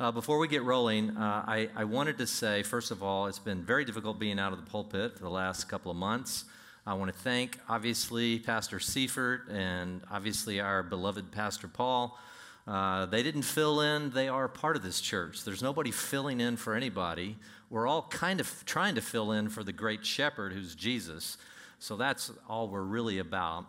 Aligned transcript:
Uh, 0.00 0.10
before 0.10 0.38
we 0.38 0.48
get 0.48 0.62
rolling, 0.62 1.10
uh, 1.16 1.44
I, 1.46 1.68
I, 1.76 1.84
wanted 1.84 2.16
to 2.18 2.26
say, 2.26 2.62
first 2.62 2.90
of 2.90 3.02
all, 3.02 3.26
it's 3.26 3.38
been 3.38 3.62
very 3.62 3.84
difficult 3.84 4.18
being 4.18 4.38
out 4.38 4.52
of 4.52 4.58
the 4.58 4.68
pulpit 4.68 5.16
for 5.16 5.22
the 5.22 5.30
last 5.30 5.68
couple 5.68 5.90
of 5.90 5.98
months. 5.98 6.46
I 6.86 6.94
want 6.94 7.12
to 7.12 7.18
thank, 7.18 7.58
obviously, 7.68 8.38
Pastor 8.38 8.80
Seifert 8.80 9.48
and 9.50 10.00
obviously 10.10 10.60
our 10.60 10.82
beloved 10.82 11.30
Pastor 11.30 11.68
Paul. 11.68 12.18
Uh, 12.66 13.04
they 13.06 13.22
didn't 13.22 13.42
fill 13.42 13.82
in, 13.82 14.10
they 14.10 14.28
are 14.28 14.48
part 14.48 14.76
of 14.76 14.82
this 14.82 15.00
church. 15.00 15.44
There's 15.44 15.62
nobody 15.62 15.90
filling 15.90 16.40
in 16.40 16.56
for 16.56 16.74
anybody. 16.74 17.36
We're 17.68 17.86
all 17.86 18.02
kind 18.10 18.40
of 18.40 18.64
trying 18.64 18.94
to 18.94 19.02
fill 19.02 19.32
in 19.32 19.50
for 19.50 19.62
the 19.62 19.72
great 19.72 20.06
shepherd 20.06 20.54
who's 20.54 20.74
Jesus. 20.74 21.36
So 21.78 21.96
that's 21.96 22.32
all 22.48 22.68
we're 22.68 22.80
really 22.80 23.18
about. 23.18 23.66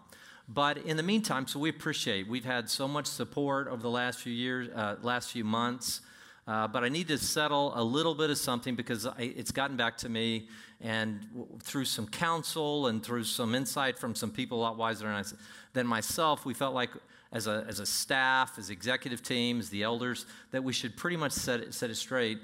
But 0.47 0.77
in 0.77 0.95
the 0.95 1.03
meantime, 1.03 1.47
so 1.47 1.59
we 1.59 1.69
appreciate, 1.69 2.27
we've 2.27 2.45
had 2.45 2.69
so 2.69 2.87
much 2.87 3.07
support 3.07 3.67
over 3.67 3.81
the 3.81 3.89
last 3.89 4.19
few 4.19 4.33
years, 4.33 4.69
uh, 4.73 4.95
last 5.01 5.31
few 5.31 5.43
months. 5.43 6.01
Uh, 6.45 6.67
but 6.67 6.83
I 6.83 6.89
need 6.89 7.07
to 7.07 7.17
settle 7.17 7.71
a 7.75 7.83
little 7.83 8.13
bit 8.15 8.29
of 8.29 8.37
something 8.37 8.75
because 8.75 9.05
I, 9.05 9.33
it's 9.35 9.51
gotten 9.51 9.77
back 9.77 9.97
to 9.99 10.09
me, 10.09 10.49
and 10.81 11.21
w- 11.31 11.47
through 11.61 11.85
some 11.85 12.05
counsel 12.05 12.87
and 12.87 13.01
through 13.01 13.23
some 13.23 13.55
insight 13.55 13.97
from 13.97 14.13
some 14.13 14.29
people 14.29 14.59
a 14.59 14.61
lot 14.61 14.77
wiser 14.77 15.05
than, 15.05 15.15
I, 15.15 15.23
than 15.71 15.87
myself, 15.87 16.45
we 16.45 16.53
felt 16.53 16.75
like 16.75 16.89
as 17.31 17.47
a, 17.47 17.65
as 17.69 17.79
a 17.79 17.85
staff, 17.85 18.59
as 18.59 18.69
executive 18.69 19.23
team, 19.23 19.59
as 19.59 19.69
the 19.69 19.83
elders, 19.83 20.25
that 20.51 20.63
we 20.63 20.73
should 20.73 20.97
pretty 20.97 21.15
much 21.15 21.31
set 21.31 21.61
it, 21.61 21.73
set 21.73 21.89
it 21.89 21.95
straight. 21.95 22.39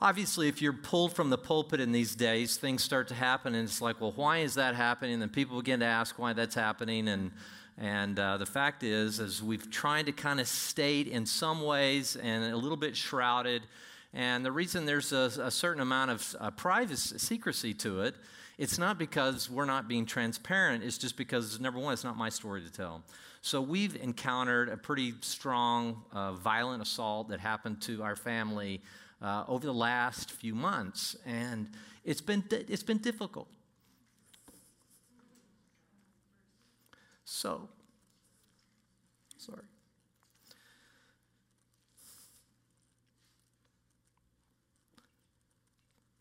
Obviously, 0.00 0.48
if 0.48 0.60
you're 0.60 0.74
pulled 0.74 1.14
from 1.14 1.30
the 1.30 1.38
pulpit 1.38 1.80
in 1.80 1.92
these 1.92 2.14
days, 2.14 2.58
things 2.58 2.84
start 2.84 3.08
to 3.08 3.14
happen, 3.14 3.54
and 3.54 3.66
it's 3.66 3.80
like, 3.80 4.00
well, 4.02 4.12
why 4.14 4.38
is 4.38 4.54
that 4.54 4.74
happening? 4.74 5.14
And 5.14 5.22
then 5.22 5.30
people 5.30 5.56
begin 5.56 5.80
to 5.80 5.86
ask 5.86 6.18
why 6.18 6.34
that's 6.34 6.54
happening, 6.54 7.08
and 7.08 7.30
and 7.78 8.18
uh, 8.18 8.36
the 8.36 8.46
fact 8.46 8.82
is, 8.82 9.20
as 9.20 9.42
we've 9.42 9.70
tried 9.70 10.06
to 10.06 10.12
kind 10.12 10.40
of 10.40 10.46
state 10.46 11.08
in 11.08 11.26
some 11.26 11.62
ways 11.62 12.16
and 12.16 12.52
a 12.52 12.56
little 12.56 12.76
bit 12.76 12.96
shrouded, 12.96 13.62
and 14.12 14.44
the 14.44 14.52
reason 14.52 14.84
there's 14.86 15.12
a, 15.12 15.30
a 15.42 15.50
certain 15.50 15.82
amount 15.82 16.10
of 16.12 16.36
uh, 16.38 16.50
privacy, 16.52 17.18
secrecy 17.18 17.74
to 17.74 18.02
it, 18.02 18.14
it's 18.58 18.78
not 18.78 18.98
because 18.98 19.50
we're 19.50 19.64
not 19.64 19.88
being 19.88 20.06
transparent. 20.06 20.84
It's 20.84 20.98
just 20.98 21.16
because, 21.16 21.58
number 21.58 21.80
one, 21.80 21.92
it's 21.92 22.04
not 22.04 22.16
my 22.16 22.28
story 22.28 22.62
to 22.62 22.70
tell. 22.70 23.02
So 23.40 23.60
we've 23.60 23.96
encountered 23.96 24.68
a 24.68 24.76
pretty 24.76 25.14
strong, 25.20 26.02
uh, 26.12 26.32
violent 26.32 26.80
assault 26.80 27.28
that 27.28 27.40
happened 27.40 27.82
to 27.82 28.02
our 28.02 28.16
family 28.16 28.80
uh, 29.20 29.44
over 29.48 29.66
the 29.66 29.74
last 29.74 30.30
few 30.30 30.54
months, 30.54 31.16
and 31.26 31.68
it's 32.04 32.20
been 32.20 32.44
it's 32.50 32.82
been 32.82 32.98
difficult. 32.98 33.48
So, 37.24 37.68
sorry. 39.38 39.62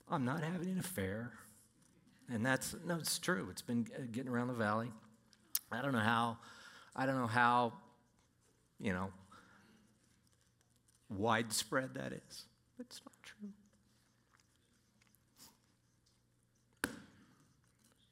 I'm 0.09 0.25
not 0.25 0.43
having 0.43 0.69
an 0.69 0.79
affair. 0.79 1.31
And 2.31 2.45
that's, 2.45 2.75
no, 2.85 2.95
it's 2.95 3.19
true. 3.19 3.47
It's 3.51 3.61
been 3.61 3.87
uh, 3.95 4.03
getting 4.11 4.31
around 4.31 4.47
the 4.47 4.53
valley. 4.53 4.91
I 5.71 5.81
don't 5.81 5.91
know 5.91 5.99
how, 5.99 6.37
I 6.95 7.05
don't 7.05 7.17
know 7.17 7.27
how, 7.27 7.73
you 8.79 8.93
know, 8.93 9.11
widespread 11.09 11.95
that 11.95 12.13
is, 12.13 12.45
it's 12.79 13.01
not 13.05 13.13
true. 13.23 13.49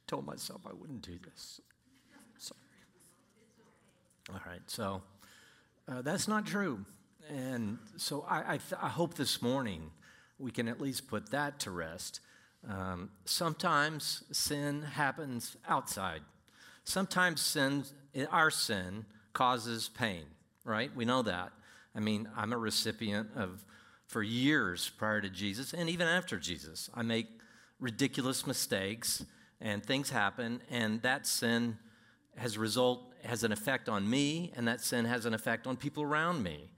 Told 0.08 0.26
myself 0.26 0.62
I 0.68 0.74
wouldn't 0.74 1.04
do 1.04 1.18
this. 1.24 1.62
All 4.30 4.40
right, 4.46 4.62
so 4.68 5.02
uh, 5.88 6.02
that's 6.04 6.28
not 6.28 6.46
true. 6.46 6.86
And 7.30 7.80
so 7.98 8.26
I, 8.30 8.54
I, 8.54 8.60
I, 8.82 8.90
hope 8.90 9.16
this 9.16 9.42
morning 9.42 9.90
we 10.38 10.52
can 10.52 10.68
at 10.68 10.80
least 10.80 11.08
put 11.08 11.32
that 11.32 11.60
to 11.62 11.72
rest. 11.72 12.20
Um, 12.68 13.10
sometimes 13.26 14.24
sin 14.32 14.84
happens 14.84 15.58
outside. 15.68 16.22
Sometimes 16.84 17.42
sin, 17.42 17.84
our 18.30 18.52
sin 18.52 19.06
causes 19.34 19.90
pain, 19.90 20.26
right? 20.66 20.96
We 20.96 21.06
know 21.06 21.24
that. 21.24 21.52
I 21.96 22.00
mean, 22.00 22.28
I'm 22.36 22.54
a 22.54 22.58
recipient 22.58 23.30
of, 23.36 23.66
for 24.08 24.22
years 24.22 24.90
prior 24.98 25.22
to 25.22 25.30
Jesus 25.30 25.74
and 25.74 25.90
even 25.90 26.08
after 26.08 26.38
Jesus, 26.38 26.90
I 26.94 27.02
make 27.02 27.28
ridiculous 27.80 28.46
mistakes 28.46 29.26
and 29.60 29.84
things 29.84 30.10
happen, 30.10 30.62
and 30.70 31.02
that 31.04 31.28
sin 31.28 31.78
has 32.38 32.58
result 32.58 33.14
has 33.24 33.44
an 33.44 33.52
effect 33.52 33.88
on 33.88 34.10
me, 34.10 34.52
and 34.56 34.68
that 34.68 34.82
sin 34.82 35.06
has 35.06 35.26
an 35.26 35.34
effect 35.34 35.68
on 35.68 35.78
people 35.78 36.04
around 36.04 36.42
me. 36.42 36.70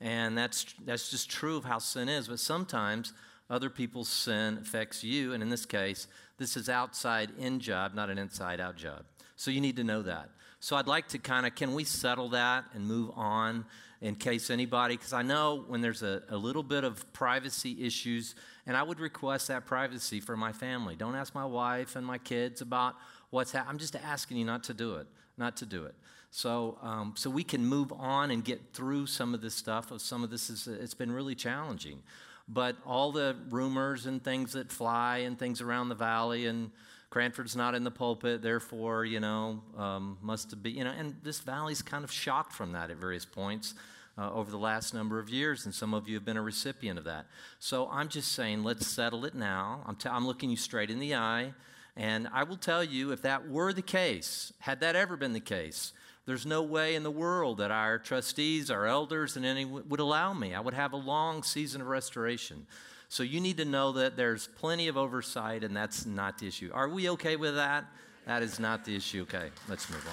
And 0.00 0.36
that's, 0.36 0.64
that's 0.86 1.10
just 1.10 1.28
true 1.28 1.56
of 1.56 1.64
how 1.64 1.78
sin 1.78 2.08
is. 2.08 2.28
But 2.28 2.40
sometimes 2.40 3.12
other 3.50 3.68
people's 3.68 4.08
sin 4.08 4.58
affects 4.62 5.04
you. 5.04 5.34
And 5.34 5.42
in 5.42 5.50
this 5.50 5.66
case, 5.66 6.06
this 6.38 6.56
is 6.56 6.68
outside 6.68 7.32
in 7.38 7.60
job, 7.60 7.94
not 7.94 8.08
an 8.08 8.16
inside 8.16 8.60
out 8.60 8.76
job. 8.76 9.04
So 9.36 9.50
you 9.50 9.60
need 9.60 9.76
to 9.76 9.84
know 9.84 10.02
that. 10.02 10.30
So 10.60 10.76
I'd 10.76 10.86
like 10.86 11.08
to 11.08 11.18
kind 11.18 11.46
of, 11.46 11.54
can 11.54 11.74
we 11.74 11.84
settle 11.84 12.30
that 12.30 12.64
and 12.74 12.86
move 12.86 13.10
on 13.14 13.64
in 14.00 14.14
case 14.14 14.48
anybody, 14.48 14.96
because 14.96 15.12
I 15.12 15.20
know 15.20 15.64
when 15.68 15.82
there's 15.82 16.02
a, 16.02 16.22
a 16.30 16.36
little 16.36 16.62
bit 16.62 16.84
of 16.84 17.12
privacy 17.12 17.84
issues, 17.84 18.34
and 18.66 18.74
I 18.74 18.82
would 18.82 18.98
request 18.98 19.48
that 19.48 19.66
privacy 19.66 20.20
for 20.20 20.38
my 20.38 20.52
family. 20.52 20.96
Don't 20.96 21.14
ask 21.14 21.34
my 21.34 21.44
wife 21.44 21.96
and 21.96 22.06
my 22.06 22.16
kids 22.16 22.62
about 22.62 22.94
what's 23.30 23.52
happening. 23.52 23.70
I'm 23.70 23.78
just 23.78 23.96
asking 23.96 24.36
you 24.36 24.44
not 24.44 24.64
to 24.64 24.74
do 24.74 24.96
it 24.96 25.06
not 25.40 25.56
to 25.56 25.66
do 25.66 25.86
it. 25.86 25.94
So, 26.30 26.78
um, 26.80 27.14
so 27.16 27.28
we 27.28 27.42
can 27.42 27.66
move 27.66 27.92
on 27.92 28.30
and 28.30 28.44
get 28.44 28.72
through 28.72 29.06
some 29.06 29.34
of 29.34 29.40
this 29.40 29.54
stuff. 29.54 29.90
Of 29.90 30.00
Some 30.00 30.22
of 30.22 30.30
this 30.30 30.48
is, 30.48 30.68
it's 30.68 30.94
been 30.94 31.10
really 31.10 31.34
challenging. 31.34 32.02
But 32.46 32.76
all 32.86 33.10
the 33.10 33.34
rumors 33.48 34.06
and 34.06 34.22
things 34.22 34.52
that 34.52 34.70
fly 34.70 35.18
and 35.18 35.36
things 35.36 35.60
around 35.60 35.88
the 35.88 35.96
valley 35.96 36.46
and 36.46 36.70
Cranford's 37.08 37.56
not 37.56 37.74
in 37.74 37.82
the 37.82 37.90
pulpit, 37.90 38.40
therefore, 38.42 39.04
you 39.04 39.18
know, 39.18 39.62
um, 39.76 40.18
must 40.22 40.62
be, 40.62 40.70
you 40.70 40.84
know, 40.84 40.92
and 40.96 41.16
this 41.24 41.40
valley's 41.40 41.82
kind 41.82 42.04
of 42.04 42.12
shocked 42.12 42.52
from 42.52 42.72
that 42.72 42.90
at 42.92 42.98
various 42.98 43.24
points. 43.24 43.74
Uh, 44.18 44.30
over 44.34 44.50
the 44.50 44.58
last 44.58 44.92
number 44.92 45.18
of 45.18 45.30
years, 45.30 45.64
and 45.64 45.74
some 45.74 45.94
of 45.94 46.06
you 46.06 46.14
have 46.14 46.26
been 46.26 46.36
a 46.36 46.42
recipient 46.42 46.98
of 46.98 47.06
that. 47.06 47.24
So 47.58 47.88
I'm 47.90 48.08
just 48.08 48.32
saying, 48.32 48.64
let's 48.64 48.86
settle 48.86 49.24
it 49.24 49.34
now. 49.34 49.82
I'm, 49.86 49.96
t- 49.96 50.10
I'm 50.10 50.26
looking 50.26 50.50
you 50.50 50.56
straight 50.56 50.90
in 50.90 50.98
the 50.98 51.14
eye. 51.14 51.54
And 52.00 52.28
I 52.32 52.44
will 52.44 52.56
tell 52.56 52.82
you, 52.82 53.12
if 53.12 53.20
that 53.22 53.50
were 53.50 53.74
the 53.74 53.82
case, 53.82 54.54
had 54.58 54.80
that 54.80 54.96
ever 54.96 55.18
been 55.18 55.34
the 55.34 55.38
case, 55.38 55.92
there's 56.24 56.46
no 56.46 56.62
way 56.62 56.94
in 56.94 57.02
the 57.02 57.10
world 57.10 57.58
that 57.58 57.70
our 57.70 57.98
trustees, 57.98 58.70
our 58.70 58.86
elders, 58.86 59.36
and 59.36 59.44
any 59.44 59.66
would 59.66 60.00
allow 60.00 60.32
me. 60.32 60.54
I 60.54 60.60
would 60.60 60.72
have 60.72 60.94
a 60.94 60.96
long 60.96 61.42
season 61.42 61.82
of 61.82 61.88
restoration. 61.88 62.66
So 63.10 63.22
you 63.22 63.38
need 63.38 63.58
to 63.58 63.66
know 63.66 63.92
that 63.92 64.16
there's 64.16 64.46
plenty 64.46 64.88
of 64.88 64.96
oversight, 64.96 65.62
and 65.62 65.76
that's 65.76 66.06
not 66.06 66.38
the 66.38 66.46
issue. 66.48 66.70
Are 66.72 66.88
we 66.88 67.10
okay 67.10 67.36
with 67.36 67.56
that? 67.56 67.84
That 68.24 68.42
is 68.42 68.58
not 68.58 68.86
the 68.86 68.96
issue. 68.96 69.26
Okay, 69.28 69.50
let's 69.68 69.90
move 69.90 70.08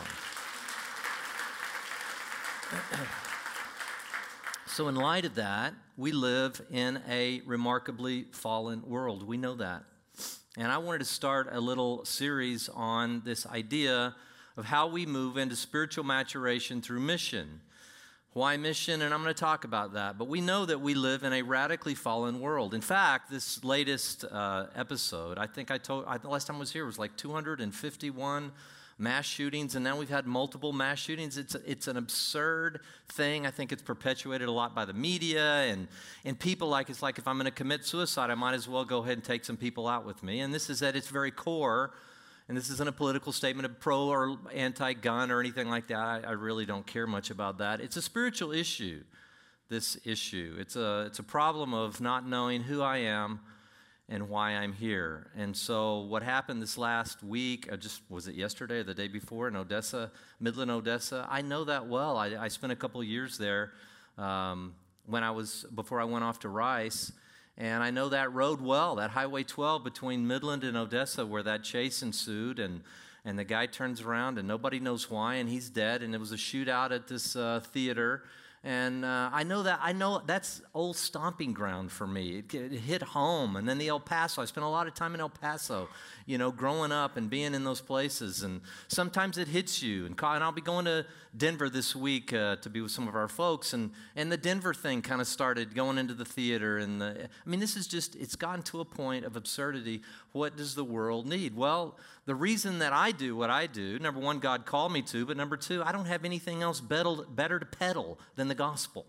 on. 3.00 3.00
so, 4.68 4.90
in 4.90 4.96
light 4.96 5.24
of 5.24 5.36
that, 5.36 5.74
we 5.96 6.12
live 6.12 6.62
in 6.70 7.02
a 7.08 7.42
remarkably 7.46 8.26
fallen 8.34 8.82
world. 8.86 9.26
We 9.26 9.38
know 9.38 9.56
that. 9.56 9.84
And 10.60 10.72
I 10.72 10.80
wanted 10.80 11.00
to 11.00 11.06
start 11.06 11.50
a 11.52 11.62
little 11.62 12.04
series 12.04 12.68
on 12.68 13.22
this 13.24 13.46
idea 13.46 14.16
of 14.58 14.66
how 14.66 14.88
we 14.88 15.06
move 15.06 15.38
into 15.38 15.56
spiritual 15.56 16.04
maturation 16.04 16.82
through 16.82 17.00
mission. 17.00 17.62
Why 18.34 18.58
mission? 18.58 19.04
And 19.04 19.14
I'm 19.14 19.22
going 19.22 19.36
to 19.36 19.40
talk 19.40 19.66
about 19.66 19.94
that. 19.94 20.18
But 20.18 20.28
we 20.28 20.42
know 20.42 20.66
that 20.66 20.82
we 20.82 20.96
live 20.96 21.22
in 21.22 21.32
a 21.32 21.44
radically 21.44 21.94
fallen 21.94 22.40
world. 22.40 22.74
In 22.74 22.82
fact, 22.82 23.30
this 23.30 23.64
latest 23.64 24.26
uh, 24.26 24.66
episode, 24.76 25.38
I 25.38 25.46
think 25.46 25.70
I 25.70 25.78
told, 25.78 26.06
I, 26.08 26.18
the 26.18 26.28
last 26.28 26.48
time 26.48 26.56
I 26.56 26.60
was 26.60 26.72
here 26.72 26.88
was 26.88 26.98
like 26.98 27.16
251 27.18 28.52
mass 29.00 29.26
shootings, 29.26 29.76
and 29.76 29.84
now 29.84 29.98
we've 29.98 30.10
had 30.10 30.26
multiple 30.26 30.74
mass 30.74 30.98
shootings. 30.98 31.38
It's, 31.38 31.56
it's 31.56 31.88
an 31.88 31.98
absurd 31.98 32.80
thing. 33.10 33.46
I 33.46 33.52
think 33.52 33.72
it's 33.72 33.82
perpetuated 33.82 34.48
a 34.48 34.52
lot 34.52 34.74
by 34.74 34.86
the 34.86 34.94
media 34.94 35.64
and, 35.64 35.88
and 36.26 36.40
people 36.40 36.68
like 36.68 36.90
it's 36.90 37.04
like 37.04 37.18
if 37.20 37.28
I'm 37.28 37.36
going 37.36 37.46
to 37.46 37.52
commit 37.52 37.86
suicide, 37.86 38.32
I 38.32 38.36
might 38.36 38.56
as 38.56 38.68
well 38.68 38.86
go 38.86 39.00
ahead 39.00 39.14
and 39.14 39.24
take 39.24 39.46
some 39.46 39.58
people 39.58 39.88
out 39.88 40.06
with 40.06 40.24
me. 40.24 40.40
And 40.40 40.54
this 40.54 40.70
is 40.70 40.82
at 40.82 40.96
its 40.96 41.10
very 41.10 41.32
core. 41.32 41.92
And 42.50 42.58
this 42.58 42.70
isn't 42.70 42.88
a 42.88 42.94
political 42.94 43.34
statement 43.34 43.66
of 43.66 43.78
pro 43.80 44.08
or 44.08 44.38
anti 44.54 44.94
gun 44.94 45.32
or 45.32 45.42
anything 45.42 45.70
like 45.70 45.88
that. 45.88 45.98
I, 45.98 46.22
I 46.26 46.32
really 46.32 46.66
don't 46.66 46.88
care 46.88 47.06
much 47.06 47.30
about 47.30 47.58
that. 47.58 47.82
It's 47.82 47.98
a 47.98 48.02
spiritual 48.02 48.54
issue, 48.54 49.04
this 49.70 49.98
issue. 50.06 50.56
It's 50.58 50.78
a, 50.78 51.04
it's 51.08 51.20
a 51.20 51.24
problem 51.24 51.74
of 51.74 52.00
not 52.00 52.26
knowing 52.26 52.62
who 52.62 52.82
I 52.82 53.00
am 53.00 53.42
and 54.10 54.30
why 54.30 54.52
I'm 54.52 54.74
here. 54.74 55.28
And 55.36 55.56
so, 55.56 56.00
what 56.00 56.24
happened 56.24 56.62
this 56.62 56.78
last 56.78 57.24
week, 57.24 57.68
uh, 57.72 57.78
just 57.78 58.02
was 58.10 58.28
it 58.28 58.36
yesterday 58.36 58.80
or 58.80 58.84
the 58.84 58.94
day 58.94 59.08
before 59.08 59.48
in 59.48 59.56
Odessa, 59.56 60.12
Midland, 60.40 60.72
Odessa? 60.72 61.28
I 61.30 61.42
know 61.42 61.66
that 61.66 61.88
well. 61.88 62.18
I, 62.18 62.36
I 62.40 62.48
spent 62.48 62.72
a 62.72 62.76
couple 62.76 63.04
years 63.04 63.38
there 63.38 63.72
um, 64.18 64.76
when 65.06 65.24
I 65.24 65.32
was 65.32 65.66
before 65.76 66.00
I 66.00 66.06
went 66.06 66.24
off 66.24 66.40
to 66.40 66.50
Rice. 66.50 67.12
And 67.58 67.82
I 67.82 67.90
know 67.90 68.10
that 68.10 68.32
road 68.34 68.62
well, 68.62 68.96
that 68.96 69.10
Highway 69.10 69.44
12 69.44 69.84
between 69.84 70.28
Midland 70.28 70.64
and 70.64 70.78
Odessa, 70.78 71.26
where 71.26 71.42
that 71.44 71.64
chase 71.64 72.04
ensued. 72.04 72.60
And, 72.60 72.82
and 73.26 73.38
the 73.38 73.44
guy 73.44 73.66
turns 73.66 74.02
around 74.02 74.38
and 74.38 74.48
nobody 74.48 74.80
knows 74.80 75.10
why, 75.10 75.36
and 75.36 75.50
he's 75.50 75.70
dead. 75.70 76.04
And 76.04 76.14
it 76.14 76.20
was 76.20 76.32
a 76.32 76.38
shootout 76.38 76.92
at 76.92 77.08
this 77.08 77.36
uh, 77.36 77.62
theater 77.74 78.24
And 78.68 79.06
uh, 79.06 79.30
I 79.32 79.44
know 79.44 79.64
that, 79.64 79.80
I 79.82 79.94
know 79.94 80.22
that's 80.26 80.62
old 80.74 80.98
stomping 80.98 81.54
ground 81.54 81.90
for 81.90 82.06
me. 82.06 82.40
It, 82.40 82.54
it, 82.54 82.72
hit 82.74 83.02
home. 83.02 83.56
And 83.56 83.68
then 83.68 83.78
the 83.78 83.88
El 83.88 84.02
Paso, 84.02 84.42
I 84.42 84.46
spent 84.46 84.66
a 84.66 84.68
lot 84.68 84.88
of 84.88 84.94
time 84.94 85.16
in 85.16 85.22
El 85.22 85.30
Paso, 85.30 85.88
you 86.26 86.38
know, 86.38 86.52
growing 86.52 86.92
up 86.92 87.16
and 87.16 87.30
being 87.30 87.54
in 87.54 87.64
those 87.64 87.80
places. 87.80 88.44
And 88.44 88.60
sometimes 88.90 89.38
it 89.38 89.48
hits 89.48 89.82
you. 89.82 90.06
And, 90.06 90.22
and 90.22 90.44
I'll 90.44 90.52
be 90.52 90.60
going 90.60 90.84
to 90.84 91.06
Denver 91.38 91.70
this 91.70 91.96
week 91.96 92.34
uh, 92.34 92.56
to 92.58 92.70
be 92.70 92.82
with 92.82 92.92
some 92.92 93.08
of 93.08 93.16
our 93.16 93.28
folks. 93.28 93.74
And, 93.74 93.92
and 94.16 94.32
the 94.32 94.38
Denver 94.38 94.74
thing 94.74 95.02
kind 95.02 95.22
of 95.22 95.28
started 95.28 95.76
going 95.76 95.98
into 95.98 96.14
the 96.14 96.26
theater. 96.26 96.78
And 96.78 97.02
the, 97.02 97.30
I 97.46 97.50
mean, 97.50 97.60
this 97.60 97.76
is 97.76 97.88
just, 97.88 98.16
it's 98.16 98.36
gotten 98.36 98.64
to 98.64 98.80
a 98.80 98.86
point 98.86 99.26
of 99.26 99.36
absurdity. 99.36 100.02
What 100.32 100.58
does 100.58 100.76
the 100.76 100.84
world 100.84 101.28
need? 101.28 101.56
Well, 101.56 101.98
the 102.26 102.36
reason 102.36 102.80
that 102.80 102.94
I 102.94 103.12
do 103.12 103.36
what 103.36 103.50
I 103.50 103.68
do, 103.68 104.00
number 104.00 104.20
one, 104.20 104.40
God 104.40 104.66
called 104.66 104.92
me 104.92 105.02
to, 105.04 105.26
but 105.26 105.38
number 105.38 105.58
two, 105.58 105.84
I 105.84 105.92
don't 105.92 106.06
have 106.06 106.26
anything 106.26 106.62
else 106.62 106.80
better, 106.80 107.16
better 107.30 107.60
to 107.60 107.66
peddle 107.66 108.20
than 108.36 108.48
the 108.48 108.56
gospel. 108.56 109.06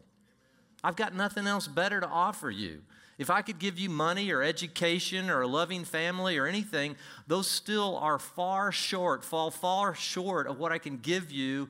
I've 0.85 0.97
got 0.97 1.15
nothing 1.15 1.47
else 1.47 1.67
better 1.67 2.01
to 2.01 2.07
offer 2.07 2.51
you. 2.51 2.83
If 3.19 3.31
I 3.31 3.43
could 3.43 3.59
give 3.59 3.81
you 3.81 3.91
money 3.91 4.31
or 4.31 4.43
education 4.43 5.29
or 5.29 5.43
a 5.43 5.47
loving 5.49 5.85
family 5.85 6.39
or 6.39 6.47
anything, 6.47 6.95
those 7.27 7.49
still 7.51 7.97
are 7.97 8.19
far 8.19 8.71
short, 8.71 9.25
fall 9.25 9.51
far 9.51 9.93
short 9.93 10.47
of 10.47 10.61
what 10.61 10.71
I 10.71 10.79
can 10.79 10.99
give 10.99 11.33
you 11.33 11.69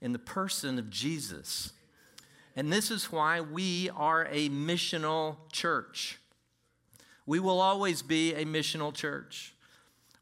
in 0.00 0.12
the 0.12 0.18
person 0.18 0.78
of 0.78 0.90
Jesus. 0.90 1.72
And 2.54 2.72
this 2.72 2.90
is 2.90 3.12
why 3.12 3.40
we 3.40 3.90
are 3.90 4.26
a 4.30 4.48
missional 4.48 5.36
church. 5.52 6.18
We 7.26 7.40
will 7.40 7.60
always 7.60 8.02
be 8.02 8.34
a 8.34 8.44
missional 8.44 8.94
church. 8.94 9.52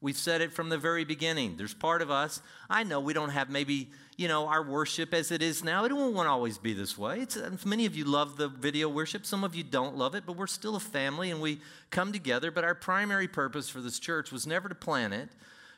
We've 0.01 0.17
said 0.17 0.41
it 0.41 0.53
from 0.53 0.69
the 0.69 0.77
very 0.77 1.05
beginning. 1.05 1.57
There's 1.57 1.73
part 1.73 2.03
of 2.03 2.11
us. 2.11 2.43
I 2.69 2.83
know 2.83 3.01
we 3.01 3.15
don't 3.15 3.31
have 3.31 3.49
maybe, 3.49 3.91
you 4.19 4.29
know, 4.29 4.49
our 4.49 4.63
worship 4.63 5.15
as 5.15 5.31
it 5.31 5.43
is 5.43 5.65
now. 5.65 5.85
It 5.85 5.93
won't 5.93 6.29
always 6.29 6.59
be 6.59 6.75
this 6.75 6.99
way. 6.99 7.21
It's, 7.21 7.39
uh, 7.39 7.57
many 7.65 7.87
of 7.87 7.97
you 7.97 8.05
love 8.05 8.37
the 8.37 8.49
video 8.49 8.89
worship. 8.89 9.25
Some 9.25 9.45
of 9.45 9.55
you 9.55 9.65
don't 9.65 9.97
love 9.97 10.15
it, 10.15 10.25
but 10.27 10.37
we're 10.37 10.47
still 10.47 10.77
a 10.77 10.81
family 10.81 11.31
and 11.31 11.41
we 11.41 11.61
come 11.91 12.13
together. 12.13 12.51
But 12.51 12.65
our 12.65 12.75
primary 12.75 13.29
purpose 13.29 13.71
for 13.71 13.81
this 13.81 13.99
church 13.99 14.31
was 14.31 14.47
never 14.47 14.69
to 14.69 14.75
plan 14.75 15.15
it 15.15 15.31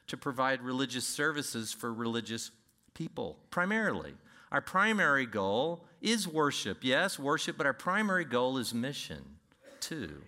to 0.09 0.17
provide 0.17 0.63
religious 0.63 1.07
services 1.07 1.73
for 1.73 1.93
religious 1.93 2.51
people, 2.97 3.37
primarily. 3.51 4.15
Our 4.51 4.63
primary 4.63 5.27
goal 5.27 5.85
is 6.01 6.27
worship. 6.27 6.79
Yes, 6.81 7.19
worship, 7.19 7.59
but 7.59 7.67
our 7.67 7.75
primary 7.75 8.25
goal 8.25 8.57
is 8.57 8.73
mission, 8.73 9.23
too. 9.81 10.23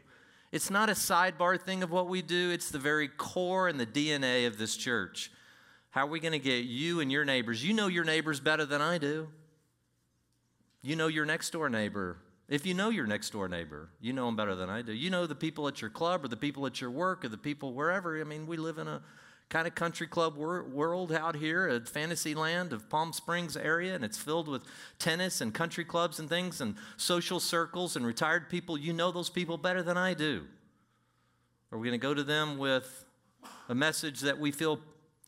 It's 0.52 0.70
not 0.70 0.90
a 0.90 0.92
sidebar 0.92 1.60
thing 1.60 1.82
of 1.82 1.90
what 1.90 2.08
we 2.08 2.20
do, 2.20 2.50
it's 2.50 2.70
the 2.70 2.78
very 2.78 3.08
core 3.08 3.68
and 3.68 3.80
the 3.80 3.86
DNA 3.86 4.46
of 4.46 4.58
this 4.58 4.76
church. 4.76 5.32
How 5.90 6.04
are 6.06 6.10
we 6.10 6.20
going 6.20 6.32
to 6.32 6.38
get 6.38 6.64
you 6.64 7.00
and 7.00 7.10
your 7.10 7.24
neighbors? 7.24 7.64
You 7.64 7.72
know 7.72 7.86
your 7.86 8.04
neighbors 8.04 8.38
better 8.38 8.66
than 8.66 8.82
I 8.82 8.98
do. 8.98 9.28
You 10.82 10.94
know 10.94 11.08
your 11.08 11.24
next 11.24 11.50
door 11.50 11.70
neighbor. 11.70 12.18
If 12.48 12.66
you 12.66 12.74
know 12.74 12.90
your 12.90 13.06
next 13.06 13.30
door 13.30 13.48
neighbor, 13.48 13.88
you 14.00 14.12
know 14.12 14.26
them 14.26 14.36
better 14.36 14.54
than 14.54 14.68
I 14.70 14.82
do. 14.82 14.92
You 14.92 15.10
know 15.10 15.26
the 15.26 15.34
people 15.34 15.66
at 15.68 15.80
your 15.80 15.90
club 15.90 16.24
or 16.24 16.28
the 16.28 16.36
people 16.36 16.66
at 16.66 16.80
your 16.80 16.90
work 16.90 17.24
or 17.24 17.28
the 17.28 17.38
people 17.38 17.72
wherever. 17.72 18.20
I 18.20 18.24
mean, 18.24 18.46
we 18.46 18.56
live 18.56 18.78
in 18.78 18.88
a 18.88 19.02
kind 19.48 19.66
of 19.66 19.74
country 19.74 20.06
club 20.06 20.36
wor- 20.36 20.64
world 20.64 21.12
out 21.12 21.34
here, 21.36 21.68
a 21.68 21.80
fantasy 21.80 22.34
land 22.34 22.72
of 22.72 22.88
Palm 22.90 23.12
Springs 23.12 23.56
area, 23.56 23.94
and 23.94 24.04
it's 24.04 24.18
filled 24.18 24.48
with 24.48 24.62
tennis 24.98 25.40
and 25.40 25.54
country 25.54 25.84
clubs 25.84 26.18
and 26.18 26.28
things 26.28 26.60
and 26.60 26.74
social 26.96 27.40
circles 27.40 27.96
and 27.96 28.06
retired 28.06 28.50
people. 28.50 28.76
You 28.76 28.92
know 28.92 29.10
those 29.10 29.30
people 29.30 29.56
better 29.56 29.82
than 29.82 29.96
I 29.96 30.14
do. 30.14 30.44
Are 31.72 31.78
we 31.78 31.88
going 31.88 31.98
to 31.98 32.02
go 32.06 32.14
to 32.14 32.24
them 32.24 32.58
with 32.58 33.04
a 33.68 33.74
message 33.74 34.20
that 34.20 34.38
we 34.38 34.52
feel 34.52 34.80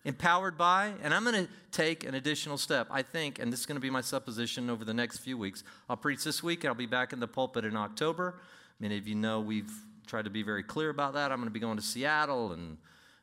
empowered 0.05 0.59
by? 0.59 0.93
And 1.03 1.15
I'm 1.15 1.25
going 1.25 1.47
to 1.47 1.53
take 1.71 2.05
an 2.05 2.15
additional 2.15 2.59
step. 2.59 2.89
I 2.91 3.03
think, 3.03 3.39
and 3.39 3.53
this 3.53 3.61
is 3.61 3.67
going 3.67 3.77
to 3.77 3.81
be 3.81 3.91
my 3.91 4.01
supposition 4.01 4.69
over 4.69 4.85
the 4.85 4.95
next 4.95 5.19
few 5.19 5.39
weeks. 5.39 5.65
I'll 5.89 5.97
preach 5.97 6.25
this 6.25 6.43
week, 6.43 6.65
I'll 6.65 6.75
be 6.75 6.87
back 6.87 7.13
in 7.13 7.21
the 7.21 7.29
pulpit 7.29 7.65
in 7.65 7.77
October. 7.77 8.41
Many 8.81 8.99
of 8.99 9.09
you 9.09 9.15
know 9.15 9.41
we've 9.41 9.73
tried 10.07 10.25
to 10.25 10.31
be 10.31 10.43
very 10.43 10.63
clear 10.63 10.91
about 10.91 11.15
that. 11.15 11.31
I'm 11.31 11.39
going 11.39 11.49
to 11.49 11.53
be 11.53 11.61
going 11.61 11.77
to 11.77 11.83
Seattle 11.83 12.53
and 12.53 12.77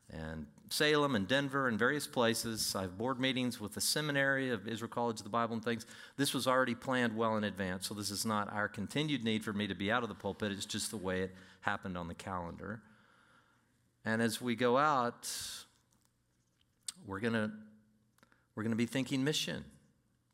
and 0.09 0.45
Salem 0.69 1.15
and 1.15 1.27
Denver 1.27 1.67
and 1.67 1.79
various 1.79 2.07
places. 2.07 2.75
I 2.75 2.81
have 2.81 2.97
board 2.97 3.19
meetings 3.19 3.59
with 3.59 3.73
the 3.73 3.81
seminary 3.81 4.49
of 4.49 4.67
Israel 4.67 4.89
College 4.89 5.19
of 5.19 5.23
the 5.23 5.29
Bible 5.29 5.53
and 5.53 5.63
things. 5.63 5.85
This 6.17 6.33
was 6.33 6.45
already 6.45 6.75
planned 6.75 7.15
well 7.15 7.37
in 7.37 7.43
advance, 7.43 7.87
so 7.87 7.93
this 7.93 8.11
is 8.11 8.25
not 8.25 8.51
our 8.51 8.67
continued 8.67 9.23
need 9.23 9.43
for 9.43 9.53
me 9.53 9.67
to 9.67 9.75
be 9.75 9.91
out 9.91 10.03
of 10.03 10.09
the 10.09 10.15
pulpit. 10.15 10.51
It's 10.51 10.65
just 10.65 10.91
the 10.91 10.97
way 10.97 11.21
it 11.21 11.35
happened 11.61 11.97
on 11.97 12.07
the 12.07 12.13
calendar. 12.13 12.81
And 14.03 14.21
as 14.21 14.41
we 14.41 14.55
go 14.55 14.77
out, 14.77 15.29
we're 17.05 17.19
gonna 17.19 17.51
we're 18.55 18.63
gonna 18.63 18.75
be 18.75 18.85
thinking 18.85 19.23
mission. 19.23 19.63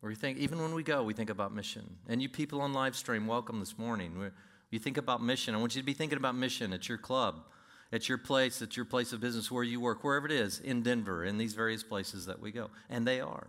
We 0.01 0.15
think 0.15 0.38
even 0.38 0.59
when 0.59 0.74
we 0.74 0.83
go, 0.83 1.03
we 1.03 1.13
think 1.13 1.30
about 1.30 1.53
mission. 1.53 1.97
And 2.09 2.21
you 2.21 2.27
people 2.27 2.59
on 2.59 2.74
live 2.74 2.95
stream, 2.95 3.25
welcome 3.25 3.62
this 3.62 3.77
morning. 3.77 4.31
you 4.69 4.80
think 4.80 4.97
about 4.97 5.24
mission. 5.24 5.56
I 5.56 5.59
want 5.59 5.75
you 5.75 5.81
to 5.81 5.85
be 5.85 5.94
thinking 5.94 6.18
about 6.18 6.35
mission 6.35 6.74
at 6.74 6.89
your 6.89 6.97
club 6.97 7.45
at 7.94 8.10
your 8.10 8.18
place, 8.18 8.62
at 8.63 8.75
your 8.75 8.86
place 8.86 9.13
of 9.13 9.22
business, 9.22 9.51
where 9.51 9.63
you 9.63 9.80
work, 9.80 10.04
wherever 10.04 10.25
it 10.25 10.31
is, 10.31 10.60
in 10.60 10.81
Denver, 10.81 11.24
in 11.24 11.38
these 11.38 11.54
various 11.54 11.84
places 11.84 12.25
that 12.25 12.42
we 12.42 12.51
go. 12.51 12.72
And 12.90 13.07
they 13.07 13.22
are. 13.22 13.48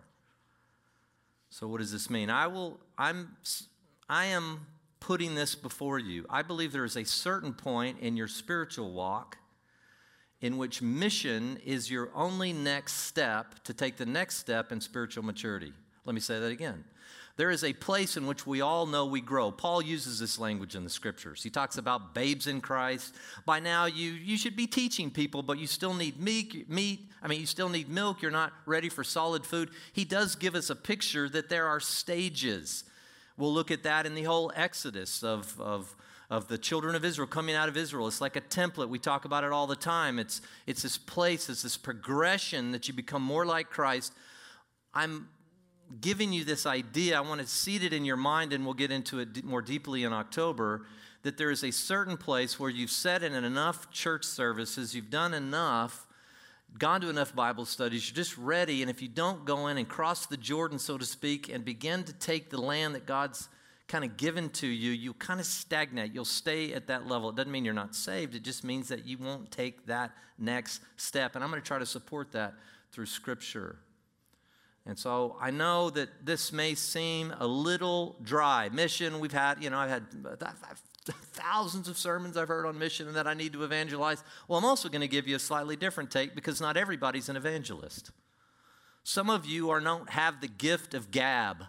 So 1.48 1.66
what 1.66 1.78
does 1.78 1.90
this 1.90 2.10
mean? 2.10 2.28
I 2.28 2.46
will, 2.46 2.78
I'm, 2.98 3.36
I 4.08 4.26
am 4.26 4.66
putting 5.00 5.34
this 5.34 5.54
before 5.54 5.98
you. 5.98 6.26
I 6.28 6.42
believe 6.42 6.72
there 6.72 6.84
is 6.84 6.96
a 6.96 7.04
certain 7.04 7.54
point 7.54 8.00
in 8.00 8.18
your 8.18 8.28
spiritual 8.28 8.92
walk 8.92 9.38
in 10.42 10.58
which 10.58 10.82
mission 10.82 11.58
is 11.64 11.90
your 11.90 12.10
only 12.14 12.52
next 12.52 12.92
step 13.06 13.64
to 13.64 13.72
take 13.72 13.96
the 13.96 14.04
next 14.04 14.36
step 14.36 14.72
in 14.72 14.80
spiritual 14.80 15.24
maturity. 15.24 15.72
Let 16.04 16.14
me 16.14 16.20
say 16.20 16.38
that 16.38 16.50
again. 16.50 16.84
There 17.36 17.50
is 17.50 17.64
a 17.64 17.72
place 17.72 18.16
in 18.16 18.28
which 18.28 18.46
we 18.46 18.60
all 18.60 18.86
know 18.86 19.06
we 19.06 19.20
grow. 19.20 19.50
Paul 19.50 19.82
uses 19.82 20.20
this 20.20 20.38
language 20.38 20.76
in 20.76 20.84
the 20.84 20.90
scriptures. 20.90 21.42
He 21.42 21.50
talks 21.50 21.78
about 21.78 22.14
babes 22.14 22.46
in 22.46 22.60
Christ. 22.60 23.12
By 23.44 23.58
now, 23.58 23.86
you, 23.86 24.12
you 24.12 24.36
should 24.36 24.54
be 24.54 24.68
teaching 24.68 25.10
people, 25.10 25.42
but 25.42 25.58
you 25.58 25.66
still 25.66 25.94
need 25.94 26.20
meat, 26.20 26.70
meat. 26.70 27.10
I 27.20 27.26
mean, 27.26 27.40
you 27.40 27.46
still 27.46 27.68
need 27.68 27.88
milk. 27.88 28.22
You're 28.22 28.30
not 28.30 28.52
ready 28.66 28.88
for 28.88 29.02
solid 29.02 29.44
food. 29.44 29.70
He 29.92 30.04
does 30.04 30.36
give 30.36 30.54
us 30.54 30.70
a 30.70 30.76
picture 30.76 31.28
that 31.30 31.48
there 31.48 31.66
are 31.66 31.80
stages. 31.80 32.84
We'll 33.36 33.52
look 33.52 33.72
at 33.72 33.82
that 33.82 34.06
in 34.06 34.14
the 34.14 34.22
whole 34.22 34.52
Exodus 34.54 35.24
of, 35.24 35.60
of, 35.60 35.96
of 36.30 36.46
the 36.46 36.56
children 36.56 36.94
of 36.94 37.04
Israel 37.04 37.26
coming 37.26 37.56
out 37.56 37.68
of 37.68 37.76
Israel. 37.76 38.06
It's 38.06 38.20
like 38.20 38.36
a 38.36 38.42
template. 38.42 38.88
We 38.88 39.00
talk 39.00 39.24
about 39.24 39.42
it 39.42 39.50
all 39.50 39.66
the 39.66 39.74
time. 39.74 40.20
It's, 40.20 40.40
it's 40.68 40.82
this 40.82 40.96
place, 40.96 41.48
it's 41.48 41.62
this 41.62 41.76
progression 41.76 42.70
that 42.70 42.86
you 42.86 42.94
become 42.94 43.22
more 43.22 43.44
like 43.44 43.70
Christ. 43.70 44.12
I'm 44.94 45.28
giving 46.00 46.32
you 46.32 46.44
this 46.44 46.66
idea, 46.66 47.16
I 47.16 47.20
want 47.20 47.40
to 47.40 47.46
seed 47.46 47.82
it 47.82 47.92
in 47.92 48.04
your 48.04 48.16
mind, 48.16 48.52
and 48.52 48.64
we'll 48.64 48.74
get 48.74 48.90
into 48.90 49.20
it 49.20 49.44
more 49.44 49.62
deeply 49.62 50.04
in 50.04 50.12
October. 50.12 50.86
That 51.22 51.38
there 51.38 51.50
is 51.50 51.64
a 51.64 51.70
certain 51.70 52.16
place 52.16 52.60
where 52.60 52.70
you've 52.70 52.90
sat 52.90 53.22
in 53.22 53.32
enough 53.32 53.90
church 53.90 54.24
services, 54.24 54.94
you've 54.94 55.10
done 55.10 55.32
enough, 55.32 56.06
gone 56.78 57.00
to 57.00 57.08
enough 57.08 57.34
Bible 57.34 57.64
studies, 57.64 58.08
you're 58.08 58.16
just 58.16 58.36
ready. 58.36 58.82
And 58.82 58.90
if 58.90 59.00
you 59.00 59.08
don't 59.08 59.44
go 59.44 59.68
in 59.68 59.78
and 59.78 59.88
cross 59.88 60.26
the 60.26 60.36
Jordan, 60.36 60.78
so 60.78 60.98
to 60.98 61.04
speak, 61.04 61.48
and 61.48 61.64
begin 61.64 62.04
to 62.04 62.12
take 62.12 62.50
the 62.50 62.60
land 62.60 62.94
that 62.94 63.06
God's 63.06 63.48
kind 63.86 64.04
of 64.04 64.16
given 64.16 64.48
to 64.50 64.66
you, 64.66 64.90
you 64.90 65.14
kind 65.14 65.40
of 65.40 65.46
stagnate. 65.46 66.12
You'll 66.12 66.24
stay 66.24 66.72
at 66.72 66.86
that 66.88 67.06
level. 67.06 67.30
It 67.30 67.36
doesn't 67.36 67.52
mean 67.52 67.64
you're 67.64 67.74
not 67.74 67.94
saved, 67.94 68.34
it 68.34 68.42
just 68.42 68.64
means 68.64 68.88
that 68.88 69.06
you 69.06 69.18
won't 69.18 69.50
take 69.50 69.86
that 69.86 70.12
next 70.38 70.82
step. 70.96 71.34
And 71.34 71.44
I'm 71.44 71.50
going 71.50 71.62
to 71.62 71.66
try 71.66 71.78
to 71.78 71.86
support 71.86 72.32
that 72.32 72.54
through 72.92 73.06
Scripture. 73.06 73.76
And 74.86 74.98
so 74.98 75.36
I 75.40 75.50
know 75.50 75.88
that 75.90 76.08
this 76.24 76.52
may 76.52 76.74
seem 76.74 77.32
a 77.38 77.46
little 77.46 78.16
dry. 78.22 78.68
Mission, 78.68 79.18
we've 79.18 79.32
had, 79.32 79.62
you 79.62 79.70
know, 79.70 79.78
I've 79.78 79.90
had 79.90 80.02
uh, 80.26 80.52
thousands 81.32 81.88
of 81.88 81.96
sermons 81.96 82.36
I've 82.36 82.48
heard 82.48 82.66
on 82.66 82.78
mission 82.78 83.06
and 83.06 83.16
that 83.16 83.26
I 83.26 83.34
need 83.34 83.52
to 83.54 83.64
evangelize. 83.64 84.22
Well, 84.46 84.58
I'm 84.58 84.64
also 84.64 84.88
going 84.88 85.00
to 85.00 85.08
give 85.08 85.26
you 85.26 85.36
a 85.36 85.40
slightly 85.40 85.76
different 85.76 86.10
take 86.10 86.34
because 86.34 86.60
not 86.60 86.76
everybody's 86.76 87.28
an 87.28 87.36
evangelist. 87.36 88.10
Some 89.04 89.30
of 89.30 89.46
you 89.46 89.70
are 89.70 89.80
don't 89.80 90.10
have 90.10 90.40
the 90.40 90.48
gift 90.48 90.94
of 90.94 91.10
gab. 91.10 91.64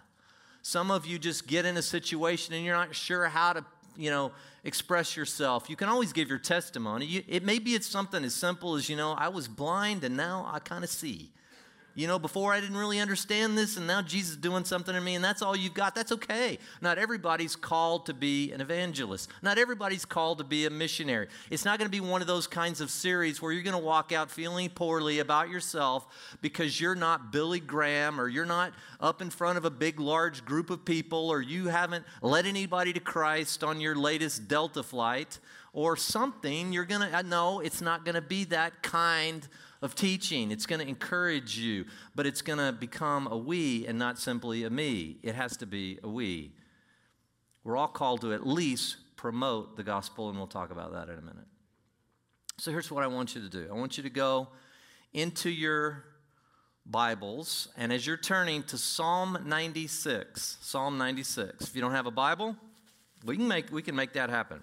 Some 0.62 0.90
of 0.90 1.06
you 1.06 1.18
just 1.18 1.46
get 1.46 1.64
in 1.64 1.76
a 1.76 1.82
situation 1.82 2.54
and 2.54 2.64
you're 2.64 2.76
not 2.76 2.94
sure 2.94 3.26
how 3.26 3.52
to, 3.52 3.64
you 3.96 4.10
know, 4.10 4.32
express 4.64 5.16
yourself. 5.16 5.70
You 5.70 5.76
can 5.76 5.88
always 5.88 6.12
give 6.12 6.28
your 6.28 6.38
testimony. 6.38 7.06
You, 7.06 7.22
it 7.28 7.44
maybe 7.44 7.74
it's 7.74 7.86
something 7.86 8.24
as 8.24 8.34
simple 8.34 8.74
as, 8.74 8.88
you 8.88 8.96
know, 8.96 9.12
I 9.12 9.28
was 9.28 9.48
blind 9.48 10.02
and 10.04 10.16
now 10.16 10.50
I 10.52 10.58
kind 10.58 10.82
of 10.82 10.90
see. 10.90 11.30
You 11.96 12.06
know, 12.06 12.18
before 12.18 12.52
I 12.52 12.60
didn't 12.60 12.76
really 12.76 13.00
understand 13.00 13.56
this, 13.56 13.78
and 13.78 13.86
now 13.86 14.02
Jesus 14.02 14.32
is 14.32 14.36
doing 14.36 14.64
something 14.66 14.94
to 14.94 15.00
me, 15.00 15.14
and 15.14 15.24
that's 15.24 15.40
all 15.40 15.56
you've 15.56 15.72
got. 15.72 15.94
That's 15.94 16.12
okay. 16.12 16.58
Not 16.82 16.98
everybody's 16.98 17.56
called 17.56 18.04
to 18.06 18.14
be 18.14 18.52
an 18.52 18.60
evangelist. 18.60 19.30
Not 19.40 19.56
everybody's 19.56 20.04
called 20.04 20.36
to 20.38 20.44
be 20.44 20.66
a 20.66 20.70
missionary. 20.70 21.28
It's 21.50 21.64
not 21.64 21.78
going 21.78 21.90
to 21.90 21.90
be 21.90 22.06
one 22.06 22.20
of 22.20 22.26
those 22.26 22.46
kinds 22.46 22.82
of 22.82 22.90
series 22.90 23.40
where 23.40 23.50
you're 23.50 23.62
going 23.62 23.72
to 23.72 23.82
walk 23.82 24.12
out 24.12 24.30
feeling 24.30 24.68
poorly 24.68 25.20
about 25.20 25.48
yourself 25.48 26.06
because 26.42 26.78
you're 26.78 26.94
not 26.94 27.32
Billy 27.32 27.60
Graham 27.60 28.20
or 28.20 28.28
you're 28.28 28.44
not 28.44 28.74
up 29.00 29.22
in 29.22 29.30
front 29.30 29.56
of 29.56 29.64
a 29.64 29.70
big, 29.70 29.98
large 29.98 30.44
group 30.44 30.68
of 30.68 30.84
people 30.84 31.30
or 31.30 31.40
you 31.40 31.68
haven't 31.68 32.04
led 32.20 32.44
anybody 32.44 32.92
to 32.92 33.00
Christ 33.00 33.64
on 33.64 33.80
your 33.80 33.96
latest 33.96 34.48
Delta 34.48 34.82
flight 34.82 35.38
or 35.72 35.96
something. 35.96 36.72
You're 36.72 36.84
going 36.84 37.02
to, 37.02 37.18
uh, 37.18 37.22
no, 37.22 37.60
it's 37.60 37.80
not 37.80 38.04
going 38.04 38.16
to 38.16 38.20
be 38.20 38.44
that 38.44 38.82
kind 38.82 39.46
of 39.82 39.94
teaching. 39.94 40.50
It's 40.50 40.66
going 40.66 40.80
to 40.80 40.88
encourage 40.88 41.58
you, 41.58 41.84
but 42.14 42.26
it's 42.26 42.42
going 42.42 42.58
to 42.58 42.72
become 42.72 43.26
a 43.26 43.36
we 43.36 43.86
and 43.86 43.98
not 43.98 44.18
simply 44.18 44.64
a 44.64 44.70
me. 44.70 45.18
It 45.22 45.34
has 45.34 45.56
to 45.58 45.66
be 45.66 45.98
a 46.02 46.08
we. 46.08 46.52
we're 47.64 47.76
all 47.76 47.88
called 47.88 48.20
to 48.22 48.32
at 48.32 48.46
least 48.46 48.96
promote 49.16 49.76
the 49.76 49.82
gospel, 49.82 50.28
and 50.28 50.38
we'll 50.38 50.46
talk 50.46 50.70
about 50.70 50.92
that 50.92 51.08
in 51.08 51.18
a 51.18 51.22
minute. 51.22 51.46
So 52.58 52.70
here's 52.70 52.90
what 52.90 53.04
I 53.04 53.06
want 53.06 53.34
you 53.34 53.42
to 53.42 53.48
do 53.48 53.68
I 53.70 53.74
want 53.74 53.96
you 53.96 54.02
to 54.02 54.10
go 54.10 54.48
into 55.12 55.50
your 55.50 56.04
Bibles, 56.88 57.68
and 57.76 57.92
as 57.92 58.06
you're 58.06 58.16
turning 58.16 58.62
to 58.64 58.78
Psalm 58.78 59.38
96, 59.44 60.58
Psalm 60.60 60.96
96. 60.98 61.68
If 61.68 61.74
you 61.74 61.80
don't 61.80 61.92
have 61.92 62.06
a 62.06 62.12
Bible, 62.12 62.54
we 63.24 63.36
can 63.36 63.48
make, 63.48 63.72
we 63.72 63.82
can 63.82 63.96
make 63.96 64.12
that 64.12 64.30
happen. 64.30 64.60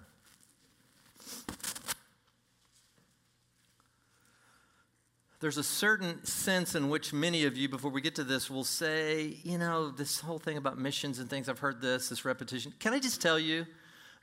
There's 5.44 5.58
a 5.58 5.62
certain 5.62 6.24
sense 6.24 6.74
in 6.74 6.88
which 6.88 7.12
many 7.12 7.44
of 7.44 7.54
you, 7.54 7.68
before 7.68 7.90
we 7.90 8.00
get 8.00 8.14
to 8.14 8.24
this, 8.24 8.48
will 8.48 8.64
say, 8.64 9.36
you 9.42 9.58
know, 9.58 9.90
this 9.90 10.20
whole 10.20 10.38
thing 10.38 10.56
about 10.56 10.78
missions 10.78 11.18
and 11.18 11.28
things, 11.28 11.50
I've 11.50 11.58
heard 11.58 11.82
this, 11.82 12.08
this 12.08 12.24
repetition. 12.24 12.72
Can 12.78 12.94
I 12.94 12.98
just 12.98 13.20
tell 13.20 13.38
you, 13.38 13.66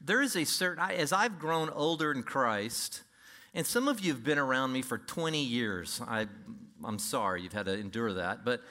there 0.04 0.24
is 0.24 0.36
a 0.36 0.44
certain, 0.46 0.84
as 0.84 1.14
I've 1.14 1.38
grown 1.38 1.70
older 1.70 2.12
in 2.12 2.24
Christ, 2.24 3.04
and 3.54 3.68
some 3.68 3.88
of 3.88 4.00
you 4.00 4.14
have 4.14 4.24
been 4.24 4.40
around 4.40 4.74
me 4.74 4.82
for 4.82 4.98
20 4.98 5.44
years. 5.44 6.02
I, 6.08 6.26
I'm 6.84 6.98
sorry 6.98 7.44
you've 7.44 7.54
had 7.54 7.68
to 7.68 7.78
endure 7.78 8.14
that, 8.14 8.44
but 8.44 8.64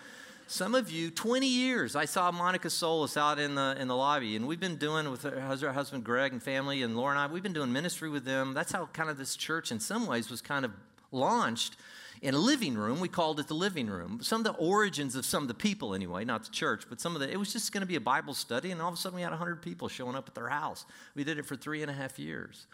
some 0.48 0.74
of 0.74 0.90
you, 0.90 1.12
20 1.12 1.46
years. 1.46 1.94
I 1.94 2.04
saw 2.04 2.32
Monica 2.32 2.68
Solis 2.68 3.16
out 3.16 3.38
in 3.38 3.54
the, 3.54 3.76
in 3.78 3.86
the 3.86 3.94
lobby, 3.94 4.34
and 4.34 4.48
we've 4.48 4.58
been 4.58 4.74
doing 4.74 5.08
with 5.08 5.22
her, 5.22 5.38
her 5.40 5.72
husband 5.72 6.02
Greg 6.02 6.32
and 6.32 6.42
family, 6.42 6.82
and 6.82 6.96
Laura 6.96 7.12
and 7.12 7.20
I, 7.20 7.32
we've 7.32 7.44
been 7.44 7.52
doing 7.52 7.72
ministry 7.72 8.10
with 8.10 8.24
them. 8.24 8.54
That's 8.54 8.72
how 8.72 8.86
kind 8.86 9.08
of 9.08 9.18
this 9.18 9.36
church, 9.36 9.70
in 9.70 9.78
some 9.78 10.08
ways, 10.08 10.28
was 10.28 10.42
kind 10.42 10.64
of 10.64 10.72
launched 11.12 11.76
in 12.22 12.34
a 12.34 12.38
living 12.38 12.74
room. 12.74 13.00
We 13.00 13.08
called 13.08 13.40
it 13.40 13.48
the 13.48 13.54
living 13.54 13.86
room. 13.86 14.20
Some 14.22 14.40
of 14.40 14.44
the 14.44 14.58
origins 14.58 15.16
of 15.16 15.24
some 15.24 15.42
of 15.42 15.48
the 15.48 15.54
people, 15.54 15.94
anyway, 15.94 16.24
not 16.24 16.44
the 16.44 16.50
church, 16.50 16.84
but 16.88 17.00
some 17.00 17.14
of 17.14 17.20
the, 17.20 17.30
it 17.30 17.38
was 17.38 17.52
just 17.52 17.72
going 17.72 17.80
to 17.80 17.86
be 17.86 17.96
a 17.96 18.00
Bible 18.00 18.34
study, 18.34 18.70
and 18.70 18.80
all 18.80 18.88
of 18.88 18.94
a 18.94 18.96
sudden 18.96 19.16
we 19.16 19.22
had 19.22 19.30
100 19.30 19.62
people 19.62 19.88
showing 19.88 20.14
up 20.14 20.28
at 20.28 20.34
their 20.34 20.48
house. 20.48 20.84
We 21.14 21.24
did 21.24 21.38
it 21.38 21.46
for 21.46 21.56
three 21.56 21.82
and 21.82 21.90
a 21.90 21.94
half 21.94 22.18
years. 22.18 22.66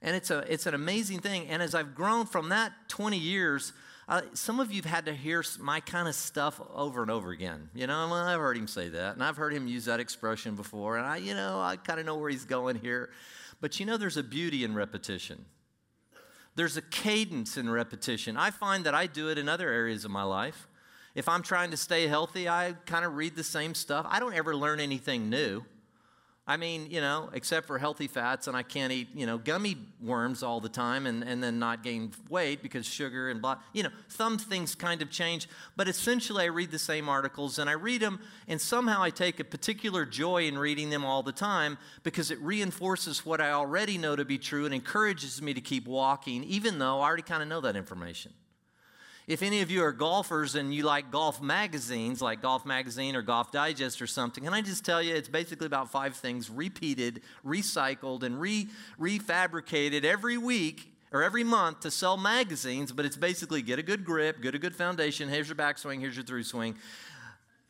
And 0.00 0.16
it's, 0.16 0.30
a, 0.30 0.38
it's 0.52 0.66
an 0.66 0.74
amazing 0.74 1.20
thing. 1.20 1.46
And 1.46 1.62
as 1.62 1.76
I've 1.76 1.94
grown 1.94 2.26
from 2.26 2.48
that 2.48 2.72
20 2.88 3.16
years, 3.16 3.72
uh, 4.08 4.22
some 4.34 4.58
of 4.58 4.72
you 4.72 4.82
have 4.82 4.90
had 4.90 5.06
to 5.06 5.14
hear 5.14 5.44
my 5.60 5.78
kind 5.78 6.08
of 6.08 6.16
stuff 6.16 6.60
over 6.74 7.02
and 7.02 7.10
over 7.10 7.30
again. 7.30 7.70
You 7.72 7.86
know, 7.86 8.08
well, 8.10 8.26
I've 8.26 8.40
heard 8.40 8.56
him 8.56 8.66
say 8.66 8.88
that, 8.88 9.14
and 9.14 9.22
I've 9.22 9.36
heard 9.36 9.52
him 9.52 9.68
use 9.68 9.84
that 9.84 10.00
expression 10.00 10.56
before, 10.56 10.96
and 10.96 11.06
I, 11.06 11.18
you 11.18 11.34
know, 11.34 11.60
I 11.60 11.76
kind 11.76 12.00
of 12.00 12.06
know 12.06 12.16
where 12.16 12.28
he's 12.28 12.44
going 12.44 12.76
here. 12.76 13.10
But 13.60 13.78
you 13.78 13.86
know, 13.86 13.96
there's 13.96 14.16
a 14.16 14.24
beauty 14.24 14.64
in 14.64 14.74
repetition. 14.74 15.44
There's 16.54 16.76
a 16.76 16.82
cadence 16.82 17.56
in 17.56 17.70
repetition. 17.70 18.36
I 18.36 18.50
find 18.50 18.84
that 18.84 18.94
I 18.94 19.06
do 19.06 19.30
it 19.30 19.38
in 19.38 19.48
other 19.48 19.70
areas 19.70 20.04
of 20.04 20.10
my 20.10 20.22
life. 20.22 20.68
If 21.14 21.28
I'm 21.28 21.42
trying 21.42 21.70
to 21.70 21.76
stay 21.76 22.06
healthy, 22.06 22.48
I 22.48 22.74
kind 22.86 23.04
of 23.04 23.16
read 23.16 23.36
the 23.36 23.44
same 23.44 23.74
stuff. 23.74 24.06
I 24.08 24.20
don't 24.20 24.34
ever 24.34 24.56
learn 24.56 24.80
anything 24.80 25.28
new. 25.28 25.64
I 26.44 26.56
mean, 26.56 26.88
you 26.90 27.00
know, 27.00 27.30
except 27.32 27.68
for 27.68 27.78
healthy 27.78 28.08
fats, 28.08 28.48
and 28.48 28.56
I 28.56 28.64
can't 28.64 28.92
eat, 28.92 29.08
you 29.14 29.26
know, 29.26 29.38
gummy 29.38 29.76
worms 30.00 30.42
all 30.42 30.60
the 30.60 30.68
time 30.68 31.06
and, 31.06 31.22
and 31.22 31.40
then 31.40 31.60
not 31.60 31.84
gain 31.84 32.10
weight 32.28 32.64
because 32.64 32.84
sugar 32.84 33.30
and 33.30 33.40
blah. 33.40 33.58
You 33.72 33.84
know, 33.84 33.90
some 34.08 34.38
things 34.38 34.74
kind 34.74 35.02
of 35.02 35.10
change, 35.10 35.48
but 35.76 35.86
essentially 35.86 36.42
I 36.42 36.48
read 36.48 36.72
the 36.72 36.80
same 36.80 37.08
articles 37.08 37.60
and 37.60 37.70
I 37.70 37.74
read 37.74 38.02
them, 38.02 38.18
and 38.48 38.60
somehow 38.60 39.00
I 39.02 39.10
take 39.10 39.38
a 39.38 39.44
particular 39.44 40.04
joy 40.04 40.48
in 40.48 40.58
reading 40.58 40.90
them 40.90 41.04
all 41.04 41.22
the 41.22 41.30
time 41.30 41.78
because 42.02 42.32
it 42.32 42.40
reinforces 42.40 43.24
what 43.24 43.40
I 43.40 43.52
already 43.52 43.96
know 43.96 44.16
to 44.16 44.24
be 44.24 44.36
true 44.36 44.64
and 44.64 44.74
encourages 44.74 45.40
me 45.40 45.54
to 45.54 45.60
keep 45.60 45.86
walking, 45.86 46.42
even 46.42 46.80
though 46.80 46.98
I 46.98 47.06
already 47.06 47.22
kind 47.22 47.44
of 47.44 47.48
know 47.48 47.60
that 47.60 47.76
information. 47.76 48.32
If 49.28 49.42
any 49.42 49.60
of 49.62 49.70
you 49.70 49.84
are 49.84 49.92
golfers 49.92 50.56
and 50.56 50.74
you 50.74 50.82
like 50.82 51.12
golf 51.12 51.40
magazines, 51.40 52.20
like 52.20 52.42
Golf 52.42 52.66
Magazine 52.66 53.14
or 53.14 53.22
Golf 53.22 53.52
Digest 53.52 54.02
or 54.02 54.06
something, 54.08 54.42
can 54.42 54.52
I 54.52 54.62
just 54.62 54.84
tell 54.84 55.00
you 55.00 55.14
it's 55.14 55.28
basically 55.28 55.66
about 55.66 55.92
five 55.92 56.16
things 56.16 56.50
repeated, 56.50 57.22
recycled, 57.46 58.24
and 58.24 58.40
re- 58.40 58.66
refabricated 59.00 60.04
every 60.04 60.38
week 60.38 60.92
or 61.12 61.22
every 61.22 61.44
month 61.44 61.80
to 61.80 61.90
sell 61.90 62.16
magazines, 62.16 62.90
but 62.90 63.04
it's 63.04 63.16
basically 63.16 63.62
get 63.62 63.78
a 63.78 63.82
good 63.82 64.04
grip, 64.04 64.42
get 64.42 64.54
a 64.54 64.58
good 64.58 64.74
foundation, 64.74 65.28
here's 65.28 65.48
your 65.48 65.56
backswing, 65.56 66.00
here's 66.00 66.16
your 66.16 66.24
through 66.24 66.42
swing. 66.42 66.74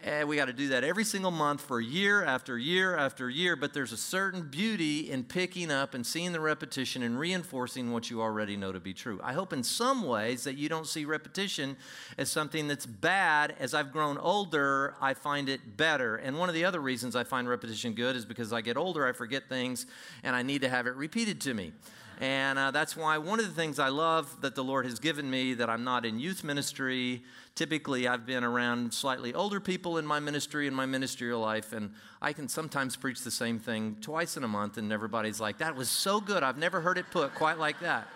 And 0.05 0.29
we 0.29 0.35
got 0.35 0.47
to 0.47 0.53
do 0.53 0.69
that 0.69 0.83
every 0.83 1.05
single 1.05 1.31
month 1.31 1.61
for 1.61 1.81
year 1.81 2.25
after 2.25 2.59
year 2.59 2.97
after 2.97 3.31
year. 3.31 3.55
But 3.55 3.73
there's 3.73 3.93
a 3.93 3.97
certain 3.97 4.49
beauty 4.49 5.09
in 5.09 5.23
picking 5.23 5.71
up 5.71 5.95
and 5.95 6.05
seeing 6.05 6.33
the 6.33 6.41
repetition 6.41 7.05
and 7.05 7.17
reinforcing 7.17 7.93
what 7.93 8.11
you 8.11 8.21
already 8.21 8.57
know 8.57 8.73
to 8.73 8.81
be 8.81 8.93
true. 8.93 9.21
I 9.23 9.33
hope 9.33 9.53
in 9.53 9.63
some 9.63 10.03
ways 10.03 10.43
that 10.43 10.57
you 10.57 10.69
don't 10.69 10.89
see 10.89 11.05
repetition 11.05 11.77
as 12.19 12.29
something 12.31 12.67
that's 12.67 12.85
bad. 12.85 13.55
As 13.61 13.75
I've 13.75 13.93
grown 13.93 14.19
older, 14.19 14.97
I 15.01 15.15
find 15.15 15.49
it 15.49 15.77
better. 15.77 16.17
And 16.17 16.37
one 16.37 16.49
of 16.49 16.57
the 16.57 16.65
other 16.65 16.81
reasons 16.81 17.15
I 17.15 17.23
find 17.23 17.49
repetition 17.49 17.93
good 17.93 18.17
is 18.17 18.25
because 18.25 18.53
I 18.53 18.61
get 18.61 18.77
older, 18.77 19.07
I 19.07 19.13
forget 19.13 19.49
things, 19.49 19.87
and 20.25 20.35
I 20.35 20.43
need 20.43 20.63
to 20.63 20.69
have 20.69 20.89
it 20.89 20.97
repeated 20.97 21.41
to 21.43 21.55
me. 21.55 21.73
And 22.21 22.59
uh, 22.59 22.71
that's 22.71 22.97
why 22.97 23.19
one 23.19 23.41
of 23.41 23.47
the 23.47 23.53
things 23.53 23.79
I 23.79 23.89
love 23.89 24.43
that 24.43 24.55
the 24.55 24.63
Lord 24.63 24.85
has 24.85 24.99
given 24.99 25.29
me 25.29 25.55
that 25.55 25.71
I'm 25.71 25.83
not 25.83 26.05
in 26.05 26.21
youth 26.21 26.45
ministry. 26.45 27.23
Typically, 27.55 28.09
I've 28.09 28.25
been 28.25 28.45
around 28.45 28.95
slightly 28.95 29.35
older 29.35 29.61
people 29.61 29.99
in 29.99 30.07
my 30.07 30.21
ministry, 30.21 30.67
in 30.67 30.75
my 30.75 30.87
ministerial 30.87 31.41
life, 31.41 31.73
and 31.73 31.93
I 32.21 32.33
can 32.33 32.49
sometimes 32.49 32.97
preach 32.97 33.21
the 33.21 33.31
same 33.31 33.59
thing 33.59 33.99
twice 34.01 34.37
in 34.37 34.45
a 34.45 34.49
month, 34.49 34.79
and 34.79 34.93
everybody's 34.93 35.41
like, 35.41 35.59
that 35.59 35.77
was 35.77 35.91
so 35.91 36.21
good. 36.21 36.43
I've 36.43 36.57
never 36.57 36.81
heard 36.81 36.97
it 36.97 37.07
put 37.11 37.35
quite 37.35 37.59
like 37.59 37.81
that. 37.81 38.09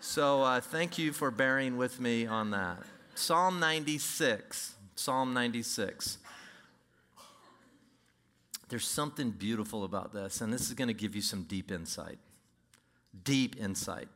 So 0.00 0.42
uh, 0.42 0.60
thank 0.60 0.98
you 0.98 1.12
for 1.12 1.30
bearing 1.30 1.76
with 1.76 2.00
me 2.00 2.26
on 2.26 2.50
that. 2.52 2.78
Psalm 3.14 3.60
96. 3.60 4.74
Psalm 4.94 5.34
96. 5.34 6.18
There's 8.68 8.86
something 8.86 9.30
beautiful 9.30 9.84
about 9.84 10.12
this, 10.12 10.40
and 10.40 10.52
this 10.52 10.62
is 10.62 10.74
going 10.74 10.88
to 10.88 10.94
give 10.94 11.14
you 11.14 11.22
some 11.22 11.42
deep 11.42 11.70
insight 11.70 12.18
deep 13.24 13.56
insight. 13.60 14.08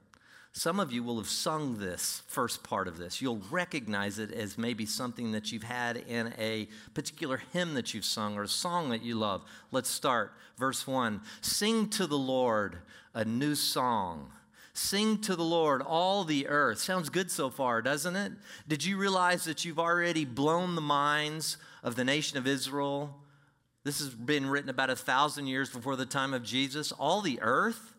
Some 0.53 0.81
of 0.81 0.93
you 0.93 1.05
will 1.05 1.19
have 1.19 1.29
sung 1.29 1.79
this 1.79 2.23
first 2.27 2.65
part 2.65 2.89
of 2.89 2.99
this. 2.99 3.23
You'll 3.23 3.43
recognize 3.51 4.19
it 4.19 4.33
as 4.33 4.59
maybe 4.59 4.85
something 4.85 5.33
that 5.33 5.53
you've 5.53 5.63
had 5.63 5.97
in 5.97 6.35
a 6.39 6.69
particular 6.93 7.41
hymn 7.53 7.75
that 7.75 7.95
you've 7.95 8.05
sung 8.05 8.37
or 8.37 8.43
a 8.43 8.49
song 8.49 8.91
that 8.91 9.03
you 9.03 9.15
love. 9.15 9.43
Let's 9.71 9.89
start. 9.89 10.33
Verse 10.59 10.87
1 10.87 11.21
Sing 11.41 11.89
to 11.91 12.07
the 12.07 12.19
Lord 12.19 12.79
a 13.15 13.25
new 13.25 13.55
song. 13.55 14.31
Sing 14.73 15.19
to 15.23 15.37
the 15.37 15.45
Lord, 15.45 15.83
all 15.83 16.25
the 16.25 16.47
earth. 16.47 16.79
Sounds 16.79 17.11
good 17.11 17.31
so 17.31 17.51
far, 17.51 17.83
doesn't 17.83 18.17
it? 18.17 18.33
Did 18.67 18.85
you 18.85 18.97
realize 18.97 19.45
that 19.45 19.65
you've 19.65 19.81
already 19.81 20.25
blown 20.25 20.75
the 20.75 20.81
minds 20.81 21.59
of 21.83 21.97
the 21.97 22.05
nation 22.05 22.39
of 22.39 22.47
Israel? 22.47 23.17
This 23.85 23.99
has 23.99 24.11
been 24.11 24.47
written 24.49 24.71
about 24.71 24.91
a 24.91 24.97
thousand 24.97 25.49
years 25.49 25.71
before 25.71 25.97
the 25.97 26.07
time 26.07 26.35
of 26.35 26.43
Jesus. 26.43 26.93
All 26.93 27.21
the 27.21 27.41
earth? 27.43 27.90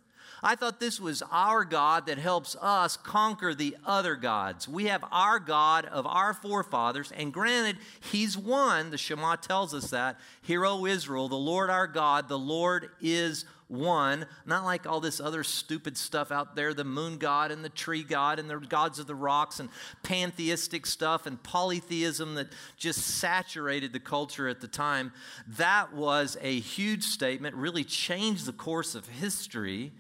I 0.44 0.56
thought 0.56 0.80
this 0.80 1.00
was 1.00 1.22
our 1.32 1.64
God 1.64 2.08
that 2.08 2.18
helps 2.18 2.56
us 2.60 2.98
conquer 2.98 3.54
the 3.54 3.78
other 3.86 4.16
gods. 4.16 4.68
We 4.68 4.86
have 4.86 5.04
our 5.12 5.40
God 5.40 5.86
of 5.86 6.08
our 6.08 6.34
forefathers, 6.34 7.12
and 7.12 7.32
granted, 7.32 7.78
He's 8.00 8.38
one. 8.38 8.90
The 8.90 8.98
Shema 8.98 9.36
tells 9.36 9.74
us 9.74 9.92
that. 9.92 10.20
Hear, 10.42 10.66
O 10.66 10.86
Israel, 10.86 11.30
the 11.30 11.36
Lord 11.36 11.70
our 11.70 11.88
God, 11.88 12.28
the 12.28 12.40
Lord 12.40 12.90
is 13.02 13.46
one, 13.72 14.26
not 14.46 14.66
like 14.66 14.86
all 14.86 15.00
this 15.00 15.22
other 15.22 15.44
stupid 15.46 15.98
stuff 15.98 16.30
out 16.30 16.58
there 16.58 16.74
the 16.74 16.84
moon 16.84 17.18
god 17.18 17.52
and 17.52 17.64
the 17.64 17.70
tree 17.70 18.04
god 18.04 18.38
and 18.38 18.50
the 18.50 18.58
gods 18.58 19.00
of 19.00 19.08
the 19.08 19.16
rocks 19.16 19.62
and 19.62 19.70
pantheistic 20.04 20.86
stuff 20.86 21.26
and 21.26 21.42
polytheism 21.42 22.36
that 22.36 22.48
just 22.76 23.00
saturated 23.00 23.94
the 23.94 24.00
culture 24.00 24.50
at 24.50 24.60
the 24.60 24.68
time. 24.68 25.14
That 25.48 25.94
was 25.94 26.36
a 26.42 26.60
huge 26.60 27.04
statement, 27.04 27.56
really 27.56 27.86
changed 27.86 28.46
the 28.46 28.52
course 28.52 28.94
of 28.94 29.08
history 29.08 29.94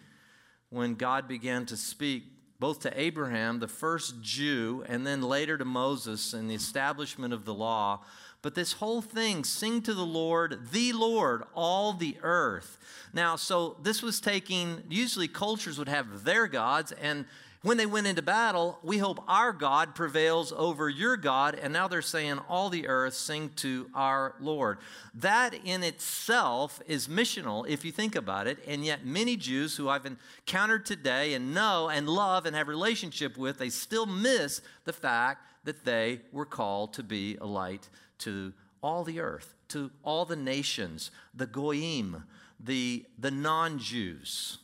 when 0.71 0.95
God 0.95 1.27
began 1.27 1.65
to 1.67 1.77
speak 1.77 2.23
both 2.59 2.79
to 2.79 2.99
Abraham, 2.99 3.59
the 3.59 3.67
first 3.67 4.21
Jew, 4.21 4.83
and 4.87 5.05
then 5.05 5.21
later 5.21 5.57
to 5.57 5.65
Moses 5.65 6.33
and 6.33 6.49
the 6.49 6.55
establishment 6.55 7.33
of 7.33 7.43
the 7.43 7.53
law. 7.53 8.01
But 8.41 8.55
this 8.55 8.73
whole 8.73 9.01
thing, 9.01 9.43
sing 9.43 9.81
to 9.83 9.93
the 9.93 10.05
Lord, 10.05 10.71
the 10.71 10.93
Lord, 10.93 11.43
all 11.53 11.93
the 11.93 12.17
earth. 12.21 12.79
Now, 13.13 13.35
so 13.35 13.77
this 13.83 14.01
was 14.01 14.21
taking, 14.21 14.83
usually 14.89 15.27
cultures 15.27 15.77
would 15.77 15.89
have 15.89 16.23
their 16.23 16.47
gods, 16.47 16.91
and 16.93 17.25
when 17.63 17.77
they 17.77 17.85
went 17.85 18.07
into 18.07 18.23
battle, 18.23 18.79
we 18.81 18.97
hope 18.97 19.23
our 19.27 19.53
God 19.53 19.93
prevails 19.93 20.51
over 20.51 20.89
your 20.89 21.15
God. 21.15 21.53
And 21.53 21.71
now 21.71 21.87
they're 21.87 22.01
saying, 22.01 22.39
All 22.49 22.69
the 22.69 22.87
earth 22.87 23.13
sing 23.13 23.51
to 23.57 23.87
our 23.93 24.33
Lord. 24.39 24.79
That 25.13 25.53
in 25.53 25.83
itself 25.83 26.81
is 26.87 27.07
missional 27.07 27.67
if 27.67 27.85
you 27.85 27.91
think 27.91 28.15
about 28.15 28.47
it. 28.47 28.57
And 28.67 28.83
yet, 28.83 29.05
many 29.05 29.37
Jews 29.37 29.77
who 29.77 29.89
I've 29.89 30.07
encountered 30.07 30.87
today 30.87 31.35
and 31.35 31.53
know 31.53 31.87
and 31.89 32.09
love 32.09 32.47
and 32.47 32.55
have 32.55 32.67
relationship 32.67 33.37
with, 33.37 33.59
they 33.59 33.69
still 33.69 34.07
miss 34.07 34.61
the 34.85 34.93
fact 34.93 35.45
that 35.63 35.85
they 35.85 36.21
were 36.31 36.47
called 36.47 36.93
to 36.93 37.03
be 37.03 37.37
a 37.39 37.45
light 37.45 37.89
to 38.19 38.53
all 38.81 39.03
the 39.03 39.19
earth, 39.19 39.53
to 39.67 39.91
all 40.03 40.25
the 40.25 40.35
nations, 40.35 41.11
the 41.35 41.45
Goyim, 41.45 42.23
the, 42.59 43.05
the 43.19 43.29
non 43.29 43.77
Jews. 43.77 44.57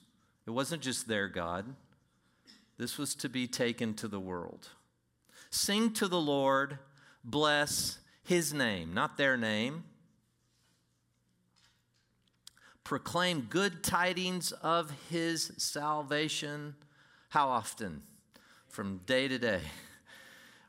It 0.48 0.52
wasn't 0.52 0.82
just 0.82 1.08
their 1.08 1.28
God. 1.28 1.76
This 2.78 2.98
was 2.98 3.16
to 3.16 3.30
be 3.30 3.48
taken 3.48 3.94
to 3.96 4.08
the 4.08 4.20
world. 4.20 4.70
Sing 5.50 5.92
to 5.94 6.08
the 6.08 6.22
Lord, 6.22 6.80
bless 7.24 8.00
his 8.24 8.54
name, 8.54 8.94
not 8.94 9.18
their 9.18 9.38
name. 9.38 9.84
proclaim 12.88 13.42
good 13.42 13.84
tidings 13.84 14.54
of 14.54 14.90
his 15.10 15.52
salvation. 15.58 16.74
How 17.28 17.50
often? 17.50 18.02
From 18.70 19.02
day 19.06 19.28
to 19.28 19.38
day. 19.38 19.60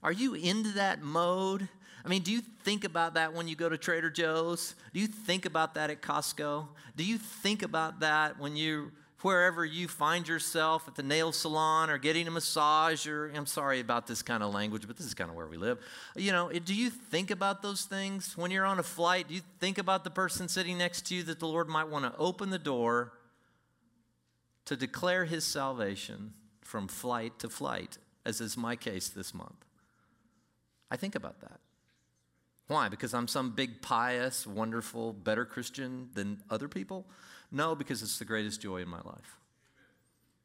Are 0.03 0.11
you 0.11 0.35
into 0.35 0.73
that 0.73 1.01
mode? 1.01 1.69
I 2.05 2.09
mean, 2.09 2.23
do 2.23 2.33
you 2.33 2.41
think 2.65 2.83
about 2.83 3.15
that 3.15 3.35
when 3.35 3.47
you 3.47 3.55
go 3.55 3.69
to 3.69 3.79
Trader 3.79 4.11
Joe's? 4.11 4.75
Do 4.93 4.99
you 4.99 5.07
think 5.07 5.47
about 5.47 5.75
that 5.75 5.91
at 5.91 6.03
Costco? 6.03 6.67
Do 6.97 7.05
you 7.05 7.19
think 7.19 7.63
about 7.63 8.01
that 8.01 8.41
when 8.41 8.57
you 8.57 8.91
wherever 9.23 9.65
you 9.65 9.89
find 9.89 10.29
yourself 10.29 10.87
at 10.87 10.95
the 10.95 11.03
nail 11.03 11.33
salon 11.33 11.91
or 11.91 11.99
getting 11.99 12.29
a 12.29 12.31
massage 12.31 13.07
or 13.07 13.31
I'm 13.35 13.47
sorry 13.47 13.81
about 13.81 14.07
this 14.07 14.23
kind 14.23 14.43
of 14.43 14.55
language, 14.55 14.87
but 14.87 14.97
this 14.97 15.07
is 15.07 15.15
kind 15.15 15.29
of 15.29 15.37
where 15.37 15.47
we 15.47 15.57
live. 15.57 15.79
You 16.15 16.33
know, 16.33 16.51
do 16.51 16.75
you 16.75 16.89
think 16.91 17.31
about 17.31 17.61
those 17.61 17.83
things 17.83 18.37
when 18.37 18.51
you're 18.51 18.65
on 18.65 18.79
a 18.79 18.85
flight? 18.85 19.29
Do 19.29 19.35
you 19.35 19.41
think 19.59 19.79
about 19.79 20.05
the 20.05 20.11
person 20.11 20.49
sitting 20.49 20.79
next 20.79 21.07
to 21.07 21.17
you 21.17 21.25
that 21.25 21.41
the 21.41 21.49
Lord 21.49 21.69
might 21.69 21.89
want 21.89 22.05
to 22.05 22.17
open 22.19 22.51
the 22.51 22.59
door 22.59 23.13
to 24.67 24.77
declare 24.77 25.25
his 25.25 25.45
salvation 25.45 26.35
from 26.61 26.87
flight 26.87 27.39
to 27.41 27.49
flight, 27.49 27.99
as 28.25 28.41
is 28.41 28.57
my 28.57 28.77
case 28.77 29.09
this 29.09 29.35
month? 29.35 29.65
I 30.91 30.97
think 30.97 31.17
about 31.17 31.41
that. 31.41 31.61
Why? 32.69 32.89
Because 32.89 33.15
I'm 33.15 33.27
some 33.27 33.51
big, 33.51 33.81
pious, 33.81 34.47
wonderful, 34.47 35.15
better 35.15 35.45
Christian 35.45 36.11
than 36.15 36.43
other 36.51 36.69
people? 36.69 37.07
No, 37.51 37.75
because 37.75 38.03
it's 38.03 38.19
the 38.19 38.25
greatest 38.25 38.61
joy 38.61 38.83
in 38.83 38.89
my 38.89 39.01
life. 39.05 39.39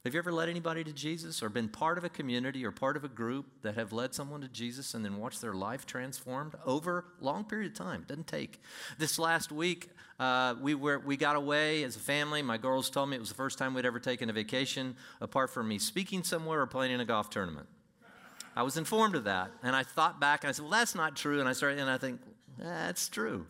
Have 0.04 0.14
you 0.14 0.20
ever 0.20 0.34
led 0.34 0.50
anybody 0.50 0.84
to 0.84 0.92
Jesus 0.92 1.42
or 1.42 1.48
been 1.48 1.70
part 1.70 1.98
of 1.98 2.04
a 2.04 2.10
community 2.10 2.66
or 2.66 2.72
part 2.72 2.98
of 2.98 3.06
a 3.06 3.08
group 3.08 3.46
that 3.62 3.76
have 3.76 3.94
led 3.94 4.14
someone 4.14 4.42
to 4.42 4.50
Jesus 4.50 4.94
and 4.94 5.06
then 5.06 5.18
watched 5.18 5.40
their 5.40 5.54
life 5.54 5.86
transformed 5.86 6.56
over 6.66 7.06
a 7.22 7.24
long 7.24 7.46
period 7.46 7.72
of 7.72 7.78
time? 7.78 8.02
It 8.02 8.10
doesn't 8.10 8.28
take. 8.28 8.62
This 8.98 9.18
last 9.18 9.50
week, 9.50 9.90
uh, 10.20 10.56
we, 10.62 10.76
were, 10.76 11.00
we 11.00 11.16
got 11.16 11.38
away 11.38 11.84
as 11.84 11.96
a 11.96 12.00
family. 12.00 12.42
My 12.42 12.58
girls 12.58 12.90
told 12.90 13.10
me 13.10 13.16
it 13.16 13.22
was 13.22 13.30
the 13.30 13.36
first 13.36 13.58
time 13.58 13.74
we'd 13.74 13.86
ever 13.86 14.00
taken 14.00 14.30
a 14.30 14.34
vacation 14.34 14.98
apart 15.22 15.52
from 15.52 15.70
me 15.70 15.80
speaking 15.80 16.22
somewhere 16.24 16.60
or 16.60 16.68
playing 16.68 16.92
in 16.92 17.00
a 17.00 17.06
golf 17.06 17.30
tournament. 17.30 17.68
I 18.58 18.64
was 18.64 18.76
informed 18.76 19.16
of 19.16 19.24
that. 19.24 19.52
And 19.64 19.74
I 19.74 19.84
thought 19.84 20.20
back 20.20 20.44
and 20.44 20.50
I 20.50 20.52
said, 20.52 20.64
well, 20.64 20.72
that's 20.72 20.96
not 20.96 21.16
true. 21.16 21.40
And 21.40 21.48
I 21.48 21.54
started, 21.54 21.80
and 21.80 21.90
I 21.90 21.98
think, 21.98 22.20
that's 22.58 23.08
true. 23.08 23.46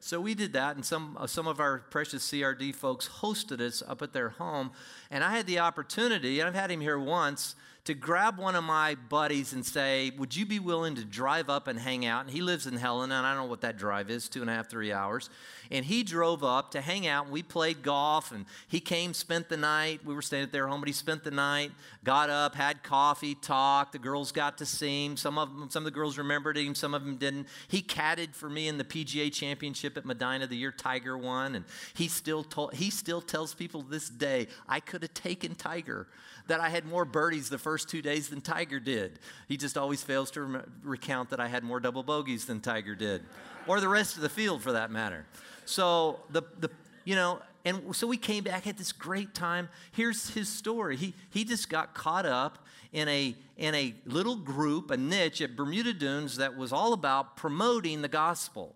So 0.00 0.20
we 0.20 0.34
did 0.34 0.52
that, 0.52 0.76
and 0.76 0.84
some, 0.84 1.16
uh, 1.18 1.26
some 1.26 1.48
of 1.48 1.58
our 1.58 1.78
precious 1.90 2.30
CRD 2.30 2.74
folks 2.74 3.08
hosted 3.20 3.60
us 3.60 3.82
up 3.86 4.00
at 4.00 4.12
their 4.12 4.28
home. 4.30 4.70
And 5.10 5.24
I 5.24 5.36
had 5.36 5.46
the 5.46 5.58
opportunity, 5.58 6.38
and 6.38 6.48
I've 6.48 6.54
had 6.54 6.70
him 6.70 6.80
here 6.80 6.98
once, 6.98 7.56
to 7.88 7.94
grab 7.94 8.36
one 8.36 8.54
of 8.54 8.64
my 8.64 8.94
buddies 9.08 9.54
and 9.54 9.64
say, 9.64 10.12
Would 10.18 10.36
you 10.36 10.44
be 10.44 10.58
willing 10.58 10.94
to 10.96 11.06
drive 11.06 11.48
up 11.48 11.68
and 11.68 11.78
hang 11.78 12.04
out? 12.04 12.26
And 12.26 12.30
he 12.30 12.42
lives 12.42 12.66
in 12.66 12.76
Helena, 12.76 13.14
and 13.14 13.26
I 13.26 13.32
don't 13.32 13.44
know 13.44 13.50
what 13.50 13.62
that 13.62 13.78
drive 13.78 14.10
is 14.10 14.28
two 14.28 14.42
and 14.42 14.50
a 14.50 14.52
half, 14.52 14.68
three 14.68 14.92
hours. 14.92 15.30
And 15.70 15.86
he 15.86 16.02
drove 16.02 16.44
up 16.44 16.72
to 16.72 16.82
hang 16.82 17.06
out, 17.06 17.24
and 17.24 17.32
we 17.32 17.42
played 17.42 17.82
golf. 17.82 18.30
And 18.30 18.44
he 18.68 18.78
came, 18.78 19.14
spent 19.14 19.48
the 19.48 19.56
night. 19.56 20.04
We 20.04 20.14
were 20.14 20.20
staying 20.20 20.42
at 20.42 20.52
their 20.52 20.66
home, 20.66 20.82
but 20.82 20.88
he 20.88 20.92
spent 20.92 21.24
the 21.24 21.30
night, 21.30 21.72
got 22.04 22.28
up, 22.28 22.54
had 22.54 22.82
coffee, 22.82 23.34
talked. 23.34 23.92
The 23.92 23.98
girls 23.98 24.32
got 24.32 24.58
to 24.58 24.66
see 24.66 25.06
him. 25.06 25.16
Some 25.16 25.38
of 25.38 25.48
them, 25.48 25.70
some 25.70 25.80
of 25.80 25.84
the 25.86 25.90
girls 25.90 26.18
remembered 26.18 26.58
him, 26.58 26.74
some 26.74 26.92
of 26.92 27.06
them 27.06 27.16
didn't. 27.16 27.46
He 27.68 27.80
caddied 27.80 28.34
for 28.34 28.50
me 28.50 28.68
in 28.68 28.76
the 28.76 28.84
PGA 28.84 29.32
Championship 29.32 29.96
at 29.96 30.04
Medinah 30.04 30.46
the 30.46 30.56
year 30.56 30.72
Tiger 30.72 31.16
won, 31.16 31.54
and 31.54 31.64
he 31.94 32.06
still 32.06 32.44
told, 32.44 32.74
he 32.74 32.90
still 32.90 33.22
tells 33.22 33.54
people 33.54 33.80
this 33.80 34.10
day, 34.10 34.48
I 34.68 34.80
could 34.80 35.00
have 35.00 35.14
taken 35.14 35.54
Tiger 35.54 36.06
that 36.48 36.60
I 36.60 36.68
had 36.68 36.84
more 36.84 37.04
birdies 37.04 37.48
the 37.48 37.58
first 37.58 37.88
two 37.88 38.02
days 38.02 38.28
than 38.28 38.40
Tiger 38.40 38.80
did. 38.80 39.18
He 39.46 39.56
just 39.56 39.78
always 39.78 40.02
fails 40.02 40.30
to 40.32 40.42
re- 40.42 40.60
recount 40.82 41.30
that 41.30 41.40
I 41.40 41.48
had 41.48 41.62
more 41.62 41.78
double 41.78 42.02
bogeys 42.02 42.46
than 42.46 42.60
Tiger 42.60 42.94
did, 42.94 43.22
or 43.66 43.80
the 43.80 43.88
rest 43.88 44.16
of 44.16 44.22
the 44.22 44.28
field 44.28 44.62
for 44.62 44.72
that 44.72 44.90
matter. 44.90 45.24
So 45.64 46.20
the, 46.30 46.42
the 46.58 46.70
you 47.04 47.14
know, 47.14 47.40
and 47.64 47.94
so 47.94 48.06
we 48.06 48.16
came 48.16 48.44
back 48.44 48.66
at 48.66 48.78
this 48.78 48.92
great 48.92 49.34
time. 49.34 49.68
Here's 49.92 50.30
his 50.30 50.48
story. 50.48 50.96
He, 50.96 51.14
he 51.30 51.44
just 51.44 51.68
got 51.68 51.94
caught 51.94 52.26
up 52.26 52.66
in 52.92 53.08
a, 53.08 53.34
in 53.56 53.74
a 53.74 53.94
little 54.06 54.36
group, 54.36 54.90
a 54.90 54.96
niche 54.96 55.40
at 55.42 55.54
Bermuda 55.56 55.92
Dunes 55.92 56.36
that 56.36 56.56
was 56.56 56.72
all 56.72 56.92
about 56.92 57.36
promoting 57.36 58.02
the 58.02 58.08
gospel. 58.08 58.74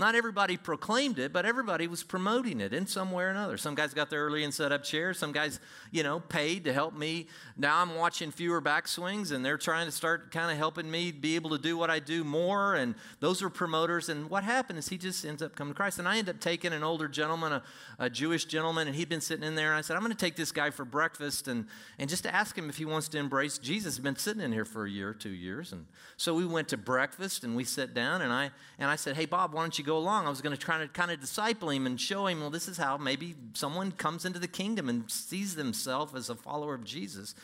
Not 0.00 0.14
everybody 0.14 0.56
proclaimed 0.56 1.18
it, 1.18 1.30
but 1.30 1.44
everybody 1.44 1.86
was 1.86 2.02
promoting 2.02 2.58
it 2.62 2.72
in 2.72 2.86
some 2.86 3.12
way 3.12 3.24
or 3.24 3.28
another. 3.28 3.58
Some 3.58 3.74
guys 3.74 3.92
got 3.92 4.08
there 4.08 4.24
early 4.24 4.44
and 4.44 4.52
set 4.52 4.72
up 4.72 4.82
chairs. 4.82 5.18
Some 5.18 5.30
guys, 5.30 5.60
you 5.90 6.02
know, 6.02 6.20
paid 6.20 6.64
to 6.64 6.72
help 6.72 6.96
me. 6.96 7.26
Now 7.58 7.82
I'm 7.82 7.94
watching 7.94 8.30
fewer 8.30 8.62
backswings, 8.62 9.30
and 9.30 9.44
they're 9.44 9.58
trying 9.58 9.84
to 9.84 9.92
start 9.92 10.30
kind 10.30 10.50
of 10.50 10.56
helping 10.56 10.90
me 10.90 11.12
be 11.12 11.34
able 11.34 11.50
to 11.50 11.58
do 11.58 11.76
what 11.76 11.90
I 11.90 11.98
do 11.98 12.24
more. 12.24 12.76
And 12.76 12.94
those 13.20 13.42
are 13.42 13.50
promoters. 13.50 14.08
And 14.08 14.30
what 14.30 14.42
happened 14.42 14.78
is 14.78 14.88
he 14.88 14.96
just 14.96 15.22
ends 15.26 15.42
up 15.42 15.54
coming 15.54 15.74
to 15.74 15.76
Christ. 15.76 15.98
And 15.98 16.08
I 16.08 16.16
end 16.16 16.30
up 16.30 16.40
taking 16.40 16.72
an 16.72 16.82
older 16.82 17.06
gentleman, 17.06 17.52
a, 17.52 17.62
a 17.98 18.08
Jewish 18.08 18.46
gentleman, 18.46 18.88
and 18.88 18.96
he'd 18.96 19.10
been 19.10 19.20
sitting 19.20 19.44
in 19.44 19.54
there. 19.54 19.68
And 19.68 19.76
I 19.76 19.82
said, 19.82 19.96
I'm 19.96 20.02
going 20.02 20.12
to 20.12 20.18
take 20.18 20.34
this 20.34 20.50
guy 20.50 20.70
for 20.70 20.86
breakfast 20.86 21.46
and, 21.46 21.66
and 21.98 22.08
just 22.08 22.24
ask 22.24 22.56
him 22.56 22.70
if 22.70 22.78
he 22.78 22.86
wants 22.86 23.08
to 23.08 23.18
embrace 23.18 23.58
Jesus. 23.58 23.96
He's 23.96 24.02
been 24.02 24.16
sitting 24.16 24.42
in 24.42 24.50
here 24.50 24.64
for 24.64 24.86
a 24.86 24.90
year, 24.90 25.12
two 25.12 25.28
years. 25.28 25.74
And 25.74 25.84
so 26.16 26.32
we 26.32 26.46
went 26.46 26.68
to 26.68 26.78
breakfast 26.78 27.44
and 27.44 27.54
we 27.54 27.64
sat 27.64 27.92
down, 27.92 28.22
and 28.22 28.32
I, 28.32 28.50
and 28.78 28.88
I 28.88 28.96
said, 28.96 29.14
Hey, 29.14 29.26
Bob, 29.26 29.52
why 29.52 29.60
don't 29.60 29.78
you 29.78 29.84
go? 29.84 29.89
Go 29.90 29.96
along. 29.96 30.26
I 30.26 30.30
was 30.30 30.40
going 30.40 30.56
to 30.56 30.62
try 30.62 30.78
to 30.78 30.86
kind 30.86 31.10
of 31.10 31.20
disciple 31.20 31.70
him 31.70 31.84
and 31.84 32.00
show 32.00 32.28
him, 32.28 32.40
well, 32.40 32.50
this 32.50 32.68
is 32.68 32.76
how 32.76 32.96
maybe 32.96 33.34
someone 33.54 33.90
comes 33.90 34.24
into 34.24 34.38
the 34.38 34.46
kingdom 34.46 34.88
and 34.88 35.10
sees 35.10 35.56
themselves 35.56 36.14
as 36.14 36.30
a 36.30 36.36
follower 36.36 36.74
of 36.74 36.84
Jesus. 36.84 37.34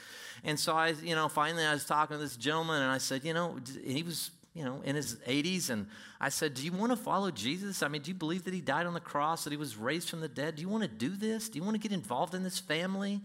And 0.44 0.58
so 0.58 0.74
I, 0.74 0.90
you 1.02 1.16
know, 1.16 1.28
finally 1.28 1.64
I 1.64 1.72
was 1.72 1.84
talking 1.84 2.16
to 2.16 2.22
this 2.22 2.36
gentleman 2.36 2.82
and 2.82 2.90
I 2.92 2.98
said, 2.98 3.24
you 3.24 3.34
know, 3.34 3.58
he 3.84 4.04
was, 4.04 4.30
you 4.54 4.64
know, 4.64 4.80
in 4.84 4.94
his 4.94 5.16
80s. 5.26 5.70
And 5.70 5.88
I 6.20 6.28
said, 6.28 6.54
do 6.54 6.64
you 6.64 6.70
want 6.70 6.92
to 6.92 6.96
follow 6.96 7.32
Jesus? 7.32 7.82
I 7.82 7.88
mean, 7.88 8.02
do 8.02 8.12
you 8.12 8.14
believe 8.14 8.44
that 8.44 8.54
he 8.54 8.60
died 8.60 8.86
on 8.86 8.94
the 8.94 9.00
cross, 9.00 9.42
that 9.42 9.50
he 9.50 9.56
was 9.56 9.76
raised 9.76 10.08
from 10.08 10.20
the 10.20 10.28
dead? 10.28 10.54
Do 10.54 10.62
you 10.62 10.68
want 10.68 10.84
to 10.84 10.88
do 10.88 11.16
this? 11.16 11.48
Do 11.48 11.58
you 11.58 11.64
want 11.64 11.74
to 11.74 11.80
get 11.80 11.92
involved 11.92 12.32
in 12.32 12.44
this 12.44 12.60
family? 12.60 13.14
And 13.14 13.22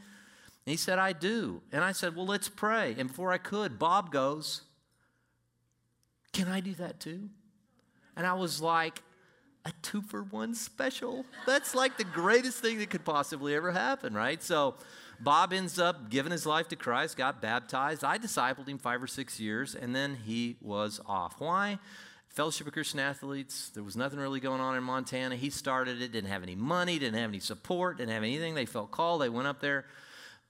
he 0.66 0.78
said, 0.78 0.98
I 0.98 1.14
do. 1.14 1.62
And 1.72 1.84
I 1.84 1.92
said, 1.92 2.16
well, 2.16 2.26
let's 2.26 2.50
pray. 2.50 2.96
And 2.98 3.08
before 3.10 3.32
I 3.32 3.38
could, 3.38 3.78
Bob 3.78 4.12
goes, 4.12 4.64
can 6.34 6.48
I 6.48 6.60
do 6.60 6.74
that 6.76 7.00
too? 7.00 7.30
And 8.16 8.26
I 8.26 8.34
was 8.34 8.62
like, 8.62 9.04
a 9.65 9.71
two 9.82 10.02
for 10.02 10.24
one 10.24 10.56
special. 10.56 11.26
That's 11.45 11.76
like 11.76 11.97
the 11.97 12.04
greatest 12.04 12.60
thing 12.60 12.80
that 12.80 12.89
could 12.89 13.06
possibly 13.06 13.56
ever 13.56 13.71
happen, 13.71 14.13
right? 14.13 14.41
So 14.41 14.76
Bob 15.19 15.54
ends 15.54 15.78
up 15.78 16.10
giving 16.10 16.32
his 16.32 16.45
life 16.45 16.67
to 16.69 16.76
Christ, 16.76 17.17
got 17.17 17.41
baptized. 17.41 18.04
I 18.04 18.17
discipled 18.17 18.67
him 18.67 18.80
five 18.80 19.04
or 19.04 19.08
six 19.08 19.39
years, 19.39 19.76
and 19.76 19.95
then 19.95 20.17
he 20.26 20.58
was 20.62 21.00
off. 21.06 21.36
Why? 21.39 21.78
Fellowship 22.30 22.65
of 22.65 22.74
Christian 22.74 23.00
Athletes, 23.00 23.69
there 23.74 23.84
was 23.84 23.97
nothing 23.97 24.17
really 24.17 24.39
going 24.39 24.62
on 24.62 24.78
in 24.78 24.84
Montana. 24.84 25.36
He 25.36 25.50
started 25.50 26.02
it, 26.02 26.12
didn't 26.12 26.30
have 26.30 26.43
any 26.43 26.56
money, 26.56 26.97
didn't 26.97 27.19
have 27.19 27.30
any 27.30 27.39
support, 27.39 27.97
didn't 27.97 28.13
have 28.13 28.24
anything. 28.24 28.56
They 28.56 28.65
felt 28.65 28.89
called, 28.89 29.21
they 29.21 29.30
went 29.30 29.47
up 29.47 29.60
there 29.60 29.86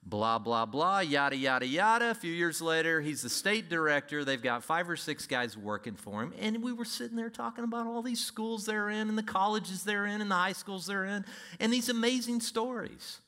blah, 0.04 0.38
blah, 0.38 0.66
blah, 0.66 1.00
yada, 1.00 1.36
yada, 1.36 1.66
yada. 1.66 2.10
A 2.10 2.14
few 2.14 2.32
years 2.32 2.60
later, 2.60 3.00
he's 3.00 3.22
the 3.22 3.28
state 3.28 3.68
director. 3.68 4.24
They've 4.24 4.42
got 4.42 4.64
five 4.64 4.88
or 4.90 4.96
six 4.96 5.26
guys 5.26 5.56
working 5.56 5.94
for 5.94 6.22
him. 6.22 6.34
And 6.38 6.62
we 6.62 6.72
were 6.72 6.84
sitting 6.84 7.16
there 7.16 7.30
talking 7.30 7.64
about 7.64 7.86
all 7.86 8.02
these 8.02 8.24
schools 8.24 8.66
they're 8.66 8.90
in, 8.90 9.08
and 9.08 9.16
the 9.16 9.22
colleges 9.22 9.84
they're 9.84 10.06
in, 10.06 10.20
and 10.20 10.30
the 10.30 10.34
high 10.34 10.52
schools 10.52 10.86
they're 10.86 11.04
in, 11.04 11.24
and 11.60 11.72
these 11.72 11.88
amazing 11.88 12.40
stories. 12.40 13.20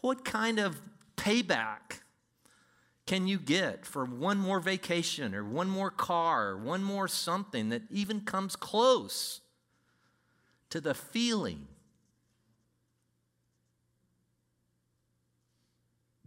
What 0.00 0.24
kind 0.24 0.58
of 0.58 0.80
payback 1.16 2.00
can 3.06 3.26
you 3.26 3.38
get 3.38 3.84
for 3.84 4.04
one 4.04 4.38
more 4.38 4.60
vacation, 4.60 5.34
or 5.34 5.44
one 5.44 5.68
more 5.68 5.90
car, 5.90 6.50
or 6.50 6.56
one 6.58 6.82
more 6.82 7.08
something 7.08 7.70
that 7.70 7.82
even 7.90 8.20
comes 8.20 8.56
close 8.56 9.40
to 10.70 10.80
the 10.80 10.94
feeling 10.94 11.68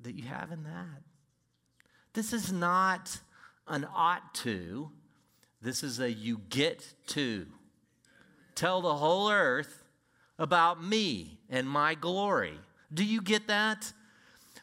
that 0.04 0.16
you 0.16 0.24
have 0.24 0.52
in 0.52 0.64
that. 0.64 1.02
This 2.14 2.34
is 2.34 2.52
not 2.52 3.20
an 3.68 3.88
ought 3.96 4.34
to, 4.36 4.92
this 5.62 5.84
is 5.84 6.00
a 6.00 6.12
you 6.12 6.42
get 6.50 6.94
to. 7.08 7.48
Tell 8.56 8.82
the 8.82 8.96
whole 8.96 9.30
earth 9.30 9.84
about 10.40 10.84
me 10.84 11.40
and 11.50 11.70
my 11.70 11.96
glory. 11.96 12.58
Do 12.94 13.04
you 13.04 13.22
get 13.22 13.48
that? 13.48 13.92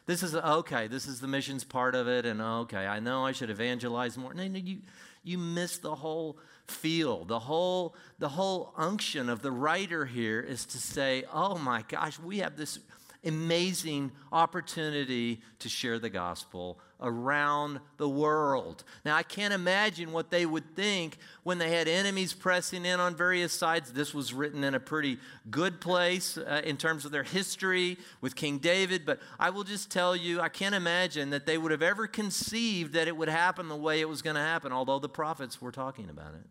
This 0.05 0.21
is 0.21 0.35
okay, 0.35 0.87
this 0.87 1.07
is 1.07 1.19
the 1.19 1.27
missions 1.27 1.63
part 1.63 1.95
of 1.95 2.07
it, 2.07 2.25
and 2.25 2.41
okay, 2.41 2.85
I 2.85 2.99
know 2.99 3.25
I 3.25 3.31
should 3.31 3.49
evangelize 3.49 4.17
more. 4.17 4.33
No, 4.33 4.47
no, 4.47 4.59
you, 4.59 4.79
you 5.23 5.37
miss 5.37 5.79
the 5.79 5.95
whole 5.95 6.37
feel. 6.67 7.25
The 7.25 7.39
whole, 7.39 7.95
the 8.19 8.29
whole 8.29 8.73
unction 8.77 9.29
of 9.29 9.41
the 9.41 9.51
writer 9.51 10.05
here 10.05 10.39
is 10.39 10.65
to 10.67 10.77
say, 10.77 11.23
oh 11.33 11.57
my 11.57 11.83
gosh, 11.87 12.19
we 12.19 12.39
have 12.39 12.55
this 12.55 12.79
amazing 13.25 14.11
opportunity 14.31 15.41
to 15.59 15.69
share 15.69 15.99
the 15.99 16.09
gospel 16.09 16.79
around 17.01 17.79
the 17.97 18.07
world. 18.07 18.83
Now, 19.03 19.15
I 19.15 19.23
can't 19.23 19.53
imagine 19.53 20.11
what 20.11 20.29
they 20.29 20.45
would 20.45 20.75
think 20.75 21.17
when 21.43 21.57
they 21.57 21.69
had 21.71 21.87
enemies 21.87 22.33
pressing 22.33 22.85
in 22.85 22.99
on 22.99 23.15
various 23.15 23.51
sides. 23.51 23.91
This 23.91 24.13
was 24.13 24.33
written 24.33 24.63
in 24.63 24.75
a 24.75 24.79
pretty 24.79 25.17
good 25.49 25.81
place 25.81 26.37
uh, 26.37 26.61
in 26.63 26.77
terms 26.77 27.05
of 27.05 27.11
their 27.11 27.23
history 27.23 27.97
with 28.21 28.35
King 28.35 28.59
David, 28.59 29.05
but 29.05 29.19
I 29.39 29.49
will 29.49 29.63
just 29.63 29.91
tell 29.91 30.15
you, 30.15 30.39
I 30.39 30.49
can't 30.49 30.75
imagine 30.75 31.31
that 31.31 31.45
they 31.45 31.57
would 31.57 31.71
have 31.71 31.83
ever 31.83 32.07
conceived 32.07 32.93
that 32.93 33.07
it 33.07 33.17
would 33.17 33.29
happen 33.29 33.67
the 33.67 33.75
way 33.75 33.99
it 34.01 34.09
was 34.09 34.21
going 34.21 34.35
to 34.35 34.41
happen, 34.41 34.71
although 34.71 34.99
the 34.99 35.09
prophets 35.09 35.61
were 35.61 35.71
talking 35.71 36.09
about 36.09 36.33
it. 36.33 36.45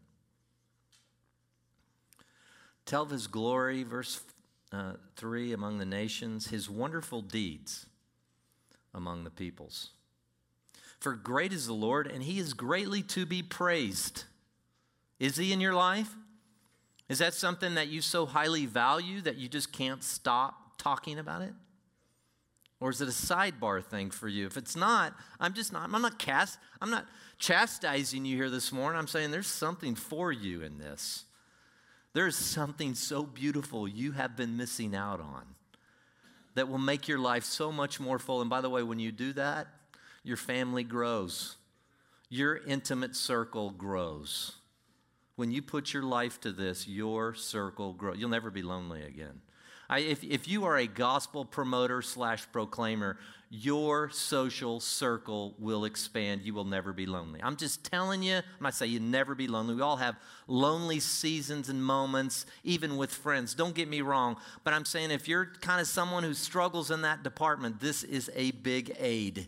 Tell 2.85 3.03
of 3.05 3.11
his 3.11 3.27
glory, 3.27 3.83
verse 3.83 4.21
uh, 4.75 4.95
3 5.17 5.53
among 5.53 5.79
the 5.79 5.85
nations, 5.85 6.49
his 6.49 6.69
wonderful 6.69 7.23
deeds 7.23 7.87
among 8.93 9.25
the 9.25 9.31
peoples. 9.31 9.91
For 10.99 11.15
great 11.15 11.53
is 11.53 11.67
the 11.67 11.75
Lord, 11.75 12.07
and 12.07 12.23
he 12.23 12.39
is 12.39 12.55
greatly 12.55 13.03
to 13.05 13.25
be 13.25 13.43
praised. 13.43 14.25
Is 15.21 15.37
he 15.37 15.53
in 15.53 15.61
your 15.61 15.75
life? 15.75 16.15
Is 17.09 17.19
that 17.19 17.35
something 17.35 17.75
that 17.75 17.89
you 17.89 18.01
so 18.01 18.27
highly 18.27 18.67
value 18.67 19.21
that 19.21 19.37
you 19.37 19.49
just 19.49 19.73
can't 19.73 20.03
stop 20.03 20.77
talking 20.79 21.19
about 21.19 21.43
it? 21.43 21.53
Or 22.81 22.91
is 22.91 23.01
it 23.01 23.09
a 23.09 23.13
sidebar 23.13 23.85
thing 23.85 24.11
for 24.11 24.29
you? 24.29 24.47
If 24.47 24.57
it's 24.57 24.75
not, 24.75 25.15
I'm 25.39 25.55
just 25.55 25.73
not, 25.73 25.89
I'm 25.93 26.03
not 26.03 26.19
cast, 26.19 26.59
I'm 26.81 26.91
not 26.91 27.07
chastising 27.39 28.25
you 28.25 28.37
here 28.37 28.51
this 28.51 28.73
morning. 28.73 28.99
I'm 28.99 29.07
saying 29.07 29.31
there's 29.31 29.47
something 29.47 29.95
for 29.95 30.33
you 30.33 30.63
in 30.63 30.79
this. 30.79 31.25
There's 32.15 32.37
something 32.37 32.95
so 32.95 33.25
beautiful 33.25 33.87
you 33.87 34.13
have 34.13 34.37
been 34.37 34.57
missing 34.57 34.95
out 34.95 35.21
on 35.21 35.43
that 36.55 36.69
will 36.69 36.79
make 36.79 37.09
your 37.09 37.19
life 37.19 37.45
so 37.45 37.73
much 37.73 37.99
more 37.99 38.21
full. 38.21 38.41
And 38.41 38.49
by 38.49 38.61
the 38.61 38.71
way, 38.71 38.85
when 38.85 39.01
you 39.01 39.11
do 39.13 39.33
that, 39.33 39.67
your 40.23 40.37
family 40.37 40.85
grows, 40.85 41.57
your 42.29 42.57
intimate 42.57 43.17
circle 43.17 43.71
grows. 43.71 44.53
When 45.37 45.51
you 45.51 45.61
put 45.61 45.93
your 45.93 46.05
life 46.05 46.41
to 46.43 46.53
this, 46.53 46.87
your 46.87 47.35
circle 47.35 47.93
grows. 47.93 48.17
You'll 48.19 48.31
never 48.31 48.51
be 48.51 48.63
lonely 48.63 49.03
again. 49.03 49.41
I, 49.89 50.01
if, 50.01 50.25
if 50.25 50.49
you 50.49 50.65
are 50.65 50.77
a 50.77 50.87
gospel 50.87 51.45
promoter 51.45 52.03
slash 52.03 52.47
proclaimer, 52.53 53.19
your 53.51 54.11
social 54.11 54.81
circle 54.81 55.55
will 55.59 55.85
expand. 55.85 56.43
You 56.43 56.55
will 56.55 56.65
never 56.65 56.93
be 56.93 57.07
lonely. 57.07 57.41
I'm 57.43 57.57
just 57.57 57.85
telling 57.85 58.23
you, 58.23 58.37
I'm 58.37 58.43
not 58.61 58.75
saying 58.75 58.91
you 58.91 59.01
never 59.01 59.35
be 59.35 59.47
lonely. 59.47 59.75
We 59.75 59.83
all 59.83 59.97
have 59.97 60.17
lonely 60.49 60.99
seasons 61.01 61.69
and 61.69 61.85
moments, 61.85 62.47
even 62.65 62.97
with 62.97 63.13
friends. 63.13 63.55
Don't 63.55 63.75
get 63.75 63.89
me 63.89 64.01
wrong, 64.01 64.37
but 64.65 64.75
I'm 64.75 64.85
saying 64.85 65.11
if 65.11 65.29
you're 65.29 65.53
kind 65.61 65.81
of 65.81 65.87
someone 65.87 66.25
who 66.25 66.35
struggles 66.35 66.91
in 66.91 67.03
that 67.03 67.23
department, 67.23 67.81
this 67.81 68.03
is 68.03 68.31
a 68.35 68.51
big 68.51 68.97
aid. 68.99 69.47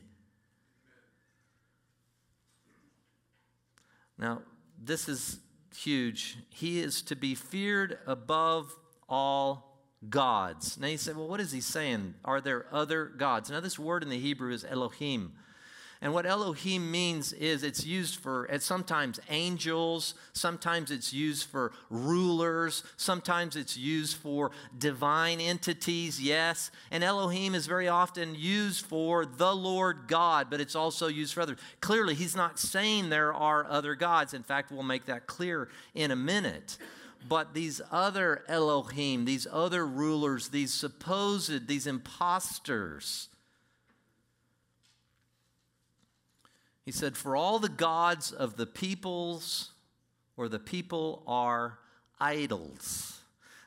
Now, 4.18 4.42
this 4.80 5.08
is 5.08 5.40
huge. 5.76 6.38
He 6.50 6.80
is 6.80 7.02
to 7.02 7.16
be 7.16 7.34
feared 7.34 7.98
above 8.06 8.74
all 9.08 9.75
gods. 10.08 10.78
Now 10.78 10.88
you 10.88 10.98
say, 10.98 11.12
well, 11.12 11.28
what 11.28 11.40
is 11.40 11.52
he 11.52 11.60
saying? 11.60 12.14
Are 12.24 12.40
there 12.40 12.66
other 12.72 13.06
gods? 13.06 13.50
Now, 13.50 13.60
this 13.60 13.78
word 13.78 14.02
in 14.02 14.08
the 14.08 14.18
Hebrew 14.18 14.52
is 14.52 14.64
Elohim. 14.64 15.32
And 16.02 16.12
what 16.12 16.26
Elohim 16.26 16.90
means 16.90 17.32
is 17.32 17.62
it's 17.62 17.86
used 17.86 18.16
for 18.16 18.44
it's 18.46 18.66
sometimes 18.66 19.18
angels, 19.30 20.14
sometimes 20.34 20.90
it's 20.90 21.12
used 21.12 21.44
for 21.48 21.72
rulers, 21.88 22.84
sometimes 22.98 23.56
it's 23.56 23.78
used 23.78 24.16
for 24.16 24.50
divine 24.76 25.40
entities, 25.40 26.20
yes. 26.20 26.70
And 26.90 27.02
Elohim 27.02 27.54
is 27.54 27.66
very 27.66 27.88
often 27.88 28.34
used 28.34 28.84
for 28.84 29.24
the 29.24 29.54
Lord 29.54 30.00
God, 30.06 30.48
but 30.50 30.60
it's 30.60 30.76
also 30.76 31.08
used 31.08 31.32
for 31.32 31.40
others. 31.40 31.58
Clearly, 31.80 32.14
he's 32.14 32.36
not 32.36 32.58
saying 32.58 33.08
there 33.08 33.32
are 33.32 33.66
other 33.66 33.94
gods. 33.94 34.34
In 34.34 34.42
fact, 34.42 34.70
we'll 34.70 34.82
make 34.82 35.06
that 35.06 35.26
clear 35.26 35.70
in 35.94 36.10
a 36.10 36.16
minute. 36.16 36.76
But 37.28 37.54
these 37.54 37.80
other 37.90 38.44
Elohim, 38.48 39.24
these 39.24 39.46
other 39.50 39.86
rulers, 39.86 40.48
these 40.48 40.72
supposed, 40.72 41.66
these 41.66 41.86
impostors, 41.86 43.28
He 46.86 46.92
said, 46.92 47.16
For 47.16 47.36
all 47.36 47.58
the 47.58 47.68
gods 47.68 48.30
of 48.32 48.56
the 48.56 48.64
peoples 48.64 49.72
or 50.36 50.48
the 50.48 50.60
people 50.60 51.22
are 51.26 51.80
idols. 52.20 53.20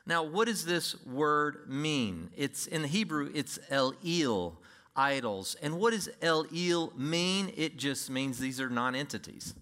Now, 0.06 0.24
what 0.24 0.48
does 0.48 0.64
this 0.64 1.04
word 1.04 1.68
mean? 1.68 2.30
It's 2.34 2.66
in 2.66 2.82
Hebrew, 2.84 3.30
it's 3.34 3.58
El 3.68 3.94
Il, 4.02 4.58
idols. 4.96 5.54
And 5.62 5.78
what 5.78 5.92
does 5.92 6.08
El 6.22 6.46
Il 6.52 6.92
mean? 6.96 7.52
It 7.56 7.76
just 7.76 8.08
means 8.08 8.38
these 8.38 8.60
are 8.60 8.70
non 8.70 8.94
entities. 8.94 9.54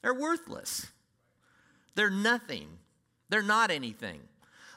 They're 0.00 0.14
worthless. 0.14 0.86
They're 1.94 2.08
nothing. 2.08 2.78
They're 3.30 3.42
not 3.42 3.70
anything. 3.70 4.20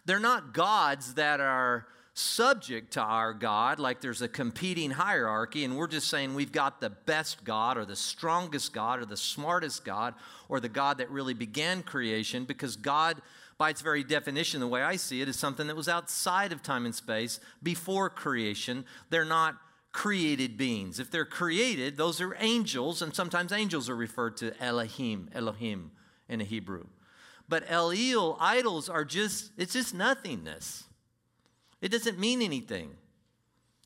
They're 0.05 0.19
not 0.19 0.53
gods 0.53 1.15
that 1.15 1.39
are 1.39 1.87
subject 2.15 2.93
to 2.93 3.01
our 3.01 3.33
God, 3.33 3.79
like 3.79 3.99
there's 3.99 4.21
a 4.21 4.27
competing 4.27 4.91
hierarchy, 4.91 5.63
and 5.63 5.75
we're 5.75 5.87
just 5.87 6.07
saying 6.07 6.35
we've 6.35 6.51
got 6.51 6.79
the 6.79 6.91
best 6.91 7.43
God, 7.43 7.77
or 7.77 7.85
the 7.85 7.95
strongest 7.95 8.71
God, 8.71 8.99
or 8.99 9.05
the 9.05 9.17
smartest 9.17 9.83
God, 9.83 10.13
or 10.47 10.59
the 10.59 10.69
God 10.69 10.99
that 10.99 11.09
really 11.09 11.33
began 11.33 11.81
creation, 11.81 12.45
because 12.45 12.75
God, 12.75 13.19
by 13.57 13.71
its 13.71 13.81
very 13.81 14.03
definition, 14.03 14.59
the 14.59 14.67
way 14.67 14.83
I 14.83 14.95
see 14.95 15.21
it, 15.21 15.27
is 15.27 15.39
something 15.39 15.65
that 15.65 15.75
was 15.75 15.89
outside 15.89 16.51
of 16.51 16.61
time 16.61 16.85
and 16.85 16.93
space 16.93 17.39
before 17.63 18.11
creation. 18.11 18.85
They're 19.09 19.25
not 19.25 19.55
created 19.91 20.55
beings. 20.55 20.99
If 20.99 21.09
they're 21.09 21.25
created, 21.25 21.97
those 21.97 22.21
are 22.21 22.35
angels, 22.39 23.01
and 23.01 23.15
sometimes 23.15 23.51
angels 23.51 23.89
are 23.89 23.95
referred 23.95 24.37
to 24.37 24.53
Elohim, 24.61 25.29
Elohim 25.33 25.91
in 26.29 26.39
the 26.39 26.45
Hebrew. 26.45 26.85
But 27.49 27.65
El 27.67 28.37
idols 28.39 28.89
are 28.89 29.05
just, 29.05 29.51
it's 29.57 29.73
just 29.73 29.93
nothingness. 29.93 30.85
It 31.81 31.89
doesn't 31.91 32.17
mean 32.17 32.41
anything. 32.41 32.91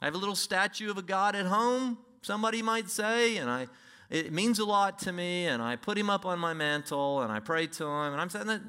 I 0.01 0.05
have 0.05 0.15
a 0.15 0.19
little 0.19 0.35
statue 0.35 0.91
of 0.91 0.97
a 0.97 1.01
God 1.01 1.35
at 1.35 1.47
home, 1.47 1.97
somebody 2.21 2.61
might 2.61 2.89
say, 2.89 3.37
and 3.37 3.49
I, 3.49 3.67
it 4.09 4.31
means 4.31 4.59
a 4.59 4.65
lot 4.65 4.99
to 4.99 5.11
me, 5.11 5.47
and 5.47 5.61
I 5.61 5.75
put 5.75 5.97
him 5.97 6.09
up 6.09 6.25
on 6.25 6.37
my 6.37 6.53
mantle, 6.53 7.21
and 7.21 7.31
I 7.31 7.39
pray 7.39 7.65
to 7.67 7.83
him, 7.83 8.13
and 8.13 8.21
I'm 8.21 8.29
saying 8.29 8.47
that, 8.47 8.61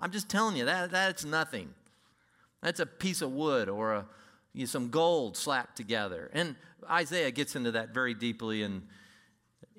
I'm 0.00 0.10
just 0.10 0.28
telling 0.28 0.56
you 0.56 0.64
that 0.64 0.90
that's 0.90 1.24
nothing. 1.24 1.74
That's 2.62 2.80
a 2.80 2.86
piece 2.86 3.20
of 3.20 3.32
wood 3.32 3.68
or 3.68 3.92
a, 3.92 4.06
you 4.54 4.60
know, 4.60 4.66
some 4.66 4.88
gold 4.88 5.36
slapped 5.36 5.76
together. 5.76 6.30
And 6.32 6.56
Isaiah 6.90 7.30
gets 7.30 7.56
into 7.56 7.72
that 7.72 7.90
very 7.90 8.14
deeply 8.14 8.62
in 8.62 8.82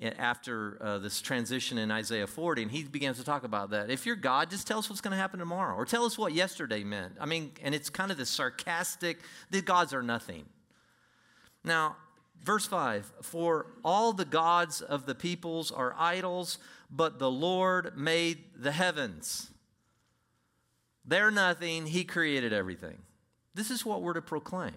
after 0.02 0.78
uh, 0.82 0.98
this 1.00 1.22
transition 1.22 1.78
in 1.78 1.90
Isaiah 1.92 2.28
40, 2.28 2.64
and 2.64 2.72
he 2.72 2.84
begins 2.84 3.18
to 3.18 3.24
talk 3.24 3.44
about 3.44 3.70
that. 3.70 3.90
If 3.90 4.06
you're 4.06 4.16
God, 4.16 4.50
just 4.50 4.68
tell 4.68 4.80
us 4.80 4.90
what's 4.90 5.02
going 5.02 5.12
to 5.12 5.18
happen 5.18 5.40
tomorrow, 5.40 5.76
or 5.76 5.86
tell 5.86 6.06
us 6.06 6.18
what 6.18 6.34
yesterday 6.34 6.84
meant. 6.84 7.14
I 7.20 7.26
mean, 7.26 7.52
and 7.64 7.74
it's 7.74 7.90
kind 7.90 8.12
of 8.12 8.18
this 8.18 8.30
sarcastic, 8.30 9.20
the 9.52 9.62
gods 9.62 9.94
are 9.94 10.04
nothing. 10.04 10.46
Now, 11.64 11.96
verse 12.44 12.66
5 12.66 13.12
For 13.22 13.68
all 13.84 14.14
the 14.14 14.26
gods 14.26 14.82
of 14.82 15.06
the 15.06 15.16
peoples 15.16 15.72
are 15.72 15.96
idols, 15.98 16.58
but 16.92 17.20
the 17.20 17.32
Lord 17.32 17.98
made 17.98 18.40
the 18.58 18.72
heavens. 18.72 19.50
They're 21.06 21.32
nothing, 21.32 21.88
He 21.88 22.04
created 22.04 22.52
everything. 22.52 22.98
This 23.54 23.72
is 23.72 23.86
what 23.86 24.02
we're 24.02 24.14
to 24.14 24.22
proclaim. 24.22 24.76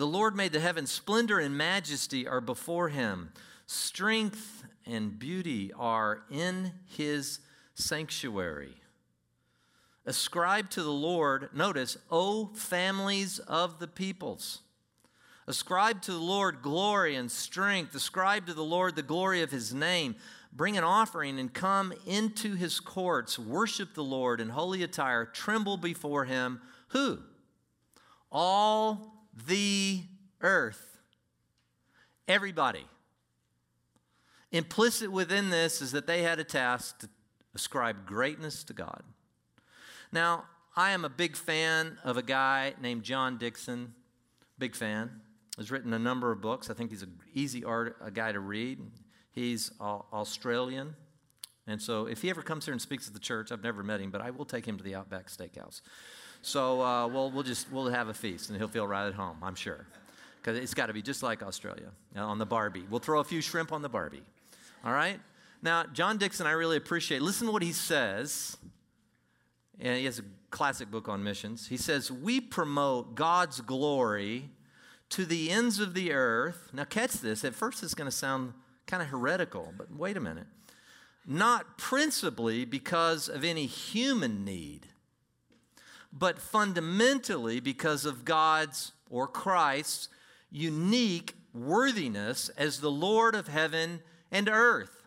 The 0.00 0.06
Lord 0.06 0.34
made 0.34 0.52
the 0.52 0.60
heavens, 0.60 0.90
splendor 0.90 1.38
and 1.38 1.58
majesty 1.58 2.26
are 2.26 2.40
before 2.40 2.88
him. 2.88 3.34
Strength 3.66 4.64
and 4.86 5.18
beauty 5.18 5.74
are 5.76 6.22
in 6.30 6.72
his 6.86 7.40
sanctuary. 7.74 8.76
Ascribe 10.06 10.70
to 10.70 10.82
the 10.82 10.90
Lord, 10.90 11.50
notice, 11.52 11.98
O 12.10 12.46
families 12.54 13.40
of 13.40 13.78
the 13.78 13.86
peoples. 13.86 14.62
Ascribe 15.46 16.00
to 16.00 16.12
the 16.12 16.18
Lord 16.18 16.62
glory 16.62 17.14
and 17.14 17.30
strength. 17.30 17.94
Ascribe 17.94 18.46
to 18.46 18.54
the 18.54 18.64
Lord 18.64 18.96
the 18.96 19.02
glory 19.02 19.42
of 19.42 19.50
his 19.50 19.74
name. 19.74 20.16
Bring 20.50 20.78
an 20.78 20.84
offering 20.84 21.38
and 21.38 21.52
come 21.52 21.92
into 22.06 22.54
his 22.54 22.80
courts. 22.80 23.38
Worship 23.38 23.92
the 23.92 24.02
Lord 24.02 24.40
in 24.40 24.48
holy 24.48 24.82
attire. 24.82 25.26
Tremble 25.26 25.76
before 25.76 26.24
him. 26.24 26.62
Who? 26.88 27.18
All 28.32 29.19
the 29.46 30.02
earth. 30.40 30.98
Everybody. 32.28 32.86
Implicit 34.52 35.12
within 35.12 35.50
this 35.50 35.80
is 35.80 35.92
that 35.92 36.06
they 36.06 36.22
had 36.22 36.38
a 36.38 36.44
task 36.44 37.00
to 37.00 37.08
ascribe 37.54 38.06
greatness 38.06 38.64
to 38.64 38.72
God. 38.72 39.02
Now, 40.12 40.44
I 40.76 40.90
am 40.90 41.04
a 41.04 41.08
big 41.08 41.36
fan 41.36 41.98
of 42.04 42.16
a 42.16 42.22
guy 42.22 42.74
named 42.80 43.02
John 43.02 43.38
Dickson. 43.38 43.94
Big 44.58 44.74
fan. 44.74 45.20
Has 45.56 45.70
written 45.70 45.92
a 45.92 45.98
number 45.98 46.32
of 46.32 46.40
books. 46.40 46.70
I 46.70 46.74
think 46.74 46.90
he's 46.90 47.02
an 47.02 47.18
easy 47.34 47.64
art, 47.64 47.96
a 48.00 48.10
guy 48.10 48.32
to 48.32 48.40
read. 48.40 48.78
He's 49.32 49.72
Australian. 49.80 50.94
And 51.66 51.80
so 51.80 52.06
if 52.06 52.22
he 52.22 52.30
ever 52.30 52.42
comes 52.42 52.64
here 52.64 52.72
and 52.72 52.80
speaks 52.80 53.06
at 53.06 53.14
the 53.14 53.20
church, 53.20 53.52
I've 53.52 53.62
never 53.62 53.82
met 53.82 54.00
him, 54.00 54.10
but 54.10 54.20
I 54.20 54.30
will 54.30 54.44
take 54.44 54.66
him 54.66 54.76
to 54.78 54.82
the 54.82 54.94
Outback 54.94 55.28
Steakhouse. 55.28 55.82
So 56.42 56.80
uh, 56.82 57.06
we'll, 57.06 57.30
we'll 57.30 57.42
just 57.42 57.70
we'll 57.70 57.88
have 57.88 58.08
a 58.08 58.14
feast, 58.14 58.48
and 58.48 58.58
he'll 58.58 58.68
feel 58.68 58.86
right 58.86 59.06
at 59.06 59.14
home, 59.14 59.36
I'm 59.42 59.54
sure, 59.54 59.86
because 60.40 60.58
it's 60.58 60.74
got 60.74 60.86
to 60.86 60.92
be 60.92 61.02
just 61.02 61.22
like 61.22 61.42
Australia 61.42 61.90
on 62.16 62.38
the 62.38 62.46
Barbie. 62.46 62.84
We'll 62.88 63.00
throw 63.00 63.20
a 63.20 63.24
few 63.24 63.40
shrimp 63.40 63.72
on 63.72 63.82
the 63.82 63.88
Barbie. 63.88 64.22
All 64.84 64.92
right. 64.92 65.20
Now, 65.62 65.84
John 65.84 66.16
Dickson, 66.16 66.46
I 66.46 66.52
really 66.52 66.78
appreciate. 66.78 67.20
Listen 67.20 67.46
to 67.46 67.52
what 67.52 67.62
he 67.62 67.72
says. 67.72 68.56
And 69.78 69.96
he 69.96 70.04
has 70.04 70.18
a 70.18 70.24
classic 70.50 70.90
book 70.90 71.08
on 71.08 71.22
missions. 71.22 71.68
He 71.68 71.76
says, 71.76 72.10
We 72.10 72.40
promote 72.40 73.14
God's 73.14 73.60
glory 73.60 74.50
to 75.10 75.24
the 75.24 75.50
ends 75.50 75.80
of 75.80 75.94
the 75.94 76.12
earth. 76.12 76.70
Now, 76.72 76.84
catch 76.84 77.12
this. 77.14 77.44
At 77.44 77.54
first, 77.54 77.82
it's 77.82 77.94
going 77.94 78.10
to 78.10 78.16
sound 78.16 78.52
kind 78.86 79.02
of 79.02 79.08
heretical, 79.08 79.72
but 79.76 79.94
wait 79.94 80.16
a 80.16 80.20
minute. 80.20 80.46
Not 81.26 81.78
principally 81.78 82.64
because 82.64 83.28
of 83.28 83.44
any 83.44 83.66
human 83.66 84.44
need, 84.44 84.86
but 86.12 86.38
fundamentally 86.38 87.60
because 87.60 88.04
of 88.04 88.24
God's 88.24 88.92
or 89.08 89.26
Christ's 89.26 90.08
unique 90.50 91.34
worthiness 91.52 92.48
as 92.50 92.80
the 92.80 92.90
Lord 92.90 93.34
of 93.34 93.48
heaven 93.48 94.00
and 94.30 94.48
earth. 94.48 95.04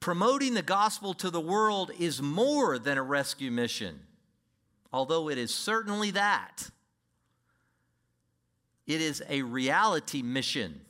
Promoting 0.00 0.54
the 0.54 0.62
gospel 0.62 1.14
to 1.14 1.30
the 1.30 1.40
world 1.40 1.90
is 1.98 2.20
more 2.20 2.78
than 2.78 2.98
a 2.98 3.02
rescue 3.02 3.50
mission, 3.50 4.00
although 4.92 5.30
it 5.30 5.38
is 5.38 5.54
certainly 5.54 6.10
that. 6.10 6.70
It 8.86 9.00
is 9.00 9.22
a 9.28 9.42
reality 9.42 10.20
mission. 10.20 10.82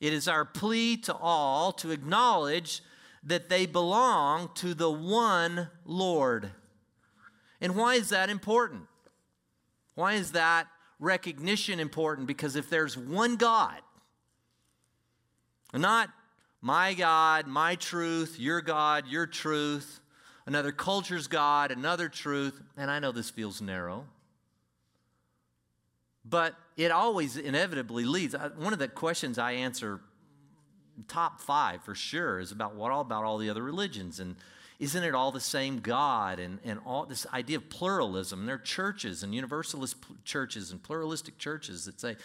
It 0.00 0.12
is 0.12 0.26
our 0.26 0.44
plea 0.44 0.96
to 0.98 1.14
all 1.14 1.72
to 1.74 1.90
acknowledge 1.90 2.82
that 3.22 3.48
they 3.48 3.66
belong 3.66 4.50
to 4.54 4.74
the 4.74 4.90
one 4.90 5.68
Lord. 5.84 6.50
And 7.62 7.76
why 7.76 7.94
is 7.94 8.10
that 8.10 8.28
important? 8.28 8.82
Why 9.94 10.14
is 10.14 10.32
that 10.32 10.66
recognition 10.98 11.78
important? 11.78 12.26
Because 12.26 12.56
if 12.56 12.68
there's 12.68 12.98
one 12.98 13.36
God, 13.36 13.80
not 15.72 16.10
my 16.60 16.92
God, 16.92 17.46
my 17.46 17.76
truth, 17.76 18.38
your 18.38 18.60
God, 18.60 19.06
your 19.06 19.26
truth, 19.26 20.00
another 20.44 20.72
culture's 20.72 21.28
God, 21.28 21.70
another 21.70 22.08
truth, 22.08 22.60
and 22.76 22.90
I 22.90 22.98
know 22.98 23.12
this 23.12 23.30
feels 23.30 23.62
narrow, 23.62 24.06
but 26.24 26.56
it 26.76 26.90
always 26.90 27.36
inevitably 27.36 28.04
leads. 28.04 28.34
One 28.56 28.72
of 28.72 28.80
the 28.80 28.88
questions 28.88 29.38
I 29.38 29.52
answer 29.52 30.00
top 31.06 31.40
five 31.40 31.84
for 31.84 31.94
sure 31.94 32.40
is 32.40 32.50
about 32.50 32.74
what 32.74 32.90
all 32.90 33.02
about 33.02 33.22
all 33.24 33.38
the 33.38 33.50
other 33.50 33.62
religions 33.62 34.18
and 34.18 34.34
isn't 34.82 35.04
it 35.04 35.14
all 35.14 35.30
the 35.30 35.38
same 35.38 35.78
God 35.78 36.40
and, 36.40 36.58
and 36.64 36.80
all 36.84 37.06
this 37.06 37.24
idea 37.32 37.58
of 37.58 37.70
pluralism? 37.70 38.46
There 38.46 38.56
are 38.56 38.58
churches 38.58 39.22
and 39.22 39.32
universalist 39.32 39.94
churches 40.24 40.72
and 40.72 40.82
pluralistic 40.82 41.38
churches 41.38 41.84
that 41.84 42.00
say, 42.00 42.16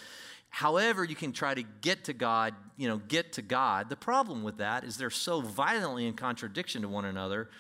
however 0.50 1.04
you 1.04 1.16
can 1.16 1.34
try 1.34 1.54
to 1.54 1.62
get 1.82 2.06
to 2.06 2.14
God, 2.14 2.56
you 2.76 2.88
know, 2.88 2.98
get 2.98 3.34
to 3.34 3.44
God. 3.44 3.90
The 3.90 3.96
problem 3.96 4.42
with 4.42 4.58
that 4.58 4.84
is 4.84 4.98
they're 4.98 5.12
so 5.12 5.40
violently 5.40 6.08
in 6.08 6.16
contradiction 6.16 6.82
to 6.82 6.88
one 6.88 7.06
another. 7.06 7.52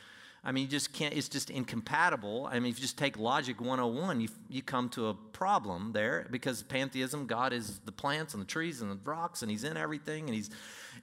I 0.43 0.51
mean, 0.51 0.63
you 0.63 0.69
just 0.69 0.93
can't, 0.93 1.13
it's 1.13 1.27
just 1.27 1.49
incompatible. 1.49 2.47
I 2.49 2.59
mean, 2.59 2.71
if 2.71 2.77
you 2.77 2.81
just 2.81 2.97
take 2.97 3.17
logic 3.17 3.59
101, 3.59 4.21
you, 4.21 4.29
you 4.49 4.61
come 4.61 4.87
to 4.89 5.07
a 5.07 5.13
problem 5.13 5.91
there 5.93 6.27
because 6.31 6.63
pantheism, 6.63 7.27
God 7.27 7.51
is 7.53 7.79
the 7.79 7.91
plants 7.91 8.33
and 8.33 8.41
the 8.41 8.47
trees 8.47 8.81
and 8.81 8.91
the 8.91 8.99
rocks, 9.03 9.41
and 9.41 9.51
He's 9.51 9.63
in 9.63 9.75
everything, 9.75 10.25
and 10.25 10.33
He's 10.33 10.49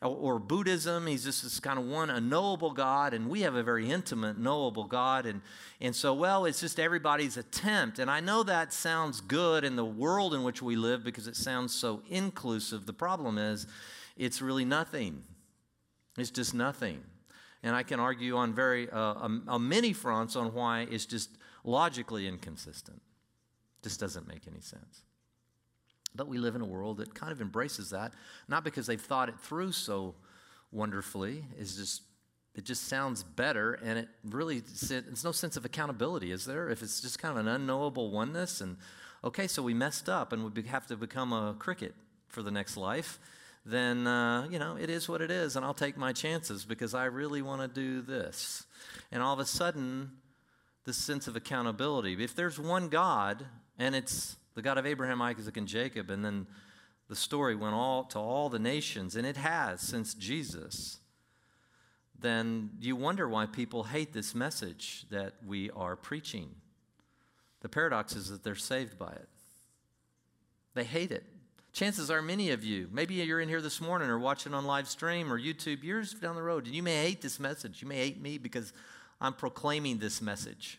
or 0.02 0.38
Buddhism. 0.38 1.06
He's 1.06 1.24
just 1.24 1.42
this 1.42 1.60
kind 1.60 1.78
of 1.78 1.86
one, 1.86 2.10
a 2.10 2.20
knowable 2.20 2.72
God, 2.72 3.14
and 3.14 3.28
we 3.28 3.42
have 3.42 3.54
a 3.54 3.62
very 3.62 3.90
intimate, 3.90 4.38
knowable 4.38 4.84
God. 4.84 5.26
And, 5.26 5.40
and 5.80 5.94
so, 5.94 6.14
well, 6.14 6.44
it's 6.44 6.60
just 6.60 6.80
everybody's 6.80 7.36
attempt. 7.36 7.98
And 7.98 8.10
I 8.10 8.20
know 8.20 8.42
that 8.42 8.72
sounds 8.72 9.20
good 9.20 9.64
in 9.64 9.76
the 9.76 9.84
world 9.84 10.34
in 10.34 10.42
which 10.42 10.62
we 10.62 10.76
live 10.76 11.04
because 11.04 11.26
it 11.26 11.36
sounds 11.36 11.74
so 11.74 12.02
inclusive. 12.08 12.86
The 12.86 12.92
problem 12.92 13.38
is, 13.38 13.66
it's 14.16 14.40
really 14.40 14.64
nothing. 14.64 15.24
It's 16.16 16.30
just 16.30 16.54
nothing. 16.54 17.02
And 17.64 17.74
I 17.74 17.82
can 17.82 17.98
argue 17.98 18.36
on 18.36 18.54
very 18.54 18.88
uh, 18.90 19.28
a, 19.48 19.58
many 19.58 19.92
fronts 19.92 20.36
on 20.36 20.52
why 20.52 20.86
it's 20.90 21.06
just 21.06 21.30
logically 21.64 22.28
inconsistent. 22.28 23.00
Just 23.82 23.98
doesn't 23.98 24.28
make 24.28 24.42
any 24.46 24.60
sense. 24.60 25.02
But 26.14 26.28
we 26.28 26.38
live 26.38 26.54
in 26.54 26.60
a 26.60 26.66
world 26.66 26.98
that 26.98 27.14
kind 27.14 27.32
of 27.32 27.40
embraces 27.40 27.90
that, 27.90 28.12
not 28.48 28.64
because 28.64 28.86
they've 28.86 29.00
thought 29.00 29.28
it 29.30 29.40
through 29.40 29.72
so 29.72 30.14
wonderfully, 30.70 31.44
is 31.58 31.76
just 31.76 32.02
it 32.54 32.64
just 32.64 32.86
sounds 32.86 33.22
better 33.22 33.74
and 33.82 33.98
it 33.98 34.08
really 34.24 34.58
it's 34.58 35.24
no 35.24 35.32
sense 35.32 35.56
of 35.56 35.64
accountability 35.64 36.30
is 36.30 36.44
there 36.44 36.68
if 36.68 36.82
it's 36.82 37.00
just 37.00 37.18
kind 37.18 37.36
of 37.36 37.44
an 37.44 37.48
unknowable 37.52 38.12
oneness 38.12 38.60
and 38.60 38.76
okay 39.24 39.48
so 39.48 39.60
we 39.60 39.74
messed 39.74 40.08
up 40.08 40.32
and 40.32 40.54
we 40.54 40.62
have 40.62 40.86
to 40.86 40.96
become 40.96 41.32
a 41.32 41.56
cricket 41.58 41.96
for 42.28 42.42
the 42.42 42.52
next 42.52 42.76
life 42.76 43.18
then 43.66 44.06
uh, 44.06 44.46
you 44.50 44.58
know 44.58 44.76
it 44.76 44.90
is 44.90 45.08
what 45.08 45.20
it 45.20 45.30
is 45.30 45.56
and 45.56 45.64
i'll 45.64 45.74
take 45.74 45.96
my 45.96 46.12
chances 46.12 46.64
because 46.64 46.94
i 46.94 47.04
really 47.04 47.42
want 47.42 47.60
to 47.60 47.68
do 47.68 48.02
this 48.02 48.66
and 49.10 49.22
all 49.22 49.32
of 49.32 49.38
a 49.38 49.46
sudden 49.46 50.10
this 50.84 50.96
sense 50.96 51.26
of 51.26 51.36
accountability 51.36 52.22
if 52.22 52.34
there's 52.34 52.58
one 52.58 52.88
god 52.88 53.46
and 53.78 53.94
it's 53.94 54.36
the 54.54 54.62
God 54.62 54.78
of 54.78 54.86
Abraham, 54.86 55.20
Isaac, 55.20 55.56
and 55.56 55.66
Jacob. 55.66 56.10
And 56.10 56.24
then 56.24 56.46
the 57.08 57.16
story 57.16 57.54
went 57.54 57.74
all 57.74 58.04
to 58.04 58.18
all 58.18 58.48
the 58.48 58.58
nations, 58.58 59.16
and 59.16 59.26
it 59.26 59.36
has 59.36 59.80
since 59.80 60.14
Jesus. 60.14 60.98
Then 62.18 62.70
you 62.80 62.96
wonder 62.96 63.28
why 63.28 63.46
people 63.46 63.84
hate 63.84 64.12
this 64.12 64.34
message 64.34 65.06
that 65.10 65.34
we 65.46 65.70
are 65.70 65.96
preaching. 65.96 66.54
The 67.60 67.68
paradox 67.68 68.14
is 68.14 68.30
that 68.30 68.44
they're 68.44 68.54
saved 68.54 68.98
by 68.98 69.12
it. 69.12 69.28
They 70.74 70.84
hate 70.84 71.12
it. 71.12 71.24
Chances 71.74 72.10
are 72.10 72.22
many 72.22 72.50
of 72.50 72.64
you, 72.64 72.88
maybe 72.90 73.14
you're 73.14 73.40
in 73.40 73.48
here 73.50 73.60
this 73.60 73.80
morning 73.80 74.08
or 74.08 74.18
watching 74.18 74.54
on 74.54 74.64
live 74.64 74.88
stream 74.88 75.30
or 75.30 75.38
YouTube 75.38 75.82
years 75.82 76.14
down 76.14 76.36
the 76.36 76.42
road, 76.42 76.64
and 76.64 76.74
you 76.74 76.82
may 76.82 77.02
hate 77.02 77.20
this 77.20 77.38
message. 77.38 77.82
You 77.82 77.88
may 77.88 77.96
hate 77.96 78.22
me 78.22 78.38
because 78.38 78.72
I'm 79.20 79.34
proclaiming 79.34 79.98
this 79.98 80.22
message 80.22 80.78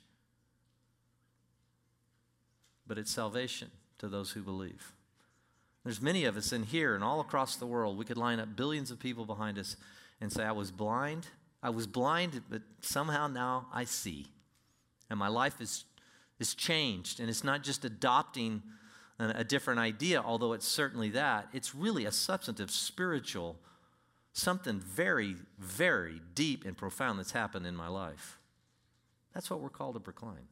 but 2.88 2.98
it's 2.98 3.12
salvation 3.12 3.72
to 3.98 4.08
those 4.08 4.32
who 4.32 4.42
believe. 4.42 4.94
There's 5.84 6.02
many 6.02 6.26
of 6.26 6.38
us 6.38 6.52
in 6.52 6.64
here 6.64 6.96
and 6.96 7.04
all 7.04 7.20
across 7.20 7.56
the 7.56 7.68
world. 7.68 7.98
We 7.98 8.06
could 8.06 8.18
line 8.18 8.40
up 8.40 8.56
billions 8.56 8.92
of 8.92 9.00
people 9.00 9.26
behind 9.26 9.58
us 9.60 9.76
and 10.20 10.32
say, 10.32 10.44
I 10.44 10.52
was 10.52 10.72
blind. 10.72 11.28
I 11.62 11.70
was 11.70 11.88
blind, 11.88 12.42
but 12.50 12.62
somehow 12.82 13.28
now 13.28 13.68
I 13.74 13.86
see. 13.86 14.28
And 15.10 15.20
my 15.20 15.28
life 15.28 15.62
is, 15.62 15.86
is 16.40 16.56
changed. 16.56 17.20
And 17.20 17.30
it's 17.30 17.44
not 17.44 17.64
just 17.64 17.86
adopting 17.86 18.64
a, 19.20 19.44
different 19.44 19.80
idea, 19.80 20.22
although 20.22 20.54
it's 20.54 20.68
certainly 20.68 21.10
that. 21.12 21.48
It's 21.54 21.74
really 21.74 22.06
a 22.06 22.12
substantive, 22.12 22.70
spiritual, 22.70 23.58
something 24.34 24.80
very, 24.80 25.36
very 25.58 26.22
deep 26.34 26.66
and 26.66 26.76
profound 26.76 27.20
that's 27.20 27.32
happened 27.32 27.66
in 27.66 27.76
my 27.76 27.88
life. 27.88 28.40
That's 29.34 29.50
what 29.50 29.62
we're 29.62 29.70
called 29.70 29.96
to 29.96 30.00
proclaim. 30.00 30.48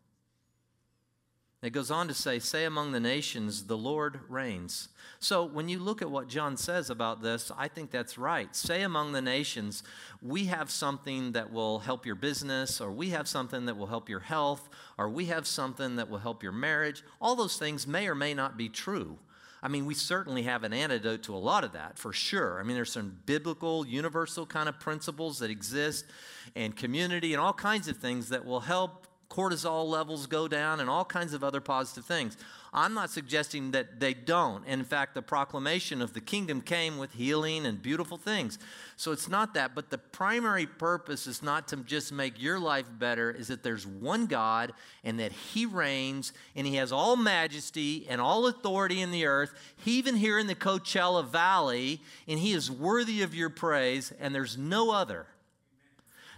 It 1.63 1.71
goes 1.71 1.89
on 1.89 2.09
to 2.09 2.13
say, 2.13 2.39
Say 2.39 2.65
among 2.65 2.91
the 2.91 2.99
nations, 2.99 3.63
the 3.63 3.77
Lord 3.77 4.19
reigns. 4.27 4.89
So 5.19 5.45
when 5.45 5.69
you 5.69 5.79
look 5.79 6.01
at 6.01 6.11
what 6.11 6.27
John 6.27 6.57
says 6.57 6.89
about 6.89 7.23
this, 7.23 7.49
I 7.57 7.69
think 7.69 7.89
that's 7.89 8.17
right. 8.17 8.53
Say 8.53 8.81
among 8.81 9.13
the 9.13 9.21
nations, 9.21 9.81
we 10.21 10.45
have 10.45 10.69
something 10.69 11.31
that 11.31 11.53
will 11.53 11.79
help 11.79 12.05
your 12.05 12.15
business, 12.15 12.81
or 12.81 12.91
we 12.91 13.11
have 13.11 13.29
something 13.29 13.65
that 13.67 13.77
will 13.77 13.87
help 13.87 14.09
your 14.09 14.19
health, 14.19 14.67
or 14.97 15.07
we 15.07 15.25
have 15.27 15.47
something 15.47 15.95
that 15.95 16.09
will 16.09 16.17
help 16.17 16.43
your 16.43 16.51
marriage. 16.51 17.01
All 17.21 17.37
those 17.37 17.55
things 17.55 17.87
may 17.87 18.09
or 18.09 18.15
may 18.15 18.33
not 18.33 18.57
be 18.57 18.67
true. 18.67 19.17
I 19.61 19.69
mean, 19.69 19.85
we 19.85 19.93
certainly 19.93 20.43
have 20.43 20.65
an 20.65 20.73
antidote 20.73 21.23
to 21.23 21.35
a 21.35 21.37
lot 21.37 21.63
of 21.63 21.71
that 21.71 21.97
for 21.97 22.11
sure. 22.11 22.59
I 22.59 22.63
mean, 22.63 22.75
there's 22.75 22.91
some 22.91 23.19
biblical, 23.25 23.87
universal 23.87 24.45
kind 24.45 24.67
of 24.67 24.81
principles 24.81 25.39
that 25.39 25.49
exist, 25.49 26.03
and 26.57 26.75
community, 26.75 27.31
and 27.31 27.39
all 27.39 27.53
kinds 27.53 27.87
of 27.87 27.95
things 27.95 28.27
that 28.27 28.43
will 28.43 28.59
help 28.59 29.07
cortisol 29.33 29.87
levels 29.87 30.27
go 30.27 30.47
down, 30.47 30.79
and 30.79 30.89
all 30.89 31.03
kinds 31.03 31.33
of 31.33 31.43
other 31.43 31.59
positive 31.59 32.05
things. 32.05 32.37
I'm 32.71 32.93
not 32.93 33.09
suggesting 33.09 33.71
that 33.71 33.99
they 33.99 34.13
don't. 34.13 34.65
In 34.67 34.83
fact, 34.83 35.15
the 35.15 35.21
proclamation 35.23 36.01
of 36.01 36.13
the 36.13 36.21
kingdom 36.21 36.61
came 36.61 36.99
with 36.99 37.13
healing 37.13 37.65
and 37.65 37.81
beautiful 37.81 38.17
things. 38.17 38.59
So 38.95 39.11
it's 39.11 39.27
not 39.27 39.55
that. 39.55 39.73
But 39.73 39.89
the 39.89 39.97
primary 39.97 40.67
purpose 40.67 41.25
is 41.25 41.41
not 41.41 41.67
to 41.69 41.77
just 41.77 42.11
make 42.11 42.39
your 42.41 42.59
life 42.59 42.85
better, 42.99 43.31
is 43.31 43.47
that 43.47 43.63
there's 43.63 43.87
one 43.87 44.27
God 44.27 44.71
and 45.03 45.19
that 45.19 45.31
He 45.31 45.65
reigns 45.65 46.31
and 46.55 46.67
He 46.67 46.75
has 46.75 46.91
all 46.91 47.15
majesty 47.15 48.05
and 48.09 48.21
all 48.21 48.45
authority 48.45 49.01
in 49.01 49.11
the 49.11 49.25
earth, 49.25 49.53
even 49.85 50.15
here 50.15 50.37
in 50.37 50.47
the 50.47 50.55
Coachella 50.55 51.27
Valley, 51.27 52.01
and 52.27 52.39
He 52.39 52.53
is 52.53 52.69
worthy 52.69 53.23
of 53.23 53.33
your 53.33 53.49
praise, 53.49 54.13
and 54.19 54.33
there's 54.33 54.57
no 54.57 54.91
other. 54.91 55.25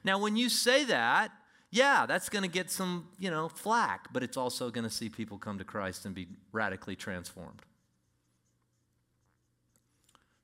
Now, 0.04 0.20
when 0.20 0.36
you 0.36 0.50
say 0.50 0.86
that, 0.86 1.32
yeah, 1.76 2.06
that's 2.06 2.30
going 2.30 2.44
to 2.44 2.50
get 2.50 2.72
some, 2.72 3.10
you 3.20 3.30
know, 3.30 3.50
flack, 3.50 4.08
but 4.14 4.24
it's 4.24 4.38
also 4.38 4.70
going 4.72 4.86
to 4.86 4.90
see 4.90 5.10
people 5.10 5.38
come 5.38 5.58
to 5.58 5.66
Christ 5.66 6.06
and 6.06 6.16
be 6.16 6.28
radically 6.54 6.96
transformed. 6.96 7.62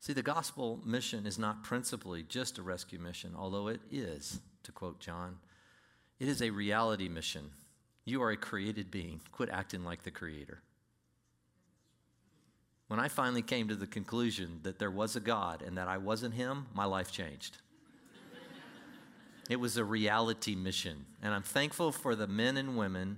See, 0.01 0.11
the 0.11 0.23
gospel 0.23 0.81
mission 0.83 1.25
is 1.25 1.39
not 1.39 1.63
principally 1.63 2.23
just 2.23 2.57
a 2.57 2.61
rescue 2.61 2.99
mission, 2.99 3.33
although 3.37 3.69
it 3.69 3.79
is, 3.89 4.41
to 4.63 4.73
quote 4.73 4.99
John. 4.99 5.37
It 6.19 6.27
is 6.27 6.41
a 6.41 6.49
reality 6.49 7.07
mission. 7.07 7.51
You 8.03 8.21
are 8.23 8.31
a 8.31 8.37
created 8.37 8.91
being. 8.91 9.21
Quit 9.31 9.49
acting 9.49 9.85
like 9.85 10.03
the 10.03 10.11
creator. 10.11 10.61
When 12.87 12.99
I 12.99 13.07
finally 13.07 13.41
came 13.41 13.69
to 13.69 13.75
the 13.75 13.87
conclusion 13.87 14.59
that 14.63 14.79
there 14.79 14.91
was 14.91 15.15
a 15.15 15.21
God 15.21 15.61
and 15.61 15.77
that 15.77 15.87
I 15.87 15.97
wasn't 15.97 16.33
him, 16.33 16.65
my 16.73 16.83
life 16.83 17.09
changed. 17.09 17.59
It 19.51 19.59
was 19.59 19.75
a 19.75 19.83
reality 19.83 20.55
mission. 20.55 21.05
And 21.21 21.33
I'm 21.33 21.43
thankful 21.43 21.91
for 21.91 22.15
the 22.15 22.25
men 22.25 22.55
and 22.55 22.77
women 22.77 23.17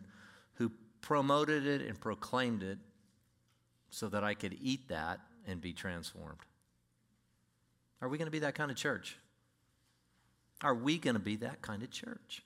who 0.56 0.72
promoted 1.00 1.68
it 1.68 1.84
and 1.84 2.02
proclaimed 2.02 2.64
it 2.64 2.80
so 3.92 4.10
that 4.10 4.24
I 4.24 4.34
could 4.34 4.58
eat 4.60 4.88
that 4.88 5.20
and 5.46 5.62
be 5.62 5.74
transformed. 5.74 6.40
Are 8.02 8.10
we 8.10 8.18
going 8.18 8.26
to 8.26 8.32
be 8.32 8.40
that 8.40 8.56
kind 8.56 8.72
of 8.72 8.78
church? 8.78 9.20
Are 10.64 10.74
we 10.74 10.98
going 10.98 11.14
to 11.14 11.20
be 11.20 11.36
that 11.36 11.62
kind 11.62 11.84
of 11.84 11.92
church? 11.92 12.42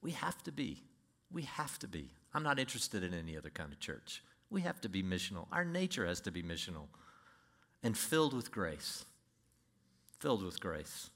We 0.00 0.12
have 0.12 0.42
to 0.44 0.50
be. 0.50 0.82
We 1.30 1.42
have 1.42 1.78
to 1.80 1.88
be. 1.88 2.08
I'm 2.32 2.42
not 2.42 2.58
interested 2.58 3.04
in 3.04 3.12
any 3.12 3.36
other 3.36 3.50
kind 3.50 3.70
of 3.70 3.80
church. 3.80 4.22
We 4.48 4.62
have 4.62 4.80
to 4.80 4.88
be 4.88 5.02
missional. 5.02 5.46
Our 5.52 5.66
nature 5.66 6.06
has 6.06 6.22
to 6.22 6.30
be 6.30 6.42
missional 6.42 6.86
and 7.82 7.98
filled 7.98 8.32
with 8.32 8.50
grace. 8.50 9.04
Filled 10.20 10.42
with 10.42 10.58
grace. 10.58 11.10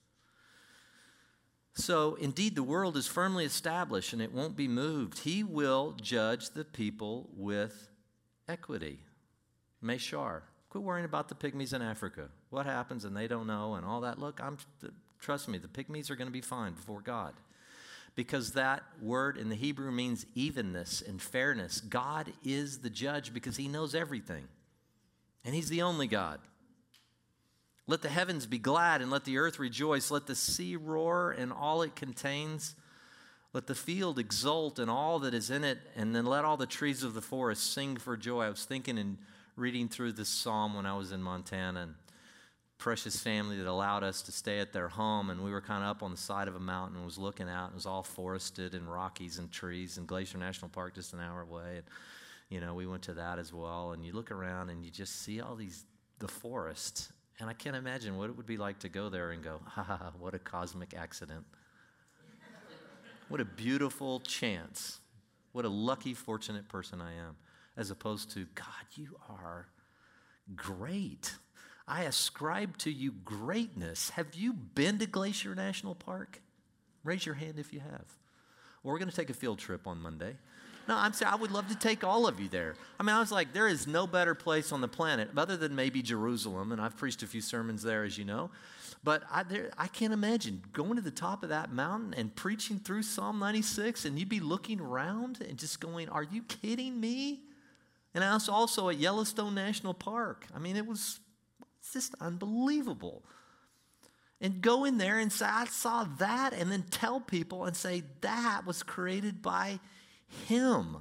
So, 1.76 2.14
indeed, 2.14 2.54
the 2.54 2.62
world 2.62 2.96
is 2.96 3.08
firmly 3.08 3.44
established 3.44 4.12
and 4.12 4.22
it 4.22 4.32
won't 4.32 4.56
be 4.56 4.68
moved. 4.68 5.20
He 5.20 5.42
will 5.42 5.96
judge 6.00 6.50
the 6.50 6.64
people 6.64 7.28
with 7.36 7.88
equity. 8.48 9.00
Meshar. 9.82 10.42
Quit 10.70 10.84
worrying 10.84 11.04
about 11.04 11.28
the 11.28 11.34
pygmies 11.34 11.72
in 11.72 11.82
Africa. 11.82 12.28
What 12.50 12.66
happens 12.66 13.04
and 13.04 13.16
they 13.16 13.26
don't 13.26 13.46
know 13.46 13.74
and 13.74 13.84
all 13.84 14.00
that. 14.02 14.18
Look, 14.18 14.40
I'm, 14.40 14.56
trust 15.20 15.48
me, 15.48 15.58
the 15.58 15.68
pygmies 15.68 16.10
are 16.10 16.16
going 16.16 16.28
to 16.28 16.32
be 16.32 16.40
fine 16.40 16.72
before 16.74 17.00
God. 17.00 17.34
Because 18.14 18.52
that 18.52 18.84
word 19.02 19.36
in 19.36 19.48
the 19.48 19.56
Hebrew 19.56 19.90
means 19.90 20.26
evenness 20.36 21.02
and 21.02 21.20
fairness. 21.20 21.80
God 21.80 22.32
is 22.44 22.78
the 22.78 22.90
judge 22.90 23.34
because 23.34 23.56
he 23.56 23.66
knows 23.66 23.96
everything. 23.96 24.44
And 25.44 25.54
he's 25.54 25.68
the 25.68 25.82
only 25.82 26.06
God. 26.06 26.38
Let 27.86 28.02
the 28.02 28.08
heavens 28.08 28.46
be 28.46 28.58
glad 28.58 29.02
and 29.02 29.10
let 29.10 29.24
the 29.24 29.38
earth 29.38 29.58
rejoice. 29.58 30.10
Let 30.10 30.26
the 30.26 30.34
sea 30.34 30.76
roar 30.76 31.32
and 31.32 31.52
all 31.52 31.82
it 31.82 31.94
contains. 31.94 32.74
Let 33.52 33.66
the 33.66 33.74
field 33.74 34.18
exult 34.18 34.78
and 34.78 34.90
all 34.90 35.18
that 35.20 35.34
is 35.34 35.50
in 35.50 35.64
it. 35.64 35.78
And 35.94 36.14
then 36.14 36.24
let 36.24 36.44
all 36.44 36.56
the 36.56 36.66
trees 36.66 37.02
of 37.02 37.14
the 37.14 37.20
forest 37.20 37.72
sing 37.72 37.96
for 37.96 38.16
joy. 38.16 38.44
I 38.44 38.50
was 38.50 38.64
thinking 38.64 38.98
and 38.98 39.18
reading 39.56 39.88
through 39.88 40.12
this 40.12 40.28
psalm 40.28 40.74
when 40.74 40.86
I 40.86 40.96
was 40.96 41.12
in 41.12 41.22
Montana. 41.22 41.82
And 41.82 41.94
precious 42.78 43.18
family 43.18 43.56
that 43.56 43.66
allowed 43.66 44.02
us 44.02 44.20
to 44.22 44.32
stay 44.32 44.58
at 44.58 44.72
their 44.72 44.88
home 44.88 45.30
and 45.30 45.42
we 45.42 45.50
were 45.50 45.60
kind 45.60 45.82
of 45.82 45.88
up 45.88 46.02
on 46.02 46.10
the 46.10 46.16
side 46.16 46.48
of 46.48 46.56
a 46.56 46.60
mountain 46.60 46.96
and 46.96 47.04
was 47.04 47.16
looking 47.16 47.48
out 47.48 47.66
and 47.66 47.72
it 47.72 47.76
was 47.76 47.86
all 47.86 48.02
forested 48.02 48.74
and 48.74 48.90
rockies 48.92 49.38
and 49.38 49.50
trees 49.50 49.96
and 49.96 50.06
glacier 50.06 50.38
national 50.38 50.68
park 50.68 50.94
just 50.94 51.12
an 51.14 51.20
hour 51.20 51.40
away 51.40 51.76
and 51.76 51.84
you 52.50 52.60
know 52.60 52.74
we 52.74 52.86
went 52.86 53.00
to 53.00 53.14
that 53.14 53.38
as 53.38 53.54
well 53.54 53.92
and 53.92 54.04
you 54.04 54.12
look 54.12 54.30
around 54.30 54.68
and 54.68 54.84
you 54.84 54.90
just 54.90 55.22
see 55.22 55.40
all 55.40 55.54
these 55.54 55.84
the 56.18 56.28
forest 56.28 57.10
and 57.40 57.50
I 57.50 57.52
can't 57.52 57.76
imagine 57.76 58.16
what 58.16 58.30
it 58.30 58.36
would 58.36 58.46
be 58.46 58.56
like 58.56 58.78
to 58.80 58.88
go 58.88 59.08
there 59.08 59.30
and 59.32 59.42
go, 59.42 59.60
ha 59.64 59.82
ha, 59.82 59.96
ha 59.96 60.12
what 60.18 60.34
a 60.34 60.38
cosmic 60.38 60.94
accident. 60.94 61.44
what 63.28 63.40
a 63.40 63.44
beautiful 63.44 64.20
chance. 64.20 65.00
What 65.52 65.64
a 65.64 65.68
lucky, 65.68 66.14
fortunate 66.14 66.68
person 66.68 67.00
I 67.00 67.14
am. 67.14 67.36
As 67.76 67.90
opposed 67.90 68.30
to, 68.32 68.46
God, 68.54 68.66
you 68.94 69.16
are 69.28 69.66
great. 70.54 71.34
I 71.86 72.04
ascribe 72.04 72.76
to 72.78 72.90
you 72.90 73.12
greatness. 73.24 74.10
Have 74.10 74.34
you 74.34 74.52
been 74.52 74.98
to 74.98 75.06
Glacier 75.06 75.54
National 75.54 75.94
Park? 75.94 76.40
Raise 77.02 77.26
your 77.26 77.34
hand 77.34 77.58
if 77.58 77.72
you 77.72 77.80
have. 77.80 78.04
Well, 78.82 78.92
we're 78.92 78.98
going 78.98 79.10
to 79.10 79.16
take 79.16 79.30
a 79.30 79.34
field 79.34 79.58
trip 79.58 79.86
on 79.86 80.00
Monday. 80.00 80.36
No, 80.86 80.96
I'm 80.96 81.12
saying 81.12 81.32
I 81.32 81.36
would 81.36 81.50
love 81.50 81.68
to 81.68 81.76
take 81.76 82.04
all 82.04 82.26
of 82.26 82.38
you 82.40 82.48
there. 82.48 82.74
I 83.00 83.02
mean, 83.02 83.14
I 83.14 83.20
was 83.20 83.32
like, 83.32 83.52
there 83.52 83.68
is 83.68 83.86
no 83.86 84.06
better 84.06 84.34
place 84.34 84.72
on 84.72 84.80
the 84.80 84.88
planet 84.88 85.30
other 85.36 85.56
than 85.56 85.74
maybe 85.74 86.02
Jerusalem, 86.02 86.72
and 86.72 86.80
I've 86.80 86.96
preached 86.96 87.22
a 87.22 87.26
few 87.26 87.40
sermons 87.40 87.82
there, 87.82 88.04
as 88.04 88.18
you 88.18 88.24
know. 88.24 88.50
But 89.02 89.22
I, 89.30 89.42
there, 89.42 89.70
I 89.76 89.86
can't 89.86 90.12
imagine 90.12 90.62
going 90.72 90.96
to 90.96 91.02
the 91.02 91.10
top 91.10 91.42
of 91.42 91.50
that 91.50 91.72
mountain 91.72 92.14
and 92.14 92.34
preaching 92.34 92.78
through 92.78 93.02
Psalm 93.02 93.38
96, 93.38 94.04
and 94.06 94.18
you'd 94.18 94.28
be 94.28 94.40
looking 94.40 94.80
around 94.80 95.40
and 95.46 95.58
just 95.58 95.80
going, 95.80 96.08
Are 96.08 96.22
you 96.22 96.42
kidding 96.42 96.98
me? 96.98 97.40
And 98.14 98.22
I 98.22 98.32
was 98.32 98.48
also 98.48 98.88
at 98.88 98.98
Yellowstone 98.98 99.54
National 99.54 99.92
Park. 99.92 100.46
I 100.54 100.58
mean, 100.58 100.76
it 100.76 100.86
was 100.86 101.20
just 101.92 102.14
unbelievable. 102.20 103.22
And 104.40 104.60
go 104.60 104.84
in 104.84 104.98
there 104.98 105.18
and 105.18 105.32
say, 105.32 105.46
I 105.46 105.66
saw 105.66 106.04
that, 106.18 106.52
and 106.52 106.70
then 106.70 106.84
tell 106.90 107.20
people 107.20 107.64
and 107.64 107.76
say, 107.76 108.04
That 108.22 108.62
was 108.66 108.82
created 108.82 109.42
by 109.42 109.80
him. 110.46 110.98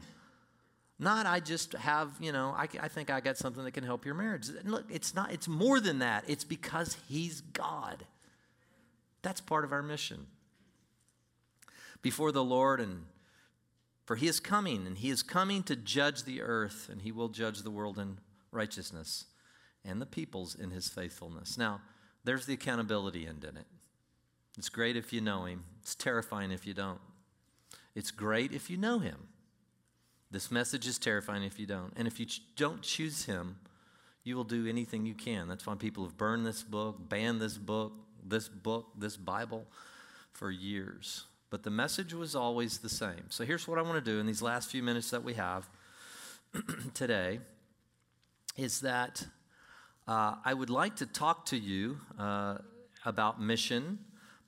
Not, 0.99 1.25
I 1.25 1.39
just 1.39 1.73
have, 1.73 2.11
you 2.19 2.31
know, 2.31 2.53
I, 2.57 2.67
I 2.79 2.87
think 2.87 3.09
I 3.09 3.19
got 3.19 3.37
something 3.37 3.63
that 3.63 3.71
can 3.71 3.83
help 3.83 4.05
your 4.05 4.15
marriage. 4.15 4.47
look, 4.63 4.85
it's 4.89 5.13
not, 5.13 5.33
it's 5.33 5.47
more 5.47 5.79
than 5.79 5.99
that. 5.99 6.23
It's 6.27 6.43
because 6.43 6.97
He's 7.09 7.41
God. 7.41 8.05
That's 9.21 9.41
part 9.41 9.65
of 9.65 9.71
our 9.71 9.81
mission. 9.81 10.27
Before 12.01 12.31
the 12.31 12.43
Lord, 12.43 12.79
and 12.79 13.03
for 14.05 14.15
He 14.15 14.27
is 14.27 14.39
coming, 14.39 14.85
and 14.85 14.97
He 14.97 15.09
is 15.09 15.23
coming 15.23 15.63
to 15.63 15.75
judge 15.75 16.23
the 16.23 16.41
earth, 16.41 16.87
and 16.89 17.01
He 17.01 17.11
will 17.11 17.29
judge 17.29 17.63
the 17.63 17.71
world 17.71 17.97
in 17.97 18.19
righteousness 18.51 19.25
and 19.83 20.01
the 20.01 20.05
peoples 20.05 20.55
in 20.55 20.69
His 20.69 20.87
faithfulness. 20.87 21.57
Now, 21.57 21.81
there's 22.23 22.45
the 22.45 22.53
accountability 22.53 23.27
end 23.27 23.43
in 23.43 23.57
it. 23.57 23.65
It's 24.57 24.69
great 24.69 24.95
if 24.95 25.11
you 25.11 25.19
know 25.19 25.45
Him, 25.45 25.63
it's 25.81 25.95
terrifying 25.95 26.51
if 26.51 26.65
you 26.67 26.73
don't. 26.73 26.99
It's 27.95 28.11
great 28.11 28.51
if 28.51 28.69
you 28.69 28.77
know 28.77 28.99
him. 28.99 29.27
This 30.31 30.49
message 30.49 30.87
is 30.87 30.97
terrifying 30.97 31.43
if 31.43 31.59
you 31.59 31.67
don't. 31.67 31.93
And 31.95 32.07
if 32.07 32.19
you 32.19 32.25
ch- 32.25 32.41
don't 32.55 32.81
choose 32.81 33.25
him, 33.25 33.57
you 34.23 34.35
will 34.35 34.43
do 34.43 34.67
anything 34.67 35.05
you 35.05 35.13
can. 35.13 35.47
That's 35.47 35.67
why 35.67 35.75
people 35.75 36.03
have 36.05 36.17
burned 36.17 36.45
this 36.45 36.63
book, 36.63 37.09
banned 37.09 37.39
this 37.39 37.57
book, 37.57 37.93
this 38.25 38.47
book, 38.47 38.87
this 38.97 39.17
Bible 39.17 39.65
for 40.31 40.49
years. 40.49 41.25
But 41.49 41.63
the 41.63 41.69
message 41.69 42.13
was 42.13 42.35
always 42.35 42.79
the 42.79 42.89
same. 42.89 43.29
So 43.29 43.45
here's 43.45 43.67
what 43.67 43.77
I 43.77 43.83
want 43.83 44.03
to 44.03 44.11
do 44.11 44.19
in 44.19 44.25
these 44.25 44.41
last 44.41 44.71
few 44.71 44.81
minutes 44.81 45.11
that 45.11 45.23
we 45.23 45.35
have 45.35 45.69
today 46.95 47.39
is 48.57 48.81
that 48.81 49.25
uh, 50.07 50.35
I 50.43 50.53
would 50.53 50.69
like 50.69 50.95
to 50.97 51.05
talk 51.05 51.45
to 51.47 51.57
you 51.57 51.99
uh, 52.17 52.57
about 53.05 53.41
mission, 53.41 53.99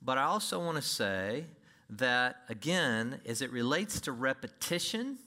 but 0.02 0.18
I 0.18 0.24
also 0.24 0.58
want 0.58 0.76
to 0.76 0.82
say 0.82 1.44
that, 1.90 2.36
again, 2.48 3.20
as 3.26 3.42
it 3.42 3.50
relates 3.52 4.00
to 4.02 4.12
repetition, 4.12 5.18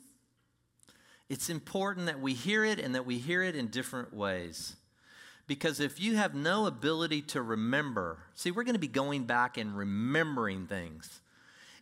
it's 1.30 1.50
important 1.50 2.08
that 2.08 2.20
we 2.20 2.34
hear 2.34 2.66
it 2.66 2.80
and 2.80 2.96
that 2.96 3.06
we 3.06 3.20
hear 3.20 3.44
it 3.44 3.56
in 3.56 3.68
different 3.68 4.14
ways. 4.14 4.76
Because 5.48 5.80
if 5.80 6.00
you 6.00 6.16
have 6.16 6.36
no 6.36 6.66
ability 6.66 7.22
to 7.24 7.42
remember, 7.42 8.20
see, 8.36 8.52
we're 8.52 8.64
going 8.64 8.76
to 8.76 8.80
be 8.80 8.88
going 8.88 9.24
back 9.24 9.58
and 9.58 9.76
remembering 9.76 10.68
things. 10.68 11.22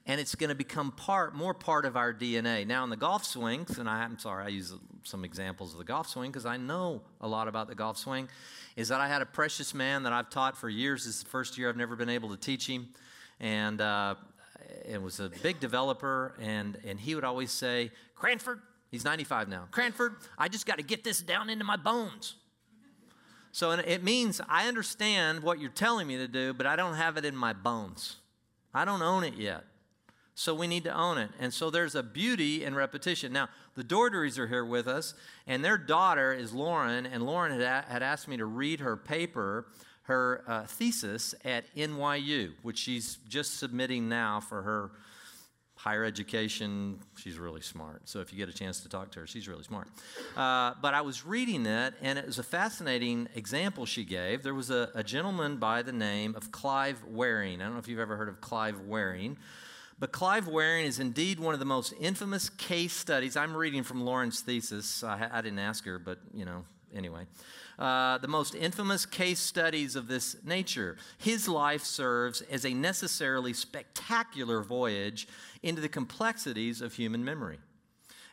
And 0.05 0.21
it's 0.21 0.35
going 0.35 0.49
to 0.49 0.55
become 0.55 0.93
part, 0.93 1.35
more 1.35 1.53
part 1.53 1.83
of 1.83 1.97
our 1.97 2.13
DNA. 2.13 2.65
Now, 2.65 2.85
in 2.85 2.89
the 2.89 2.95
golf 2.95 3.25
swings, 3.25 3.77
and 3.77 3.89
I, 3.89 4.05
am 4.05 4.19
sorry, 4.19 4.45
I 4.45 4.47
use 4.47 4.73
some 5.03 5.25
examples 5.25 5.73
of 5.73 5.79
the 5.79 5.83
golf 5.83 6.07
swing 6.07 6.31
because 6.31 6.45
I 6.45 6.55
know 6.55 7.01
a 7.19 7.27
lot 7.27 7.49
about 7.49 7.67
the 7.67 7.75
golf 7.75 7.97
swing, 7.97 8.29
is 8.77 8.87
that 8.87 9.01
I 9.01 9.09
had 9.09 9.21
a 9.21 9.25
precious 9.25 9.73
man 9.73 10.03
that 10.03 10.13
I've 10.13 10.29
taught 10.29 10.55
for 10.57 10.69
years. 10.69 11.03
This 11.03 11.15
is 11.15 11.23
the 11.23 11.29
first 11.29 11.57
year 11.57 11.67
I've 11.67 11.75
never 11.75 11.97
been 11.97 12.09
able 12.09 12.29
to 12.29 12.37
teach 12.37 12.67
him. 12.67 12.87
And 13.41 13.81
uh, 13.81 14.15
it 14.85 15.01
was 15.01 15.19
a 15.19 15.29
big 15.41 15.59
developer, 15.59 16.35
and, 16.41 16.77
and 16.85 16.99
he 16.99 17.15
would 17.15 17.23
always 17.23 17.51
say, 17.51 17.91
Cranford, 18.15 18.61
he's 18.89 19.05
95 19.05 19.47
now, 19.47 19.67
Cranford, 19.71 20.15
I 20.37 20.47
just 20.47 20.65
got 20.65 20.77
to 20.77 20.83
get 20.83 21.03
this 21.03 21.21
down 21.21 21.49
into 21.49 21.63
my 21.63 21.77
bones. 21.77 22.35
So 23.51 23.71
it 23.71 24.03
means 24.03 24.39
I 24.47 24.67
understand 24.67 25.41
what 25.41 25.59
you're 25.59 25.71
telling 25.71 26.05
me 26.05 26.17
to 26.17 26.27
do, 26.27 26.53
but 26.53 26.67
I 26.67 26.75
don't 26.75 26.93
have 26.93 27.17
it 27.17 27.25
in 27.25 27.35
my 27.35 27.53
bones. 27.53 28.17
I 28.73 28.85
don't 28.85 29.01
own 29.01 29.23
it 29.23 29.33
yet. 29.35 29.63
So 30.35 30.53
we 30.53 30.67
need 30.67 30.83
to 30.83 30.95
own 30.95 31.17
it. 31.17 31.31
And 31.39 31.51
so 31.51 31.71
there's 31.71 31.95
a 31.95 32.03
beauty 32.03 32.63
in 32.63 32.75
repetition. 32.75 33.33
Now, 33.33 33.49
the 33.73 33.83
Dorderies 33.83 34.37
are 34.37 34.45
here 34.45 34.63
with 34.63 34.87
us, 34.87 35.15
and 35.47 35.65
their 35.65 35.79
daughter 35.79 36.31
is 36.31 36.53
Lauren, 36.53 37.07
and 37.07 37.23
Lauren 37.23 37.59
had, 37.59 37.85
had 37.85 38.03
asked 38.03 38.27
me 38.27 38.37
to 38.37 38.45
read 38.45 38.79
her 38.81 38.95
paper 38.95 39.65
her 40.07 40.41
uh, 40.47 40.63
thesis 40.63 41.35
at 41.43 41.65
NYU, 41.75 42.53
which 42.61 42.77
she's 42.77 43.17
just 43.27 43.59
submitting 43.59 44.07
now 44.07 44.39
for 44.39 44.61
her 44.61 44.91
higher 45.75 46.05
education. 46.05 46.99
She's 47.17 47.37
really 47.37 47.59
smart. 47.59 48.07
So 48.07 48.21
if 48.21 48.31
you 48.31 48.37
get 48.37 48.47
a 48.47 48.57
chance 48.57 48.79
to 48.81 48.89
talk 48.89 49.11
to 49.11 49.19
her, 49.19 49.27
she's 49.27 49.49
really 49.49 49.63
smart. 49.63 49.89
Uh, 50.35 50.73
but 50.81 50.93
I 50.93 51.01
was 51.01 51.25
reading 51.25 51.65
it, 51.65 51.93
and 52.01 52.17
it 52.17 52.25
was 52.25 52.39
a 52.39 52.43
fascinating 52.43 53.27
example 53.35 53.85
she 53.85 54.05
gave. 54.05 54.43
There 54.43 54.53
was 54.53 54.69
a, 54.69 54.89
a 54.95 55.03
gentleman 55.03 55.57
by 55.57 55.81
the 55.81 55.91
name 55.91 56.35
of 56.35 56.53
Clive 56.53 57.03
Wearing. 57.05 57.61
I 57.61 57.65
don't 57.65 57.73
know 57.73 57.79
if 57.79 57.89
you've 57.89 57.99
ever 57.99 58.15
heard 58.15 58.29
of 58.29 58.39
Clive 58.39 58.79
Wearing. 58.81 59.37
But 59.99 60.13
Clive 60.13 60.47
Wearing 60.47 60.85
is 60.85 60.99
indeed 60.99 61.37
one 61.37 61.53
of 61.53 61.59
the 61.59 61.65
most 61.65 61.93
infamous 61.99 62.49
case 62.49 62.93
studies. 62.93 63.35
I'm 63.35 63.55
reading 63.57 63.83
from 63.83 64.01
Lauren's 64.01 64.39
thesis. 64.39 65.03
I, 65.03 65.27
I 65.29 65.41
didn't 65.41 65.59
ask 65.59 65.83
her, 65.83 65.99
but 65.99 66.19
you 66.33 66.45
know, 66.45 66.63
anyway 66.95 67.25
uh, 67.79 68.17
the 68.17 68.27
most 68.27 68.55
infamous 68.55 69.05
case 69.05 69.39
studies 69.39 69.95
of 69.95 70.07
this 70.07 70.35
nature. 70.43 70.97
His 71.17 71.47
life 71.47 71.83
serves 71.83 72.41
as 72.41 72.65
a 72.65 72.73
necessarily 72.73 73.53
spectacular 73.53 74.61
voyage 74.61 75.27
into 75.61 75.81
the 75.81 75.89
complexities 75.89 76.81
of 76.81 76.93
human 76.93 77.23
memory 77.23 77.59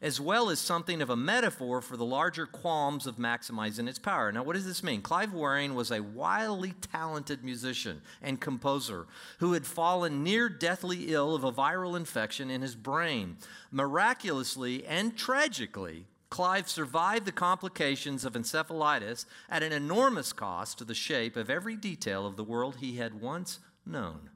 as 0.04 0.20
well 0.20 0.50
as 0.50 0.58
something 0.58 1.00
of 1.00 1.08
a 1.08 1.16
metaphor 1.16 1.80
for 1.80 1.96
the 1.96 2.04
larger 2.04 2.44
qualms 2.44 3.06
of 3.06 3.16
maximizing 3.16 3.88
its 3.88 3.98
power. 3.98 4.30
Now, 4.30 4.42
what 4.42 4.52
does 4.52 4.66
this 4.66 4.82
mean? 4.82 5.00
Clive 5.00 5.32
Wearing 5.32 5.74
was 5.74 5.90
a 5.90 6.02
wildly 6.02 6.74
talented 6.92 7.42
musician 7.42 8.02
and 8.20 8.38
composer 8.38 9.06
who 9.38 9.54
had 9.54 9.64
fallen 9.64 10.22
near 10.22 10.50
deathly 10.50 11.14
ill 11.14 11.34
of 11.34 11.42
a 11.42 11.52
viral 11.52 11.96
infection 11.96 12.50
in 12.50 12.60
his 12.60 12.74
brain. 12.74 13.38
Miraculously 13.70 14.84
and 14.84 15.16
tragically, 15.16 16.04
Clive 16.34 16.68
survived 16.68 17.26
the 17.26 17.30
complications 17.30 18.24
of 18.24 18.32
encephalitis 18.32 19.24
at 19.48 19.62
an 19.62 19.70
enormous 19.70 20.32
cost 20.32 20.78
to 20.78 20.84
the 20.84 20.92
shape 20.92 21.36
of 21.36 21.48
every 21.48 21.76
detail 21.76 22.26
of 22.26 22.34
the 22.34 22.42
world 22.42 22.78
he 22.80 22.96
had 22.96 23.20
once 23.20 23.60
known. 23.86 24.30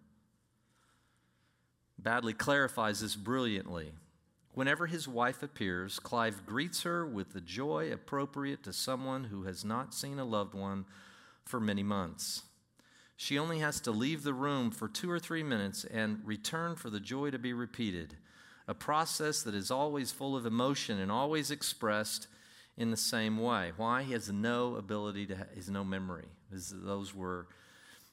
Baddeley 2.00 2.38
clarifies 2.38 3.00
this 3.00 3.16
brilliantly. 3.16 3.94
Whenever 4.54 4.86
his 4.86 5.08
wife 5.08 5.42
appears, 5.42 5.98
Clive 5.98 6.46
greets 6.46 6.84
her 6.84 7.04
with 7.04 7.32
the 7.32 7.40
joy 7.40 7.90
appropriate 7.90 8.62
to 8.62 8.72
someone 8.72 9.24
who 9.24 9.42
has 9.42 9.64
not 9.64 9.92
seen 9.92 10.20
a 10.20 10.24
loved 10.24 10.54
one 10.54 10.84
for 11.44 11.58
many 11.58 11.82
months. 11.82 12.44
She 13.16 13.40
only 13.40 13.58
has 13.58 13.80
to 13.80 13.90
leave 13.90 14.22
the 14.22 14.34
room 14.34 14.70
for 14.70 14.86
two 14.86 15.10
or 15.10 15.18
three 15.18 15.42
minutes 15.42 15.82
and 15.82 16.20
return 16.24 16.76
for 16.76 16.90
the 16.90 17.00
joy 17.00 17.32
to 17.32 17.40
be 17.40 17.52
repeated, 17.52 18.18
a 18.68 18.74
process 18.74 19.42
that 19.42 19.54
is 19.54 19.70
always 19.70 20.12
full 20.12 20.36
of 20.36 20.46
emotion 20.46 21.00
and 21.00 21.10
always 21.10 21.50
expressed 21.50 22.28
in 22.76 22.90
the 22.92 22.96
same 22.96 23.38
way. 23.38 23.72
Why? 23.76 24.04
He 24.04 24.12
has 24.12 24.30
no 24.30 24.76
ability 24.76 25.26
to, 25.26 25.34
he 25.34 25.56
has 25.56 25.68
no 25.68 25.82
memory. 25.82 26.26
Those 26.50 27.14
were, 27.14 27.48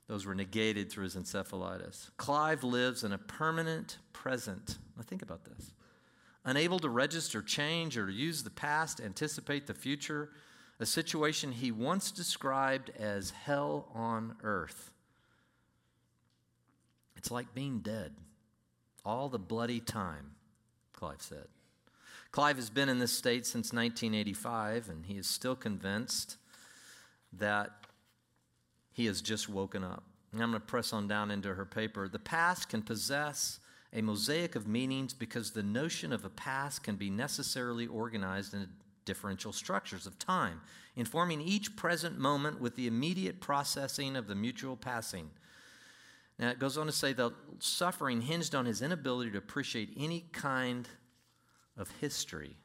those 0.07 0.25
were 0.25 0.33
negated 0.33 0.91
through 0.91 1.03
his 1.03 1.15
encephalitis. 1.15 2.09
Clive 2.17 2.63
lives 2.63 3.03
in 3.03 3.11
a 3.11 3.17
permanent 3.17 3.99
present. 4.13 4.77
Now 4.97 5.03
think 5.03 5.21
about 5.21 5.45
this 5.45 5.71
unable 6.45 6.77
to 6.77 6.89
register 6.89 7.41
change 7.41 7.97
or 7.97 8.09
use 8.09 8.43
the 8.43 8.51
past, 8.51 9.01
anticipate 9.01 9.65
the 9.65 9.73
future, 9.73 10.29
a 10.79 10.85
situation 10.85 11.51
he 11.51 11.71
once 11.71 12.11
described 12.11 12.91
as 12.99 13.31
hell 13.31 13.87
on 13.93 14.35
earth. 14.43 14.91
It's 17.17 17.31
like 17.31 17.53
being 17.55 17.79
dead 17.79 18.13
all 19.03 19.29
the 19.29 19.39
bloody 19.39 19.79
time, 19.79 20.34
Clive 20.95 21.21
said. 21.21 21.47
Clive 22.31 22.55
has 22.57 22.69
been 22.69 22.89
in 22.89 22.99
this 22.99 23.13
state 23.13 23.45
since 23.45 23.71
1985, 23.71 24.89
and 24.89 25.05
he 25.05 25.17
is 25.17 25.27
still 25.27 25.55
convinced 25.55 26.37
that 27.31 27.71
he 28.91 29.05
has 29.05 29.21
just 29.21 29.47
woken 29.49 29.83
up. 29.83 30.03
And 30.31 30.41
I'm 30.41 30.49
going 30.49 30.61
to 30.61 30.67
press 30.67 30.91
on 30.91 31.07
down 31.07 31.31
into 31.31 31.53
her 31.53 31.65
paper. 31.65 32.07
The 32.07 32.19
past 32.19 32.69
can 32.69 32.81
possess 32.81 33.59
a 33.93 34.01
mosaic 34.01 34.55
of 34.55 34.67
meanings 34.67 35.13
because 35.13 35.51
the 35.51 35.63
notion 35.63 36.11
of 36.11 36.25
a 36.25 36.29
past 36.29 36.83
can 36.83 36.95
be 36.95 37.09
necessarily 37.09 37.87
organized 37.87 38.53
in 38.53 38.67
differential 39.05 39.53
structures 39.53 40.05
of 40.05 40.19
time, 40.19 40.59
informing 40.95 41.39
each 41.39 41.75
present 41.75 42.19
moment 42.19 42.59
with 42.59 42.75
the 42.75 42.87
immediate 42.87 43.39
processing 43.39 44.15
of 44.15 44.27
the 44.27 44.35
mutual 44.35 44.75
passing. 44.75 45.29
Now, 46.37 46.49
it 46.49 46.59
goes 46.59 46.77
on 46.77 46.85
to 46.87 46.91
say 46.91 47.13
the 47.13 47.31
suffering 47.59 48.21
hinged 48.21 48.55
on 48.55 48.65
his 48.65 48.81
inability 48.81 49.31
to 49.31 49.37
appreciate 49.37 49.89
any 49.97 50.25
kind 50.33 50.87
of 51.77 51.89
history. 52.01 52.57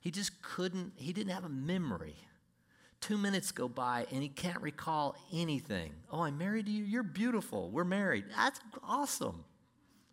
He 0.00 0.10
just 0.10 0.42
couldn't, 0.42 0.92
he 0.96 1.12
didn't 1.12 1.32
have 1.32 1.44
a 1.44 1.48
memory. 1.48 2.16
Two 3.00 3.18
minutes 3.18 3.52
go 3.52 3.68
by 3.68 4.06
and 4.10 4.22
he 4.22 4.28
can't 4.28 4.60
recall 4.60 5.16
anything. 5.32 5.92
Oh, 6.10 6.22
I'm 6.22 6.38
married 6.38 6.68
you. 6.68 6.84
You're 6.84 7.02
beautiful. 7.02 7.70
We're 7.70 7.84
married. 7.84 8.24
That's 8.36 8.60
awesome. 8.82 9.44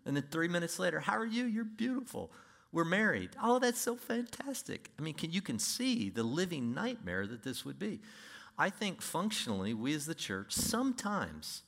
And 0.06 0.16
then 0.16 0.26
three 0.30 0.48
minutes 0.48 0.80
later, 0.80 1.00
how 1.00 1.18
are 1.18 1.26
you? 1.26 1.46
You're 1.46 1.64
beautiful. 1.64 2.32
We're 2.72 2.86
married. 2.86 3.32
Oh, 3.42 3.60
that's 3.60 3.80
so 3.80 3.96
fantastic. 3.96 4.92
I 5.00 5.02
mean, 5.02 5.14
can, 5.14 5.32
you 5.32 5.42
can 5.42 5.60
see 5.60 6.10
the 6.10 6.24
living 6.24 6.74
nightmare 6.74 7.26
that 7.28 7.44
this 7.44 7.64
would 7.64 7.80
be. 7.80 8.02
I 8.58 8.70
think 8.70 9.02
functionally, 9.02 9.74
we 9.74 9.94
as 9.94 10.06
the 10.06 10.16
church, 10.16 10.54
sometimes 10.54 11.64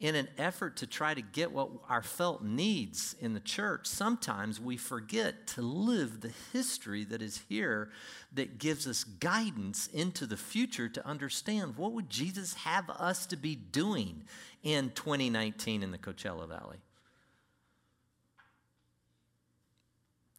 in 0.00 0.14
an 0.14 0.28
effort 0.38 0.78
to 0.78 0.86
try 0.86 1.12
to 1.12 1.20
get 1.20 1.52
what 1.52 1.68
our 1.88 2.02
felt 2.02 2.42
needs 2.42 3.14
in 3.20 3.34
the 3.34 3.40
church, 3.40 3.86
sometimes 3.86 4.58
we 4.58 4.78
forget 4.78 5.46
to 5.46 5.60
live 5.60 6.22
the 6.22 6.32
history 6.52 7.04
that 7.04 7.20
is 7.20 7.42
here 7.50 7.90
that 8.32 8.58
gives 8.58 8.86
us 8.86 9.04
guidance 9.04 9.88
into 9.88 10.24
the 10.24 10.38
future 10.38 10.88
to 10.88 11.06
understand 11.06 11.76
what 11.76 11.92
would 11.92 12.08
Jesus 12.08 12.54
have 12.54 12.88
us 12.88 13.26
to 13.26 13.36
be 13.36 13.54
doing 13.54 14.24
in 14.62 14.90
2019 14.90 15.82
in 15.82 15.90
the 15.90 15.98
Coachella 15.98 16.48
Valley. 16.48 16.78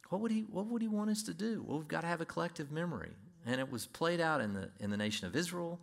What 0.09 0.21
would 0.21 0.31
he, 0.31 0.41
what 0.41 0.65
would 0.65 0.81
he 0.81 0.87
want 0.87 1.11
us 1.11 1.23
to 1.23 1.33
do? 1.33 1.63
Well, 1.65 1.77
we've 1.77 1.87
got 1.87 2.01
to 2.01 2.07
have 2.07 2.19
a 2.19 2.25
collective 2.25 2.71
memory. 2.71 3.11
And 3.45 3.59
it 3.61 3.71
was 3.71 3.85
played 3.85 4.19
out 4.19 4.41
in 4.41 4.53
the, 4.53 4.69
in 4.79 4.89
the 4.89 4.97
nation 4.97 5.27
of 5.27 5.35
Israel, 5.35 5.79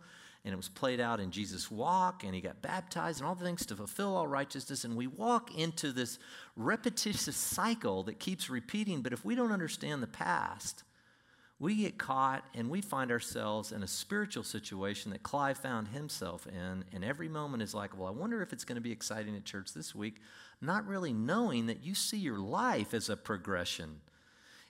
and 0.49 0.55
it 0.55 0.57
was 0.57 0.67
played 0.67 0.99
out 0.99 1.19
in 1.19 1.29
Jesus' 1.29 1.69
walk, 1.69 2.23
and 2.23 2.33
he 2.33 2.41
got 2.41 2.63
baptized, 2.63 3.19
and 3.19 3.27
all 3.27 3.35
the 3.35 3.45
things 3.45 3.67
to 3.67 3.75
fulfill 3.75 4.17
all 4.17 4.25
righteousness. 4.25 4.83
And 4.83 4.95
we 4.95 5.05
walk 5.05 5.55
into 5.55 5.91
this 5.91 6.17
repetitious 6.55 7.35
cycle 7.35 8.01
that 8.03 8.19
keeps 8.19 8.49
repeating. 8.49 9.03
But 9.03 9.13
if 9.13 9.23
we 9.23 9.35
don't 9.35 9.51
understand 9.51 10.01
the 10.01 10.07
past, 10.07 10.83
we 11.59 11.75
get 11.75 11.99
caught 11.99 12.43
and 12.55 12.69
we 12.69 12.81
find 12.81 13.11
ourselves 13.11 13.71
in 13.71 13.83
a 13.83 13.87
spiritual 13.87 14.43
situation 14.43 15.11
that 15.11 15.21
Clive 15.21 15.59
found 15.59 15.89
himself 15.89 16.47
in. 16.47 16.83
And 16.91 17.03
every 17.03 17.29
moment 17.29 17.61
is 17.61 17.75
like, 17.75 17.95
well, 17.95 18.07
I 18.07 18.11
wonder 18.11 18.41
if 18.41 18.51
it's 18.51 18.65
going 18.65 18.77
to 18.77 18.81
be 18.81 18.91
exciting 18.91 19.35
at 19.35 19.45
church 19.45 19.73
this 19.73 19.93
week, 19.93 20.15
not 20.61 20.87
really 20.87 21.13
knowing 21.13 21.67
that 21.67 21.83
you 21.83 21.93
see 21.93 22.17
your 22.17 22.39
life 22.39 22.95
as 22.95 23.09
a 23.09 23.15
progression 23.15 24.01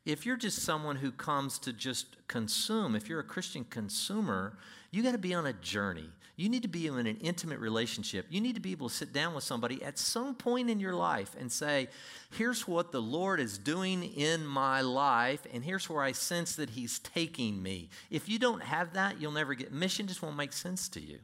if 0.05 0.25
you're 0.25 0.37
just 0.37 0.59
someone 0.59 0.95
who 0.95 1.11
comes 1.11 1.59
to 1.59 1.73
just 1.73 2.15
consume, 2.27 2.95
if 2.95 3.09
you're 3.09 3.19
a 3.19 3.23
Christian 3.23 3.63
consumer, 3.65 4.57
you 4.91 5.03
got 5.03 5.11
to 5.11 5.17
be 5.17 5.33
on 5.33 5.45
a 5.45 5.53
journey. 5.53 6.09
You 6.35 6.47
need 6.47 6.61
to 6.61 6.69
be 6.69 6.87
in 6.87 6.95
an 6.95 7.17
intimate 7.17 7.59
relationship. 7.59 8.25
You 8.29 8.39
need 8.39 8.55
to 8.55 8.61
be 8.61 8.71
able 8.71 8.87
to 8.87 8.95
sit 8.95 9.11
down 9.11 9.35
with 9.35 9.43
somebody 9.43 9.83
at 9.83 9.99
some 9.99 10.35
point 10.35 10.69
in 10.69 10.79
your 10.79 10.95
life 10.95 11.35
and 11.37 11.51
say, 11.51 11.89
Here's 12.31 12.65
what 12.65 12.93
the 12.93 13.01
Lord 13.01 13.41
is 13.41 13.57
doing 13.57 14.03
in 14.03 14.45
my 14.47 14.79
life, 14.79 15.45
and 15.53 15.65
here's 15.65 15.89
where 15.89 16.01
I 16.01 16.13
sense 16.13 16.55
that 16.55 16.69
He's 16.69 16.99
taking 16.99 17.61
me. 17.61 17.89
If 18.09 18.29
you 18.29 18.39
don't 18.39 18.63
have 18.63 18.93
that, 18.93 19.19
you'll 19.19 19.33
never 19.33 19.53
get 19.53 19.73
mission, 19.73 20.07
just 20.07 20.21
won't 20.21 20.37
make 20.37 20.53
sense 20.53 20.87
to 20.89 21.01
you. 21.01 21.19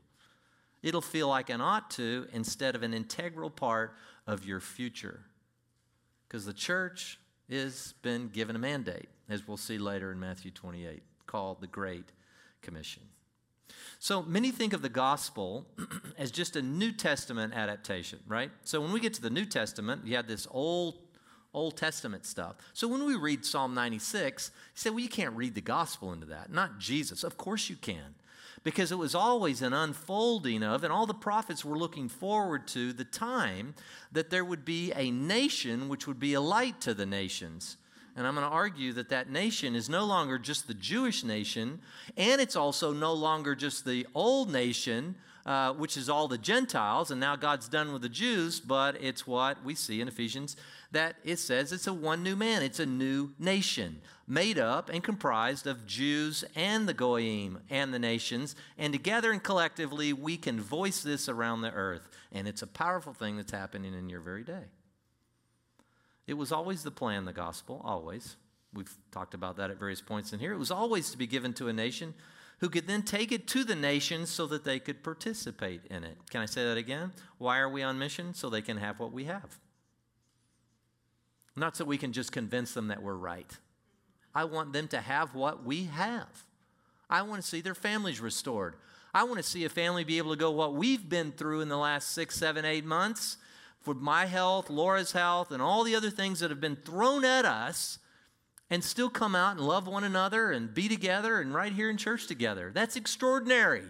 It'll 0.83 1.01
feel 1.01 1.29
like 1.29 1.49
an 1.49 1.61
ought 1.61 1.89
to 1.91 2.27
instead 2.33 2.75
of 2.75 2.83
an 2.83 2.93
integral 2.93 3.49
part 3.49 3.95
of 4.27 4.45
your 4.45 4.59
future. 4.59 5.21
Because 6.27 6.45
the 6.45 6.53
church, 6.53 7.19
is 7.49 7.93
been 8.01 8.29
given 8.29 8.55
a 8.55 8.59
mandate, 8.59 9.09
as 9.29 9.47
we'll 9.47 9.57
see 9.57 9.77
later 9.77 10.11
in 10.11 10.19
Matthew 10.19 10.51
28, 10.51 11.03
called 11.27 11.61
the 11.61 11.67
Great 11.67 12.11
Commission. 12.61 13.03
So 13.99 14.21
many 14.23 14.51
think 14.51 14.73
of 14.73 14.81
the 14.81 14.89
gospel 14.89 15.65
as 16.17 16.31
just 16.31 16.55
a 16.55 16.61
New 16.61 16.91
Testament 16.91 17.53
adaptation, 17.53 18.19
right? 18.27 18.51
So 18.63 18.81
when 18.81 18.91
we 18.91 18.99
get 18.99 19.13
to 19.15 19.21
the 19.21 19.29
New 19.29 19.45
Testament, 19.45 20.05
you 20.05 20.15
have 20.15 20.27
this 20.27 20.47
old 20.51 20.99
Old 21.53 21.77
Testament 21.77 22.25
stuff. 22.25 22.57
So 22.73 22.85
when 22.85 23.05
we 23.05 23.15
read 23.15 23.45
Psalm 23.45 23.73
96, 23.73 24.51
you 24.53 24.61
say, 24.73 24.89
well, 24.89 24.99
you 24.99 25.07
can't 25.07 25.33
read 25.37 25.55
the 25.55 25.61
gospel 25.61 26.11
into 26.11 26.25
that. 26.25 26.51
Not 26.51 26.79
Jesus. 26.79 27.23
Of 27.23 27.37
course 27.37 27.69
you 27.69 27.77
can 27.77 28.13
because 28.63 28.91
it 28.91 28.97
was 28.97 29.15
always 29.15 29.61
an 29.61 29.73
unfolding 29.73 30.63
of, 30.63 30.83
and 30.83 30.91
all 30.91 31.05
the 31.05 31.13
prophets 31.13 31.63
were 31.63 31.77
looking 31.77 32.09
forward 32.09 32.67
to 32.69 32.93
the 32.93 33.03
time 33.03 33.75
that 34.11 34.29
there 34.29 34.45
would 34.45 34.65
be 34.65 34.91
a 34.95 35.11
nation 35.11 35.89
which 35.89 36.07
would 36.07 36.19
be 36.19 36.33
a 36.33 36.41
light 36.41 36.81
to 36.81 36.93
the 36.93 37.05
nations. 37.05 37.77
And 38.15 38.25
I'm 38.25 38.35
going 38.35 38.47
to 38.47 38.53
argue 38.53 38.93
that 38.93 39.09
that 39.09 39.29
nation 39.29 39.75
is 39.75 39.89
no 39.89 40.05
longer 40.05 40.39
just 40.39 40.67
the 40.67 40.73
Jewish 40.73 41.23
nation, 41.23 41.79
and 42.15 42.39
it's 42.39 42.55
also 42.55 42.93
no 42.93 43.13
longer 43.13 43.55
just 43.55 43.85
the 43.85 44.07
old 44.15 44.51
nation, 44.51 45.15
uh, 45.45 45.73
which 45.73 45.95
is 45.95 46.09
all 46.09 46.27
the 46.27 46.37
Gentiles, 46.37 47.11
and 47.11 47.19
now 47.19 47.35
God's 47.35 47.67
done 47.67 47.93
with 47.93 48.01
the 48.01 48.09
Jews, 48.09 48.59
but 48.59 48.97
it's 49.01 49.27
what 49.27 49.63
we 49.63 49.75
see 49.75 50.01
in 50.01 50.07
Ephesians 50.07 50.57
that 50.91 51.17
it 51.23 51.37
says 51.37 51.71
it's 51.71 51.87
a 51.87 51.93
one 51.93 52.23
new 52.23 52.35
man, 52.35 52.63
it's 52.63 52.79
a 52.79 52.85
new 52.85 53.31
nation 53.37 54.01
made 54.27 54.57
up 54.57 54.89
and 54.89 55.03
comprised 55.03 55.67
of 55.67 55.85
Jews 55.85 56.43
and 56.55 56.87
the 56.87 56.93
Goyim 56.93 57.59
and 57.69 57.93
the 57.93 57.99
nations, 57.99 58.55
and 58.77 58.91
together 58.91 59.31
and 59.31 59.43
collectively 59.43 60.13
we 60.13 60.37
can 60.37 60.59
voice 60.59 61.01
this 61.01 61.29
around 61.29 61.61
the 61.61 61.71
earth. 61.71 62.09
And 62.31 62.47
it's 62.47 62.61
a 62.61 62.67
powerful 62.67 63.13
thing 63.13 63.37
that's 63.37 63.51
happening 63.51 63.93
in 63.93 64.09
your 64.09 64.21
very 64.21 64.43
day. 64.43 64.63
It 66.27 66.33
was 66.33 66.51
always 66.51 66.83
the 66.83 66.91
plan, 66.91 67.25
the 67.25 67.33
gospel, 67.33 67.81
always. 67.85 68.35
We've 68.73 68.93
talked 69.11 69.35
about 69.35 69.57
that 69.57 69.69
at 69.69 69.77
various 69.77 70.01
points 70.01 70.33
in 70.33 70.39
here. 70.39 70.53
It 70.53 70.57
was 70.57 70.71
always 70.71 71.11
to 71.11 71.17
be 71.17 71.27
given 71.27 71.53
to 71.53 71.67
a 71.67 71.73
nation 71.73 72.13
who 72.59 72.69
could 72.69 72.87
then 72.87 73.01
take 73.03 73.31
it 73.31 73.47
to 73.47 73.63
the 73.63 73.75
nations 73.75 74.29
so 74.29 74.47
that 74.47 74.63
they 74.63 74.79
could 74.79 75.03
participate 75.03 75.81
in 75.89 76.03
it. 76.03 76.17
Can 76.29 76.41
I 76.41 76.45
say 76.45 76.63
that 76.65 76.77
again? 76.77 77.11
Why 77.37 77.59
are 77.59 77.69
we 77.69 77.83
on 77.83 77.99
mission? 77.99 78.33
So 78.33 78.49
they 78.49 78.61
can 78.61 78.77
have 78.77 78.99
what 78.99 79.11
we 79.11 79.25
have. 79.25 79.59
Not 81.55 81.75
so 81.77 81.85
we 81.85 81.97
can 81.97 82.13
just 82.13 82.31
convince 82.31 82.73
them 82.73 82.87
that 82.87 83.01
we're 83.01 83.15
right. 83.15 83.49
I 84.33 84.45
want 84.45 84.73
them 84.73 84.87
to 84.89 84.99
have 84.99 85.33
what 85.33 85.63
we 85.63 85.85
have. 85.85 86.43
I 87.09 87.21
want 87.21 87.41
to 87.41 87.47
see 87.47 87.61
their 87.61 87.75
families 87.75 88.19
restored. 88.19 88.75
I 89.13 89.23
want 89.23 89.37
to 89.37 89.43
see 89.43 89.63
a 89.63 89.69
family 89.69 90.03
be 90.03 90.17
able 90.17 90.31
to 90.31 90.39
go 90.39 90.51
what 90.51 90.73
we've 90.73 91.07
been 91.07 91.31
through 91.31 91.61
in 91.61 91.69
the 91.69 91.77
last 91.77 92.11
six, 92.11 92.35
seven, 92.35 92.65
eight 92.65 92.83
months 92.83 93.37
for 93.81 93.93
my 93.93 94.25
health, 94.25 94.69
Laura's 94.69 95.13
health, 95.13 95.51
and 95.51 95.61
all 95.61 95.83
the 95.83 95.95
other 95.95 96.09
things 96.09 96.39
that 96.39 96.49
have 96.49 96.59
been 96.59 96.75
thrown 96.75 97.23
at 97.23 97.45
us 97.45 97.99
and 98.69 98.83
still 98.83 99.09
come 99.09 99.35
out 99.35 99.57
and 99.57 99.65
love 99.65 99.87
one 99.87 100.03
another 100.03 100.51
and 100.51 100.73
be 100.73 100.87
together 100.87 101.39
and 101.39 101.53
right 101.53 101.73
here 101.73 101.89
in 101.89 101.97
church 101.97 102.27
together. 102.27 102.71
That's 102.73 102.95
extraordinary. 102.95 103.83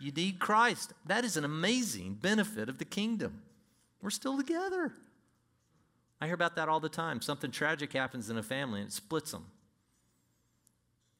You 0.00 0.12
need 0.12 0.38
Christ. 0.38 0.92
That 1.06 1.24
is 1.24 1.36
an 1.36 1.44
amazing 1.44 2.18
benefit 2.20 2.68
of 2.68 2.78
the 2.78 2.84
kingdom. 2.84 3.42
We're 4.02 4.10
still 4.10 4.36
together. 4.36 4.92
I 6.20 6.26
hear 6.26 6.34
about 6.34 6.56
that 6.56 6.68
all 6.68 6.80
the 6.80 6.88
time. 6.88 7.20
Something 7.20 7.50
tragic 7.50 7.92
happens 7.92 8.28
in 8.28 8.38
a 8.38 8.42
family 8.42 8.80
and 8.80 8.88
it 8.88 8.92
splits 8.92 9.32
them. 9.32 9.46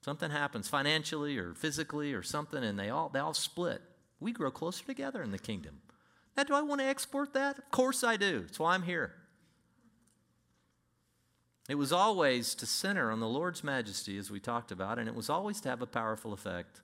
Something 0.00 0.30
happens 0.30 0.68
financially 0.68 1.38
or 1.38 1.54
physically 1.54 2.14
or 2.14 2.22
something, 2.22 2.62
and 2.62 2.78
they 2.78 2.88
all, 2.88 3.08
they 3.08 3.18
all 3.18 3.34
split. 3.34 3.82
We 4.20 4.32
grow 4.32 4.50
closer 4.50 4.84
together 4.84 5.22
in 5.22 5.32
the 5.32 5.38
kingdom. 5.38 5.80
Now, 6.36 6.44
do 6.44 6.54
I 6.54 6.62
want 6.62 6.80
to 6.80 6.86
export 6.86 7.34
that? 7.34 7.58
Of 7.58 7.70
course 7.70 8.04
I 8.04 8.16
do. 8.16 8.42
That's 8.42 8.60
why 8.60 8.74
I'm 8.74 8.82
here. 8.82 9.12
It 11.68 11.76
was 11.76 11.92
always 11.92 12.54
to 12.56 12.66
center 12.66 13.10
on 13.10 13.20
the 13.20 13.28
Lord's 13.28 13.62
majesty, 13.62 14.16
as 14.16 14.30
we 14.30 14.40
talked 14.40 14.72
about, 14.72 14.98
and 14.98 15.06
it 15.06 15.14
was 15.14 15.28
always 15.28 15.60
to 15.60 15.68
have 15.68 15.82
a 15.82 15.86
powerful 15.86 16.32
effect 16.32 16.80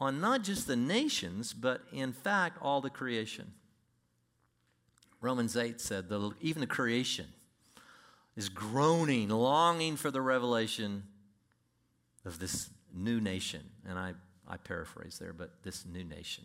on 0.00 0.20
not 0.20 0.42
just 0.42 0.66
the 0.66 0.76
nations, 0.76 1.52
but 1.52 1.82
in 1.92 2.12
fact, 2.12 2.56
all 2.62 2.80
the 2.80 2.88
creation. 2.88 3.52
Romans 5.20 5.54
8 5.54 5.78
said, 5.78 6.08
that 6.08 6.32
even 6.40 6.60
the 6.60 6.66
creation 6.66 7.26
is 8.36 8.48
groaning, 8.48 9.28
longing 9.28 9.96
for 9.96 10.10
the 10.10 10.22
revelation 10.22 11.02
of 12.24 12.38
this 12.38 12.70
new 12.94 13.20
nation. 13.20 13.62
And 13.86 13.98
I, 13.98 14.14
I 14.48 14.56
paraphrase 14.56 15.18
there, 15.18 15.34
but 15.34 15.62
this 15.62 15.84
new 15.84 16.04
nation. 16.04 16.44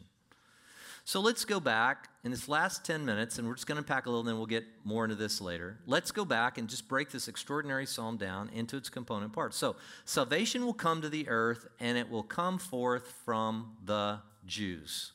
So 1.08 1.22
let's 1.22 1.45
go 1.45 1.60
back 1.60 2.10
in 2.24 2.32
this 2.32 2.49
last 2.49 2.84
10 2.84 3.06
minutes, 3.06 3.38
and 3.38 3.47
we're 3.47 3.53
just 3.53 3.68
going 3.68 3.76
to 3.76 3.84
unpack 3.84 4.08
a 4.08 4.10
little, 4.10 4.22
and 4.22 4.28
then 4.28 4.38
we'll 4.38 4.47
get 4.47 4.66
more 4.84 5.03
into 5.03 5.16
this 5.16 5.39
later. 5.39 5.78
Let's 5.86 6.12
go 6.12 6.26
back 6.26 6.58
and 6.58 6.68
just 6.68 6.88
break 6.88 7.12
this 7.12 7.28
extraordinary 7.28 7.86
psalm 7.86 8.18
down 8.18 8.49
into 8.49 8.76
its 8.76 8.89
component 8.89 9.32
parts. 9.32 9.56
So, 9.56 9.76
salvation 10.06 10.66
will 10.66 10.74
come 10.74 11.03
to 11.03 11.10
the 11.10 11.30
earth, 11.30 11.68
and 11.80 11.95
it 11.95 12.10
will 12.10 12.24
come 12.24 12.58
forth 12.58 13.14
from 13.24 13.78
the 13.86 14.18
Jews. 14.47 15.12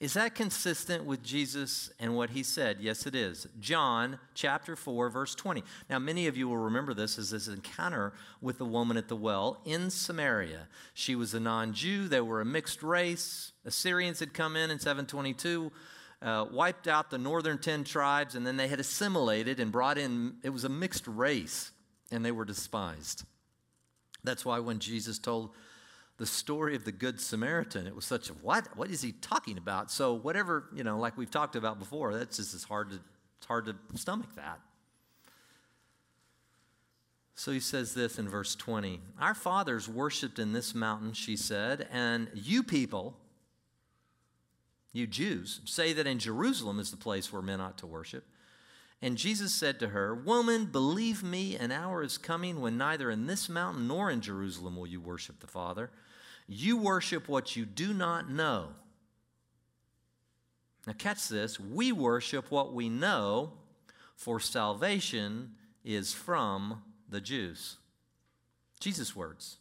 Is 0.00 0.14
that 0.14 0.34
consistent 0.34 1.04
with 1.04 1.22
Jesus 1.22 1.90
and 2.00 2.16
what 2.16 2.30
he 2.30 2.42
said? 2.42 2.78
Yes, 2.80 3.06
it 3.06 3.14
is. 3.14 3.46
John 3.60 4.18
chapter 4.34 4.74
4, 4.74 5.08
verse 5.08 5.36
20. 5.36 5.62
Now, 5.88 6.00
many 6.00 6.26
of 6.26 6.36
you 6.36 6.48
will 6.48 6.58
remember 6.58 6.92
this 6.92 7.16
as 7.16 7.30
this 7.30 7.46
encounter 7.46 8.12
with 8.42 8.58
the 8.58 8.64
woman 8.64 8.96
at 8.96 9.06
the 9.06 9.16
well 9.16 9.62
in 9.64 9.88
Samaria. 9.88 10.66
She 10.92 11.14
was 11.14 11.32
a 11.32 11.40
non 11.40 11.72
Jew, 11.72 12.08
they 12.08 12.20
were 12.20 12.40
a 12.40 12.44
mixed 12.44 12.82
race. 12.82 13.52
Assyrians 13.66 14.20
had 14.20 14.32
come 14.32 14.56
in 14.56 14.70
in 14.70 14.78
722. 14.78 15.70
Uh, 16.22 16.46
wiped 16.50 16.88
out 16.88 17.10
the 17.10 17.18
northern 17.18 17.58
10 17.58 17.84
tribes, 17.84 18.34
and 18.34 18.46
then 18.46 18.56
they 18.56 18.68
had 18.68 18.80
assimilated 18.80 19.60
and 19.60 19.70
brought 19.70 19.98
in, 19.98 20.36
it 20.42 20.48
was 20.48 20.64
a 20.64 20.68
mixed 20.68 21.06
race, 21.06 21.72
and 22.10 22.24
they 22.24 22.32
were 22.32 22.46
despised. 22.46 23.24
That's 24.24 24.42
why 24.42 24.58
when 24.60 24.78
Jesus 24.78 25.18
told 25.18 25.50
the 26.16 26.26
story 26.26 26.74
of 26.74 26.84
the 26.84 26.92
Good 26.92 27.20
Samaritan. 27.20 27.86
It 27.86 27.94
was 27.94 28.04
such 28.04 28.30
a 28.30 28.32
what? 28.34 28.68
What 28.76 28.90
is 28.90 29.02
he 29.02 29.12
talking 29.12 29.58
about? 29.58 29.90
So 29.90 30.14
whatever 30.14 30.68
you 30.74 30.82
know, 30.82 30.98
like 30.98 31.16
we've 31.16 31.30
talked 31.30 31.56
about 31.56 31.78
before, 31.78 32.14
that's 32.14 32.38
just 32.38 32.64
hard 32.66 32.90
to 32.90 33.00
it's 33.38 33.46
hard 33.46 33.66
to 33.66 33.76
stomach 33.94 34.34
that. 34.36 34.60
So 37.34 37.52
he 37.52 37.60
says 37.60 37.92
this 37.92 38.18
in 38.18 38.28
verse 38.28 38.54
20 38.54 39.00
Our 39.20 39.34
fathers 39.34 39.88
worshipped 39.88 40.38
in 40.38 40.52
this 40.52 40.74
mountain, 40.74 41.12
she 41.12 41.36
said, 41.36 41.86
and 41.92 42.30
you 42.34 42.62
people, 42.62 43.14
you 44.92 45.06
Jews, 45.06 45.60
say 45.64 45.92
that 45.92 46.06
in 46.06 46.18
Jerusalem 46.18 46.78
is 46.78 46.90
the 46.90 46.96
place 46.96 47.32
where 47.32 47.42
men 47.42 47.60
ought 47.60 47.78
to 47.78 47.86
worship. 47.86 48.24
And 49.02 49.18
Jesus 49.18 49.52
said 49.52 49.78
to 49.80 49.88
her, 49.88 50.14
Woman, 50.14 50.66
believe 50.66 51.22
me, 51.22 51.56
an 51.56 51.70
hour 51.70 52.02
is 52.02 52.16
coming 52.16 52.60
when 52.60 52.78
neither 52.78 53.10
in 53.10 53.26
this 53.26 53.48
mountain 53.48 53.86
nor 53.86 54.10
in 54.10 54.22
Jerusalem 54.22 54.76
will 54.76 54.86
you 54.86 55.00
worship 55.00 55.40
the 55.40 55.46
Father. 55.46 55.90
You 56.48 56.78
worship 56.78 57.28
what 57.28 57.56
you 57.56 57.66
do 57.66 57.92
not 57.92 58.30
know. 58.30 58.68
Now, 60.86 60.94
catch 60.94 61.28
this. 61.28 61.58
We 61.58 61.92
worship 61.92 62.50
what 62.50 62.72
we 62.72 62.88
know, 62.88 63.52
for 64.14 64.40
salvation 64.40 65.56
is 65.84 66.12
from 66.12 66.82
the 67.08 67.20
Jews. 67.20 67.76
Jesus' 68.80 69.14
words. 69.14 69.58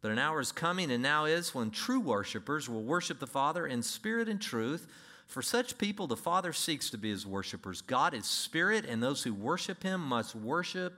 But 0.00 0.12
an 0.12 0.18
hour 0.18 0.40
is 0.40 0.52
coming, 0.52 0.90
and 0.90 1.02
now 1.02 1.24
is, 1.24 1.54
when 1.54 1.70
true 1.70 2.00
worshipers 2.00 2.68
will 2.68 2.82
worship 2.82 3.18
the 3.18 3.26
Father 3.26 3.66
in 3.66 3.82
spirit 3.82 4.28
and 4.28 4.40
truth. 4.40 4.86
For 5.26 5.42
such 5.42 5.76
people, 5.76 6.06
the 6.06 6.16
Father 6.16 6.52
seeks 6.52 6.88
to 6.90 6.98
be 6.98 7.10
his 7.10 7.26
worshipers. 7.26 7.82
God 7.82 8.14
is 8.14 8.24
spirit, 8.24 8.84
and 8.86 9.02
those 9.02 9.22
who 9.22 9.34
worship 9.34 9.82
him 9.82 10.00
must 10.00 10.34
worship 10.34 10.94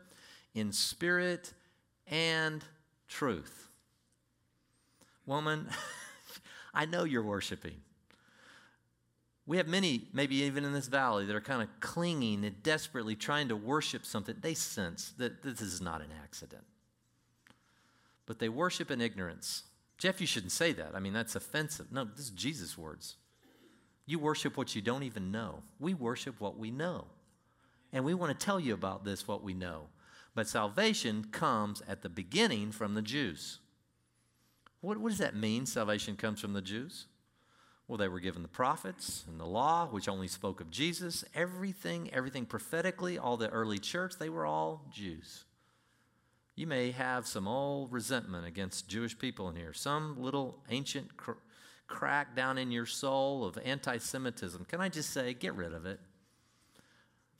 in 0.54 0.72
spirit 0.72 1.52
and 2.06 2.62
truth. 3.08 3.68
Woman, 5.26 5.68
I 6.74 6.84
know 6.86 7.04
you're 7.04 7.22
worshiping. 7.22 7.76
We 9.46 9.56
have 9.56 9.66
many, 9.66 10.02
maybe 10.12 10.36
even 10.42 10.64
in 10.64 10.72
this 10.72 10.86
valley, 10.86 11.24
that 11.24 11.34
are 11.34 11.40
kind 11.40 11.62
of 11.62 11.68
clinging 11.80 12.44
and 12.44 12.62
desperately 12.62 13.16
trying 13.16 13.48
to 13.48 13.56
worship 13.56 14.04
something. 14.06 14.36
They 14.40 14.54
sense 14.54 15.12
that 15.18 15.42
this 15.42 15.60
is 15.60 15.80
not 15.80 16.02
an 16.02 16.10
accident. 16.22 16.62
But 18.30 18.38
they 18.38 18.48
worship 18.48 18.92
in 18.92 19.00
ignorance. 19.00 19.64
Jeff, 19.98 20.20
you 20.20 20.26
shouldn't 20.28 20.52
say 20.52 20.70
that. 20.74 20.92
I 20.94 21.00
mean, 21.00 21.12
that's 21.12 21.34
offensive. 21.34 21.90
No, 21.90 22.04
this 22.04 22.26
is 22.26 22.30
Jesus' 22.30 22.78
words. 22.78 23.16
You 24.06 24.20
worship 24.20 24.56
what 24.56 24.76
you 24.76 24.80
don't 24.80 25.02
even 25.02 25.32
know. 25.32 25.64
We 25.80 25.94
worship 25.94 26.40
what 26.40 26.56
we 26.56 26.70
know. 26.70 27.06
And 27.92 28.04
we 28.04 28.14
want 28.14 28.30
to 28.30 28.46
tell 28.46 28.60
you 28.60 28.72
about 28.72 29.04
this, 29.04 29.26
what 29.26 29.42
we 29.42 29.52
know. 29.52 29.88
But 30.36 30.46
salvation 30.46 31.26
comes 31.32 31.82
at 31.88 32.02
the 32.02 32.08
beginning 32.08 32.70
from 32.70 32.94
the 32.94 33.02
Jews. 33.02 33.58
What, 34.80 34.98
what 34.98 35.08
does 35.08 35.18
that 35.18 35.34
mean? 35.34 35.66
Salvation 35.66 36.14
comes 36.14 36.40
from 36.40 36.52
the 36.52 36.62
Jews? 36.62 37.06
Well, 37.88 37.98
they 37.98 38.06
were 38.06 38.20
given 38.20 38.42
the 38.42 38.48
prophets 38.48 39.24
and 39.26 39.40
the 39.40 39.44
law, 39.44 39.88
which 39.90 40.08
only 40.08 40.28
spoke 40.28 40.60
of 40.60 40.70
Jesus. 40.70 41.24
Everything, 41.34 42.08
everything 42.12 42.46
prophetically, 42.46 43.18
all 43.18 43.36
the 43.36 43.50
early 43.50 43.80
church, 43.80 44.20
they 44.20 44.28
were 44.28 44.46
all 44.46 44.84
Jews. 44.94 45.46
You 46.56 46.66
may 46.66 46.90
have 46.90 47.26
some 47.26 47.48
old 47.48 47.92
resentment 47.92 48.46
against 48.46 48.88
Jewish 48.88 49.18
people 49.18 49.48
in 49.48 49.56
here, 49.56 49.72
some 49.72 50.20
little 50.20 50.58
ancient 50.68 51.16
cr- 51.16 51.32
crack 51.86 52.36
down 52.36 52.58
in 52.58 52.70
your 52.70 52.86
soul 52.86 53.44
of 53.44 53.58
anti 53.64 53.98
Semitism. 53.98 54.64
Can 54.66 54.80
I 54.80 54.88
just 54.88 55.10
say, 55.10 55.34
get 55.34 55.54
rid 55.54 55.72
of 55.72 55.86
it? 55.86 56.00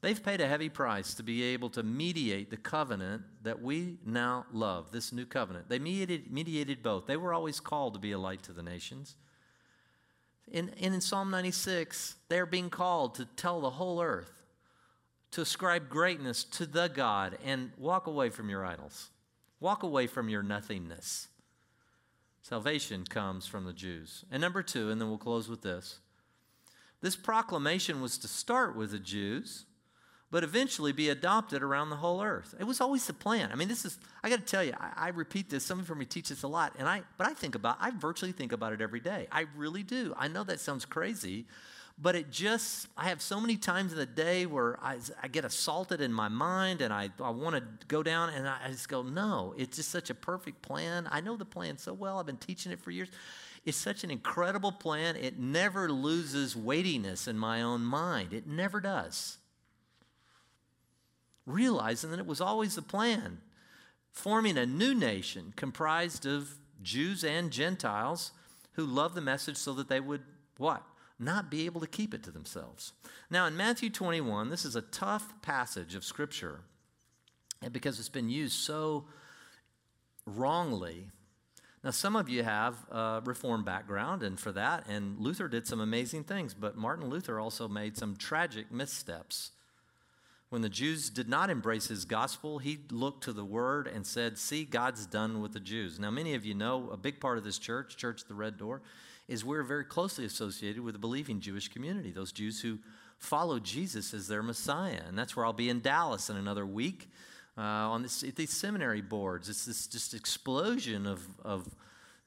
They've 0.02 0.22
paid 0.22 0.40
a 0.40 0.48
heavy 0.48 0.70
price 0.70 1.12
to 1.14 1.22
be 1.22 1.42
able 1.42 1.68
to 1.70 1.82
mediate 1.82 2.50
the 2.50 2.56
covenant 2.56 3.22
that 3.42 3.60
we 3.60 3.98
now 4.04 4.46
love, 4.50 4.92
this 4.92 5.12
new 5.12 5.26
covenant. 5.26 5.68
They 5.68 5.78
mediated, 5.78 6.32
mediated 6.32 6.82
both. 6.82 7.06
They 7.06 7.18
were 7.18 7.34
always 7.34 7.60
called 7.60 7.94
to 7.94 8.00
be 8.00 8.12
a 8.12 8.18
light 8.18 8.42
to 8.44 8.52
the 8.52 8.62
nations. 8.62 9.16
In, 10.50 10.70
in 10.70 10.98
Psalm 11.00 11.30
96, 11.30 12.16
they're 12.28 12.46
being 12.46 12.70
called 12.70 13.14
to 13.16 13.26
tell 13.36 13.60
the 13.60 13.70
whole 13.70 14.02
earth, 14.02 14.32
to 15.32 15.40
ascribe 15.40 15.88
greatness 15.88 16.44
to 16.44 16.66
the 16.66 16.88
God 16.88 17.38
and 17.44 17.72
walk 17.78 18.06
away 18.06 18.30
from 18.30 18.48
your 18.48 18.64
idols. 18.64 19.10
Walk 19.60 19.82
away 19.82 20.06
from 20.06 20.28
your 20.28 20.42
nothingness. 20.42 21.28
Salvation 22.42 23.04
comes 23.04 23.46
from 23.46 23.64
the 23.64 23.72
Jews. 23.72 24.24
And 24.30 24.40
number 24.40 24.62
two, 24.62 24.90
and 24.90 25.00
then 25.00 25.08
we'll 25.08 25.18
close 25.18 25.48
with 25.48 25.62
this 25.62 26.00
this 27.02 27.16
proclamation 27.16 28.02
was 28.02 28.18
to 28.18 28.28
start 28.28 28.76
with 28.76 28.90
the 28.90 28.98
Jews 28.98 29.64
but 30.30 30.44
eventually 30.44 30.92
be 30.92 31.08
adopted 31.08 31.62
around 31.62 31.90
the 31.90 31.96
whole 31.96 32.22
earth. 32.22 32.54
It 32.58 32.64
was 32.64 32.80
always 32.80 33.06
the 33.06 33.12
plan. 33.12 33.50
I 33.52 33.56
mean, 33.56 33.68
this 33.68 33.84
is, 33.84 33.98
I 34.22 34.30
got 34.30 34.38
to 34.38 34.44
tell 34.44 34.62
you, 34.62 34.74
I, 34.78 34.92
I, 34.96 35.08
repeat 35.08 35.50
this. 35.50 35.64
Some 35.64 35.80
of 35.80 35.88
you 35.88 36.04
teach 36.04 36.28
this 36.28 36.44
a 36.44 36.48
lot, 36.48 36.74
and 36.78 36.88
I, 36.88 37.02
but 37.18 37.26
I 37.26 37.34
think 37.34 37.56
about, 37.56 37.78
I 37.80 37.90
virtually 37.90 38.30
think 38.32 38.52
about 38.52 38.72
it 38.72 38.80
every 38.80 39.00
day. 39.00 39.26
I 39.32 39.46
really 39.56 39.82
do. 39.82 40.14
I 40.16 40.28
know 40.28 40.44
that 40.44 40.60
sounds 40.60 40.84
crazy, 40.84 41.46
but 42.00 42.16
it 42.16 42.30
just, 42.30 42.88
I 42.96 43.08
have 43.08 43.20
so 43.20 43.40
many 43.40 43.56
times 43.56 43.92
in 43.92 43.98
the 43.98 44.06
day 44.06 44.46
where 44.46 44.78
I, 44.82 44.98
I 45.22 45.28
get 45.28 45.44
assaulted 45.44 46.00
in 46.00 46.12
my 46.12 46.28
mind 46.28 46.80
and 46.80 46.92
I, 46.92 47.10
I 47.22 47.30
want 47.30 47.56
to 47.56 47.62
go 47.88 48.02
down 48.02 48.30
and 48.30 48.48
I, 48.48 48.58
I 48.66 48.68
just 48.70 48.88
go, 48.88 49.02
no, 49.02 49.54
it's 49.58 49.76
just 49.76 49.90
such 49.90 50.08
a 50.08 50.14
perfect 50.14 50.62
plan. 50.62 51.08
I 51.10 51.20
know 51.20 51.36
the 51.36 51.44
plan 51.44 51.76
so 51.76 51.92
well. 51.92 52.18
I've 52.18 52.26
been 52.26 52.36
teaching 52.36 52.72
it 52.72 52.80
for 52.80 52.90
years. 52.90 53.08
It's 53.66 53.76
such 53.76 54.04
an 54.04 54.10
incredible 54.10 54.72
plan. 54.72 55.16
It 55.16 55.38
never 55.38 55.90
loses 55.90 56.56
weightiness 56.56 57.28
in 57.28 57.38
my 57.38 57.60
own 57.60 57.82
mind. 57.82 58.32
It 58.32 58.46
never 58.46 58.80
does 58.80 59.36
realizing 61.46 62.10
that 62.10 62.18
it 62.18 62.26
was 62.26 62.40
always 62.40 62.74
the 62.74 62.82
plan, 62.82 63.38
forming 64.10 64.56
a 64.56 64.66
new 64.66 64.94
nation 64.94 65.52
comprised 65.56 66.26
of 66.26 66.56
Jews 66.82 67.24
and 67.24 67.50
Gentiles 67.50 68.32
who 68.72 68.84
loved 68.84 69.14
the 69.14 69.20
message 69.20 69.56
so 69.56 69.72
that 69.74 69.88
they 69.88 70.00
would 70.00 70.22
what? 70.56 70.82
Not 71.22 71.50
be 71.50 71.66
able 71.66 71.82
to 71.82 71.86
keep 71.86 72.14
it 72.14 72.22
to 72.24 72.30
themselves. 72.30 72.94
Now, 73.28 73.44
in 73.46 73.54
Matthew 73.54 73.90
21, 73.90 74.48
this 74.48 74.64
is 74.64 74.74
a 74.74 74.80
tough 74.80 75.34
passage 75.42 75.94
of 75.94 76.02
Scripture 76.02 76.60
because 77.70 77.98
it's 77.98 78.08
been 78.08 78.30
used 78.30 78.54
so 78.54 79.04
wrongly. 80.24 81.10
Now, 81.84 81.90
some 81.90 82.16
of 82.16 82.30
you 82.30 82.42
have 82.42 82.74
a 82.90 83.22
Reformed 83.24 83.66
background, 83.66 84.22
and 84.22 84.40
for 84.40 84.50
that, 84.52 84.86
and 84.88 85.18
Luther 85.18 85.46
did 85.46 85.66
some 85.66 85.80
amazing 85.80 86.24
things, 86.24 86.54
but 86.54 86.76
Martin 86.76 87.08
Luther 87.08 87.38
also 87.38 87.68
made 87.68 87.98
some 87.98 88.16
tragic 88.16 88.72
missteps. 88.72 89.52
When 90.50 90.62
the 90.62 90.68
Jews 90.68 91.10
did 91.10 91.28
not 91.28 91.48
embrace 91.48 91.86
his 91.86 92.04
gospel, 92.04 92.58
he 92.58 92.80
looked 92.90 93.24
to 93.24 93.32
the 93.32 93.44
word 93.44 93.86
and 93.86 94.06
said, 94.06 94.36
See, 94.36 94.64
God's 94.64 95.06
done 95.06 95.40
with 95.40 95.52
the 95.52 95.60
Jews. 95.60 95.98
Now, 95.98 96.10
many 96.10 96.34
of 96.34 96.44
you 96.44 96.54
know 96.54 96.90
a 96.90 96.96
big 96.96 97.20
part 97.20 97.38
of 97.38 97.44
this 97.44 97.58
church, 97.58 97.96
Church 97.96 98.24
the 98.24 98.34
Red 98.34 98.58
Door, 98.58 98.82
is 99.30 99.44
we're 99.44 99.62
very 99.62 99.84
closely 99.84 100.24
associated 100.24 100.82
with 100.82 100.94
the 100.94 100.98
believing 100.98 101.40
Jewish 101.40 101.68
community, 101.68 102.10
those 102.10 102.32
Jews 102.32 102.60
who 102.60 102.78
follow 103.16 103.60
Jesus 103.60 104.12
as 104.12 104.26
their 104.26 104.42
Messiah. 104.42 105.02
And 105.06 105.16
that's 105.16 105.36
where 105.36 105.46
I'll 105.46 105.52
be 105.52 105.68
in 105.68 105.80
Dallas 105.80 106.28
in 106.30 106.36
another 106.36 106.66
week 106.66 107.08
uh, 107.56 107.60
on 107.60 108.02
this, 108.02 108.22
these 108.34 108.50
seminary 108.50 109.00
boards. 109.00 109.48
It's 109.48 109.64
this 109.64 109.86
just 109.86 110.14
explosion 110.14 111.06
of, 111.06 111.24
of 111.44 111.68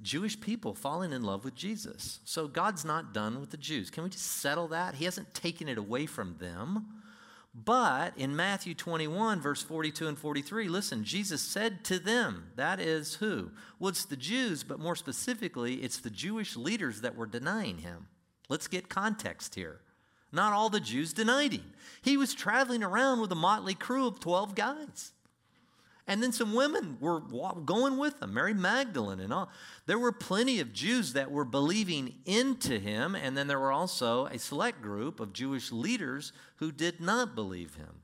Jewish 0.01 0.39
people 0.39 0.73
falling 0.73 1.11
in 1.11 1.23
love 1.23 1.43
with 1.43 1.55
Jesus. 1.55 2.19
So 2.23 2.47
God's 2.47 2.85
not 2.85 3.13
done 3.13 3.41
with 3.41 3.51
the 3.51 3.57
Jews. 3.57 3.89
Can 3.89 4.03
we 4.03 4.09
just 4.09 4.25
settle 4.25 4.69
that? 4.69 4.95
He 4.95 5.03
hasn't 5.03 5.33
taken 5.33 5.67
it 5.67 5.77
away 5.77 6.05
from 6.05 6.37
them 6.39 6.85
But 7.55 8.17
in 8.17 8.35
Matthew 8.35 8.73
21, 8.73 9.39
verse 9.39 9.61
42 9.61 10.07
and 10.07 10.17
43, 10.17 10.67
listen, 10.67 11.03
Jesus 11.03 11.41
said 11.41 11.83
to 11.85 11.99
them, 11.99 12.51
that 12.55 12.79
is 12.79 13.15
who? 13.15 13.51
Well, 13.77 13.89
it's 13.89 14.05
the 14.05 14.17
Jews, 14.17 14.63
but 14.63 14.79
more 14.79 14.95
specifically, 14.95 15.75
it's 15.75 15.99
the 15.99 16.09
Jewish 16.09 16.55
leaders 16.55 17.01
that 17.01 17.15
were 17.15 17.27
denying 17.27 17.79
him. 17.79 18.07
Let's 18.49 18.67
get 18.67 18.89
context 18.89 19.53
here. 19.53 19.81
Not 20.31 20.53
all 20.53 20.69
the 20.69 20.79
Jews 20.79 21.13
denied 21.13 21.53
him. 21.53 21.73
He 22.01 22.17
was 22.17 22.33
traveling 22.33 22.83
around 22.83 23.21
with 23.21 23.31
a 23.31 23.35
motley 23.35 23.75
crew 23.75 24.07
of 24.07 24.19
12 24.19 24.55
guys. 24.55 25.11
And 26.05 26.21
then 26.21 26.33
some 26.33 26.53
women 26.53 26.97
were 26.99 27.21
going 27.21 27.97
with 27.97 28.21
him, 28.21 28.33
Mary 28.33 28.53
Magdalene 28.53 29.21
and 29.21 29.31
all. 29.31 29.49
There 29.85 29.99
were 29.99 30.11
plenty 30.11 30.59
of 30.59 30.73
Jews 30.73 31.13
that 31.13 31.31
were 31.31 31.45
believing 31.45 32.15
into 32.25 32.77
him, 32.77 33.15
and 33.15 33.37
then 33.37 33.47
there 33.47 33.59
were 33.59 33.71
also 33.71 34.25
a 34.25 34.37
select 34.37 34.81
group 34.81 35.21
of 35.21 35.31
Jewish 35.31 35.71
leaders 35.71 36.33
who 36.57 36.73
did 36.73 36.99
not 36.99 37.35
believe 37.35 37.75
him. 37.75 38.01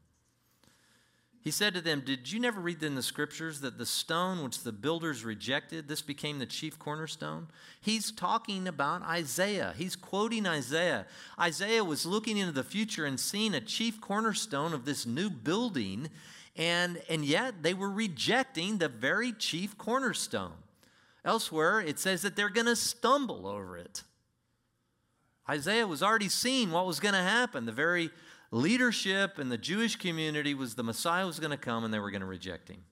He 1.42 1.52
said 1.52 1.74
to 1.74 1.82
them, 1.82 2.02
Did 2.06 2.32
you 2.32 2.40
never 2.40 2.60
read 2.60 2.84
in 2.84 2.96
the 2.96 3.04
scriptures 3.04 3.62
that 3.62 3.78
the 3.78 3.86
stone 3.86 4.44
which 4.44 4.64
the 4.64 4.74
builders 4.74 5.24
rejected, 5.24 5.88
this 5.88 6.02
became 6.02 6.40
the 6.40 6.46
chief 6.46 6.78
cornerstone? 6.78 7.48
He's 7.80 8.12
talking 8.12 8.68
about 8.68 9.04
Isaiah. 9.04 9.74
He's 9.78 9.96
quoting 9.96 10.46
Isaiah. 10.46 11.06
Isaiah 11.40 11.84
was 11.84 12.06
looking 12.06 12.38
into 12.38 12.52
the 12.52 12.64
future 12.64 13.06
and 13.06 13.18
seeing 13.20 13.54
a 13.54 13.62
chief 13.62 14.02
cornerstone 14.02 14.74
of 14.74 14.84
this 14.84 15.06
new 15.06 15.30
building 15.30 16.10
and, 16.60 17.02
and 17.10 17.24
yet 17.24 17.64
they 17.64 17.74
were 17.74 17.90
rejecting 17.90 18.78
the 18.78 18.90
very 18.90 19.32
chief 19.32 19.78
cornerstone. 19.78 20.52
Elsewhere, 21.24 21.80
it 21.80 21.98
says 21.98 22.22
that 22.22 22.36
they're 22.36 22.50
going 22.50 22.68
to 22.68 22.76
stumble 22.76 23.48
over 23.48 23.78
it. 23.78 24.04
Isaiah 25.50 25.88
was 25.88 26.04
already 26.04 26.28
seeing 26.28 26.72
what 26.72 26.86
was 26.86 27.00
going 27.00 27.14
to 27.14 27.22
happen. 27.22 27.66
The 27.66 27.72
very 27.72 28.10
leadership 28.52 29.40
in 29.40 29.48
the 29.48 29.58
Jewish 29.58 29.96
community 29.96 30.54
was 30.54 30.76
the 30.76 30.84
Messiah 30.84 31.26
was 31.26 31.40
going 31.40 31.52
to 31.52 31.58
come 31.58 31.86
and 31.86 31.94
they 31.94 32.00
were 32.00 32.12
going 32.12 32.22
to 32.22 32.28
reject 32.28 32.68
him. 32.68 32.84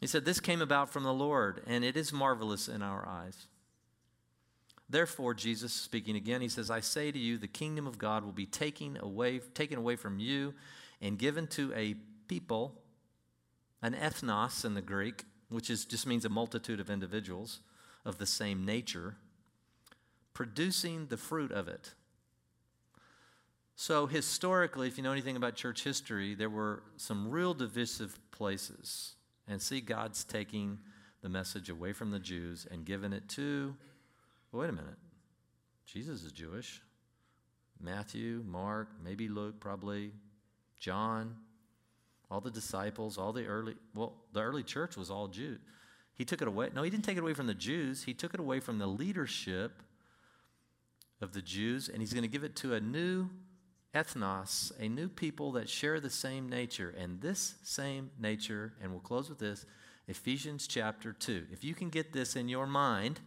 He 0.00 0.06
said, 0.06 0.26
This 0.26 0.40
came 0.40 0.60
about 0.60 0.90
from 0.90 1.04
the 1.04 1.14
Lord, 1.14 1.62
and 1.66 1.84
it 1.84 1.96
is 1.96 2.12
marvelous 2.12 2.68
in 2.68 2.82
our 2.82 3.08
eyes. 3.08 3.46
Therefore, 4.90 5.32
Jesus 5.32 5.72
speaking 5.72 6.16
again, 6.16 6.42
he 6.42 6.48
says, 6.48 6.70
I 6.70 6.80
say 6.80 7.10
to 7.10 7.18
you, 7.18 7.38
the 7.38 7.48
kingdom 7.48 7.86
of 7.86 7.96
God 7.96 8.24
will 8.24 8.32
be 8.32 8.46
taken 8.46 8.98
away, 9.00 9.38
taken 9.38 9.78
away 9.78 9.96
from 9.96 10.18
you 10.18 10.52
and 11.04 11.18
given 11.18 11.46
to 11.46 11.70
a 11.74 11.94
people, 12.28 12.80
an 13.82 13.92
ethnos 13.92 14.64
in 14.64 14.72
the 14.72 14.80
Greek, 14.80 15.24
which 15.50 15.68
is, 15.68 15.84
just 15.84 16.06
means 16.06 16.24
a 16.24 16.30
multitude 16.30 16.80
of 16.80 16.88
individuals 16.88 17.60
of 18.06 18.16
the 18.16 18.26
same 18.26 18.64
nature, 18.64 19.16
producing 20.32 21.06
the 21.08 21.18
fruit 21.18 21.52
of 21.52 21.68
it. 21.68 21.92
So, 23.76 24.06
historically, 24.06 24.88
if 24.88 24.96
you 24.96 25.04
know 25.04 25.12
anything 25.12 25.36
about 25.36 25.56
church 25.56 25.84
history, 25.84 26.34
there 26.34 26.48
were 26.48 26.82
some 26.96 27.28
real 27.28 27.52
divisive 27.52 28.18
places. 28.30 29.14
And 29.46 29.60
see, 29.60 29.82
God's 29.82 30.24
taking 30.24 30.78
the 31.20 31.28
message 31.28 31.68
away 31.68 31.92
from 31.92 32.12
the 32.12 32.18
Jews 32.18 32.66
and 32.70 32.86
giving 32.86 33.12
it 33.12 33.28
to, 33.30 33.74
well, 34.52 34.62
wait 34.62 34.70
a 34.70 34.72
minute, 34.72 34.98
Jesus 35.84 36.24
is 36.24 36.32
Jewish. 36.32 36.80
Matthew, 37.78 38.42
Mark, 38.46 38.88
maybe 39.04 39.28
Luke, 39.28 39.60
probably, 39.60 40.12
John, 40.84 41.36
all 42.30 42.42
the 42.42 42.50
disciples, 42.50 43.16
all 43.16 43.32
the 43.32 43.46
early, 43.46 43.74
well, 43.94 44.12
the 44.34 44.42
early 44.42 44.62
church 44.62 44.98
was 44.98 45.10
all 45.10 45.28
Jew. 45.28 45.56
He 46.14 46.26
took 46.26 46.42
it 46.42 46.48
away. 46.48 46.68
No, 46.74 46.82
he 46.82 46.90
didn't 46.90 47.04
take 47.04 47.16
it 47.16 47.20
away 47.20 47.32
from 47.32 47.46
the 47.46 47.54
Jews. 47.54 48.02
He 48.02 48.12
took 48.12 48.34
it 48.34 48.40
away 48.40 48.60
from 48.60 48.78
the 48.78 48.86
leadership 48.86 49.82
of 51.22 51.32
the 51.32 51.40
Jews, 51.40 51.88
and 51.88 52.02
he's 52.02 52.12
going 52.12 52.22
to 52.22 52.28
give 52.28 52.44
it 52.44 52.54
to 52.56 52.74
a 52.74 52.80
new 52.80 53.30
ethnos, 53.94 54.72
a 54.78 54.86
new 54.86 55.08
people 55.08 55.52
that 55.52 55.70
share 55.70 56.00
the 56.00 56.10
same 56.10 56.50
nature. 56.50 56.94
And 56.98 57.18
this 57.22 57.54
same 57.62 58.10
nature, 58.20 58.74
and 58.82 58.90
we'll 58.90 59.00
close 59.00 59.30
with 59.30 59.38
this 59.38 59.64
Ephesians 60.06 60.66
chapter 60.66 61.14
2. 61.14 61.46
If 61.50 61.64
you 61.64 61.74
can 61.74 61.88
get 61.88 62.12
this 62.12 62.36
in 62.36 62.46
your 62.50 62.66
mind, 62.66 63.20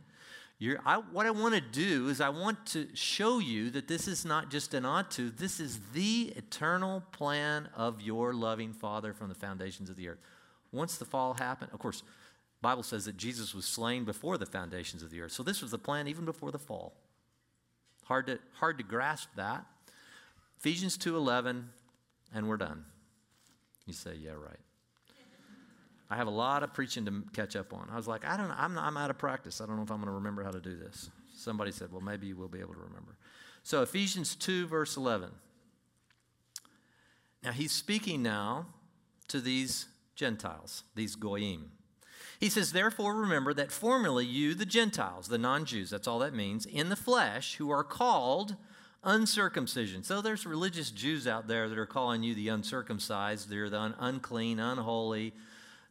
I, 0.60 0.98
what 1.12 1.26
I 1.26 1.32
want 1.32 1.54
to 1.54 1.62
do 1.62 2.10
is 2.10 2.20
I 2.20 2.30
want 2.30 2.66
to 2.68 2.88
show 2.96 3.40
you 3.40 3.70
that 3.72 3.88
this 3.88 4.08
is 4.08 4.26
not 4.26 4.50
just 4.50 4.74
an 4.74 4.86
ought 4.86 5.12
to, 5.12 5.30
this 5.30 5.60
is 5.60 5.80
the 5.94 6.34
eternal 6.36 7.04
plan 7.12 7.70
of 7.76 8.02
your 8.02 8.34
loving 8.34 8.74
Father 8.74 9.14
from 9.14 9.30
the 9.30 9.36
foundations 9.36 9.90
of 9.90 9.96
the 9.96 10.10
earth. 10.10 10.20
Once 10.72 10.98
the 10.98 11.06
fall 11.06 11.36
happened, 11.36 11.70
of 11.74 11.80
course, 11.80 12.02
Bible 12.62 12.82
says 12.84 13.06
that 13.06 13.18
Jesus 13.18 13.54
was 13.54 13.66
slain 13.66 14.04
before 14.04 14.38
the 14.38 14.48
foundations 14.48 15.04
of 15.04 15.12
the 15.12 15.22
earth. 15.22 15.32
So 15.32 15.44
this 15.44 15.62
was 15.62 15.72
the 15.72 15.78
plan 15.78 16.08
even 16.08 16.26
before 16.26 16.52
the 16.52 16.58
fall. 16.58 16.94
Hard 18.06 18.28
to, 18.28 18.40
hard 18.54 18.80
to 18.80 18.84
grasp 18.84 19.30
that. 19.36 19.64
Ephesians 20.60 20.98
2.11, 20.98 21.66
and 22.34 22.50
we're 22.50 22.58
done. 22.58 22.84
You 23.86 23.94
say, 23.94 24.16
yeah, 24.16 24.32
right. 24.32 24.58
I 26.10 26.16
have 26.16 26.28
a 26.28 26.32
lot 26.32 26.64
of 26.64 26.74
preaching 26.74 27.06
to 27.06 27.24
catch 27.34 27.56
up 27.56 27.74
on. 27.74 27.90
I 27.92 27.96
was 27.96 28.08
like, 28.08 28.26
I 28.26 28.38
don't 28.38 28.48
know, 28.48 28.56
I'm, 28.58 28.74
not, 28.74 28.86
I'm 28.86 28.98
out 28.98 29.10
of 29.10 29.18
practice. 29.18 29.60
I 29.60 29.66
don't 29.66 29.76
know 29.76 29.84
if 29.84 29.92
I'm 29.92 29.98
going 29.98 30.08
to 30.08 30.14
remember 30.14 30.44
how 30.44 30.52
to 30.52 30.62
do 30.62 30.76
this. 30.76 31.10
Somebody 31.36 31.72
said, 31.72 31.92
well, 31.92 32.02
maybe 32.02 32.28
you 32.28 32.36
will 32.36 32.48
be 32.48 32.60
able 32.60 32.74
to 32.74 32.80
remember. 32.80 33.18
So, 33.64 33.82
Ephesians 33.82 34.36
2, 34.36 34.68
verse 34.68 34.96
11. 34.96 35.30
Now, 37.44 37.52
he's 37.52 37.72
speaking 37.72 38.24
now 38.24 38.68
to 39.28 39.42
these 39.42 39.88
Gentiles, 40.16 40.84
these 40.96 41.16
Goyim. 41.16 41.72
He 42.40 42.50
says, 42.50 42.72
Therefore, 42.72 43.16
remember 43.16 43.54
that 43.54 43.72
formerly 43.72 44.26
you, 44.26 44.54
the 44.54 44.66
Gentiles, 44.66 45.28
the 45.28 45.38
non 45.38 45.66
Jews, 45.66 45.90
that's 45.90 46.08
all 46.08 46.20
that 46.20 46.34
means, 46.34 46.66
in 46.66 46.90
the 46.90 46.96
flesh, 46.96 47.56
who 47.56 47.70
are 47.72 47.84
called 47.84 48.56
uncircumcision. 49.04 50.04
So 50.04 50.22
there's 50.22 50.46
religious 50.46 50.92
Jews 50.92 51.28
out 51.28 51.48
there 51.48 51.70
that 51.70 51.78
are 51.78 51.86
calling 51.86 52.24
you 52.24 52.36
the 52.36 52.50
uncircumcised. 52.50 53.50
They're 53.50 53.70
the 53.70 53.80
un- 53.80 53.96
unclean, 54.00 54.60
unholy, 54.60 55.34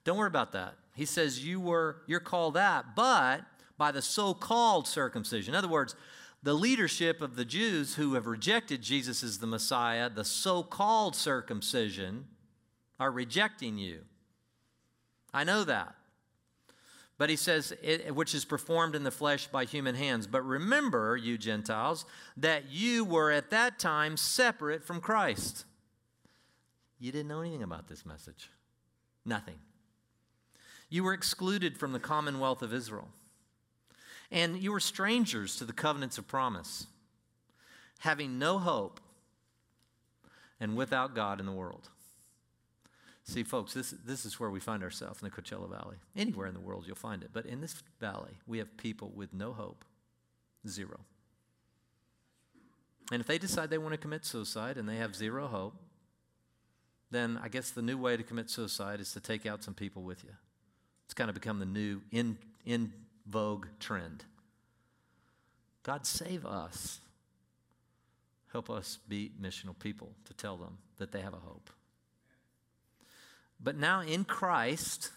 don't 0.07 0.17
worry 0.17 0.29
about 0.29 0.53
that. 0.53 0.75
He 0.95 1.05
says 1.05 1.45
you 1.45 1.61
were 1.61 1.99
you're 2.07 2.21
called 2.21 2.55
that, 2.55 2.97
but 2.97 3.43
by 3.77 3.93
the 3.93 4.01
so-called 4.01 4.89
circumcision. 4.89 5.53
In 5.53 5.59
other 5.59 5.69
words, 5.69 5.95
the 6.43 6.55
leadership 6.55 7.21
of 7.21 7.37
the 7.37 7.45
Jews 7.45 7.97
who 7.97 8.15
have 8.15 8.27
rejected 8.27 8.81
Jesus 8.81 9.23
as 9.23 9.39
the 9.39 9.47
Messiah, 9.47 10.09
the 10.09 10.25
so-called 10.25 11.15
circumcision, 11.15 12.27
are 12.99 13.11
rejecting 13.11 13.77
you. 13.77 14.03
I 15.35 15.45
know 15.45 15.65
that. 15.65 15.95
But 17.19 17.31
he 17.31 17.37
says, 17.37 17.75
it, 17.83 18.15
which 18.15 18.35
is 18.35 18.45
performed 18.45 18.95
in 18.95 19.03
the 19.03 19.11
flesh 19.11 19.47
by 19.47 19.65
human 19.65 19.95
hands. 19.95 20.27
But 20.27 20.43
remember, 20.43 21.17
you 21.17 21.37
Gentiles, 21.37 22.05
that 22.37 22.71
you 22.71 23.05
were 23.05 23.31
at 23.31 23.51
that 23.51 23.79
time 23.79 24.17
separate 24.17 24.85
from 24.85 25.01
Christ. 25.01 25.65
You 26.99 27.13
didn't 27.13 27.29
know 27.29 27.41
anything 27.41 27.63
about 27.63 27.89
this 27.89 28.07
message. 28.07 28.51
Nothing. 29.25 29.57
You 30.89 31.05
were 31.05 31.13
excluded 31.13 31.77
from 31.77 31.93
the 31.93 31.99
commonwealth 31.99 32.63
of 32.63 32.73
Israel. 32.73 33.09
And 34.31 34.61
you 34.61 34.73
were 34.73 34.81
strangers 34.81 35.57
to 35.57 35.65
the 35.65 35.73
covenants 35.73 36.19
of 36.19 36.27
promise, 36.27 36.87
having 38.01 38.39
no 38.39 38.59
hope 38.59 39.01
and 40.59 40.77
without 40.77 41.15
God 41.15 41.39
in 41.39 41.47
the 41.47 41.53
world. 41.53 41.89
See, 43.25 43.43
folks, 43.43 43.75
this, 43.75 43.91
this 44.05 44.25
is 44.25 44.39
where 44.39 44.51
we 44.51 44.61
find 44.61 44.83
ourselves 44.83 45.21
in 45.21 45.29
the 45.29 45.35
Coachella 45.35 45.69
Valley. 45.69 45.97
Anywhere 46.17 46.47
in 46.47 46.55
the 46.55 46.61
world, 46.61 46.85
you'll 46.87 46.97
find 46.97 47.23
it. 47.23 47.31
But 47.33 47.47
in 47.47 47.61
this 47.61 47.83
valley, 48.01 48.39
we 48.47 48.59
have 48.59 48.77
people 48.77 49.13
with 49.15 49.35
no 49.35 49.53
hope, 49.53 49.85
zero. 50.67 51.01
And 53.11 53.21
if 53.21 53.27
they 53.27 53.39
decide 53.39 53.71
they 53.71 53.79
want 53.79 53.95
to 53.95 53.99
commit 53.99 54.25
suicide 54.25 54.77
and 54.77 54.89
they 54.89 54.97
have 54.97 55.15
zero 55.15 55.49
hope, 55.49 55.75
then 57.11 57.39
I 57.43 57.49
guess 57.49 57.71
the 57.71 57.83
new 57.83 57.99
way 57.99 58.17
to 58.17 58.23
commit 58.23 58.51
suicide 58.51 59.01
is 59.01 59.13
to 59.13 59.21
take 59.21 59.47
out 59.47 59.63
some 59.63 59.75
people 59.75 60.03
with 60.03 60.25
you. 60.25 60.31
It's 61.07 61.15
kind 61.15 61.31
of 61.31 61.35
become 61.35 61.59
the 61.59 61.67
new 61.67 62.03
in, 62.11 62.39
in 62.65 62.93
vogue 63.27 63.67
trend. 63.81 64.25
God, 65.83 66.05
save 66.05 66.45
us. 66.45 67.01
Help 68.53 68.71
us 68.71 68.99
be 69.09 69.33
missional 69.41 69.79
people 69.79 70.13
to 70.25 70.35
tell 70.35 70.57
them 70.57 70.79
that 70.99 71.13
they 71.13 71.21
have 71.21 71.35
a 71.35 71.39
hope. 71.39 71.71
But 73.61 73.77
now 73.77 74.01
in 74.01 74.25
Christ, 74.25 75.11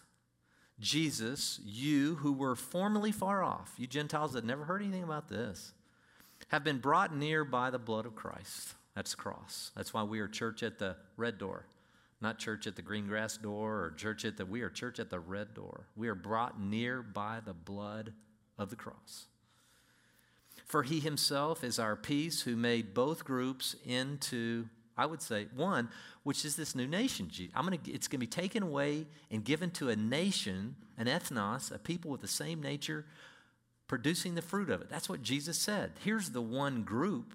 Jesus, 0.79 1.59
you 1.63 2.15
who 2.15 2.33
were 2.33 2.55
formerly 2.55 3.11
far 3.11 3.43
off, 3.43 3.73
you 3.77 3.87
Gentiles 3.87 4.33
that 4.33 4.45
never 4.45 4.65
heard 4.65 4.81
anything 4.81 5.03
about 5.03 5.27
this, 5.27 5.73
have 6.49 6.63
been 6.63 6.79
brought 6.79 7.15
near 7.15 7.43
by 7.43 7.69
the 7.69 7.79
blood 7.79 8.05
of 8.05 8.15
Christ. 8.15 8.73
That's 8.95 9.11
the 9.11 9.17
cross. 9.17 9.71
That's 9.75 9.93
why 9.93 10.03
we 10.03 10.19
are 10.19 10.27
church 10.27 10.63
at 10.63 10.79
the 10.79 10.95
red 11.17 11.37
door. 11.37 11.65
Not 12.21 12.37
church 12.37 12.67
at 12.67 12.75
the 12.75 12.81
green 12.81 13.07
grass 13.07 13.37
door 13.37 13.75
or 13.81 13.91
church 13.91 14.25
at 14.25 14.37
the, 14.37 14.45
we 14.45 14.61
are 14.61 14.69
church 14.69 14.99
at 14.99 15.09
the 15.09 15.19
red 15.19 15.53
door. 15.53 15.87
We 15.95 16.09
are 16.09 16.15
brought 16.15 16.59
near 16.59 17.01
by 17.01 17.39
the 17.43 17.53
blood 17.53 18.13
of 18.57 18.69
the 18.69 18.75
cross. 18.75 19.27
For 20.65 20.83
he 20.83 20.99
himself 20.99 21.63
is 21.63 21.79
our 21.79 21.95
peace 21.95 22.41
who 22.41 22.55
made 22.55 22.93
both 22.93 23.23
groups 23.23 23.75
into, 23.85 24.67
I 24.97 25.05
would 25.05 25.21
say, 25.21 25.47
one, 25.55 25.89
which 26.23 26.43
is 26.43 26.55
this 26.55 26.75
new 26.75 26.87
nation. 26.87 27.31
I'm 27.55 27.63
gonna, 27.63 27.79
it's 27.87 28.07
going 28.07 28.19
to 28.19 28.25
be 28.25 28.27
taken 28.27 28.63
away 28.63 29.07
and 29.31 29.43
given 29.43 29.71
to 29.71 29.89
a 29.89 29.95
nation, 29.95 30.75
an 30.97 31.07
ethnos, 31.07 31.73
a 31.73 31.79
people 31.79 32.11
with 32.11 32.21
the 32.21 32.27
same 32.27 32.61
nature, 32.61 33.05
producing 33.87 34.35
the 34.35 34.41
fruit 34.41 34.69
of 34.69 34.81
it. 34.81 34.89
That's 34.89 35.09
what 35.09 35.23
Jesus 35.23 35.57
said. 35.57 35.93
Here's 36.03 36.31
the 36.31 36.41
one 36.41 36.83
group 36.83 37.33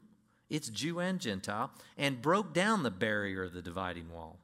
it's 0.50 0.68
Jew 0.68 1.00
and 1.00 1.18
Gentile, 1.18 1.72
and 1.96 2.22
broke 2.22 2.52
down 2.52 2.82
the 2.82 2.90
barrier 2.90 3.42
of 3.42 3.54
the 3.54 3.62
dividing 3.62 4.12
wall. 4.12 4.38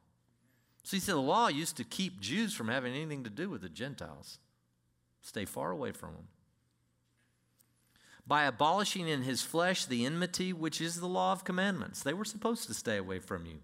So 0.82 0.96
he 0.96 1.00
said 1.00 1.14
the 1.14 1.20
law 1.20 1.48
used 1.48 1.76
to 1.76 1.84
keep 1.84 2.20
Jews 2.20 2.54
from 2.54 2.68
having 2.68 2.94
anything 2.94 3.24
to 3.24 3.30
do 3.30 3.50
with 3.50 3.62
the 3.62 3.68
Gentiles, 3.68 4.38
stay 5.22 5.44
far 5.44 5.70
away 5.70 5.92
from 5.92 6.14
them. 6.14 6.28
By 8.26 8.44
abolishing 8.44 9.08
in 9.08 9.22
his 9.22 9.42
flesh 9.42 9.84
the 9.84 10.06
enmity, 10.06 10.52
which 10.52 10.80
is 10.80 11.00
the 11.00 11.08
law 11.08 11.32
of 11.32 11.44
commandments, 11.44 12.02
they 12.02 12.14
were 12.14 12.24
supposed 12.24 12.66
to 12.66 12.74
stay 12.74 12.96
away 12.96 13.18
from 13.18 13.44
you. 13.44 13.58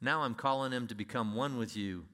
Now 0.00 0.22
I'm 0.22 0.34
calling 0.34 0.70
them 0.70 0.86
to 0.86 0.94
become 0.94 1.34
one 1.34 1.58
with 1.58 1.76
you. 1.76 2.04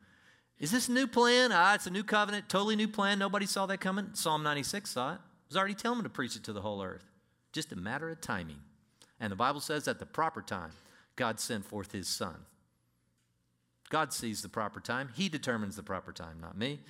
Is 0.59 0.71
this 0.71 0.89
a 0.89 0.93
new 0.93 1.07
plan? 1.07 1.51
Ah, 1.53 1.75
it's 1.75 1.87
a 1.87 1.91
new 1.91 2.03
covenant, 2.03 2.49
totally 2.49 2.77
new 2.77 2.89
plan. 2.89 3.19
Nobody 3.19 3.47
saw 3.47 3.67
that 3.67 3.81
coming. 3.81 4.11
Psalm 4.15 4.43
96 4.43 4.91
saw 4.91 5.13
it. 5.13 5.15
It 5.17 5.51
was 5.51 5.57
already 5.57 5.75
telling 5.75 5.99
them 5.99 6.05
to 6.05 6.11
preach 6.11 6.35
it 6.35 6.45
to 6.45 6.53
the 6.53 6.63
whole 6.63 6.83
earth. 6.83 7.05
Just 7.53 7.73
a 7.73 7.77
matter 7.77 8.09
of 8.09 8.21
timing. 8.21 8.61
And 9.21 9.31
the 9.31 9.37
Bible 9.37 9.61
says 9.61 9.87
at 9.87 9.99
the 9.99 10.07
proper 10.07 10.43
time, 10.43 10.71
God 11.15 11.39
sent 11.39 11.65
forth 11.65 11.93
his 11.93 12.09
son. 12.09 12.37
God 13.89 14.13
sees 14.13 14.43
the 14.43 14.49
proper 14.49 14.81
time. 14.81 15.11
He 15.15 15.29
determines 15.29 15.77
the 15.77 15.83
proper 15.83 16.13
time, 16.13 16.39
not 16.41 16.59
me. 16.59 16.81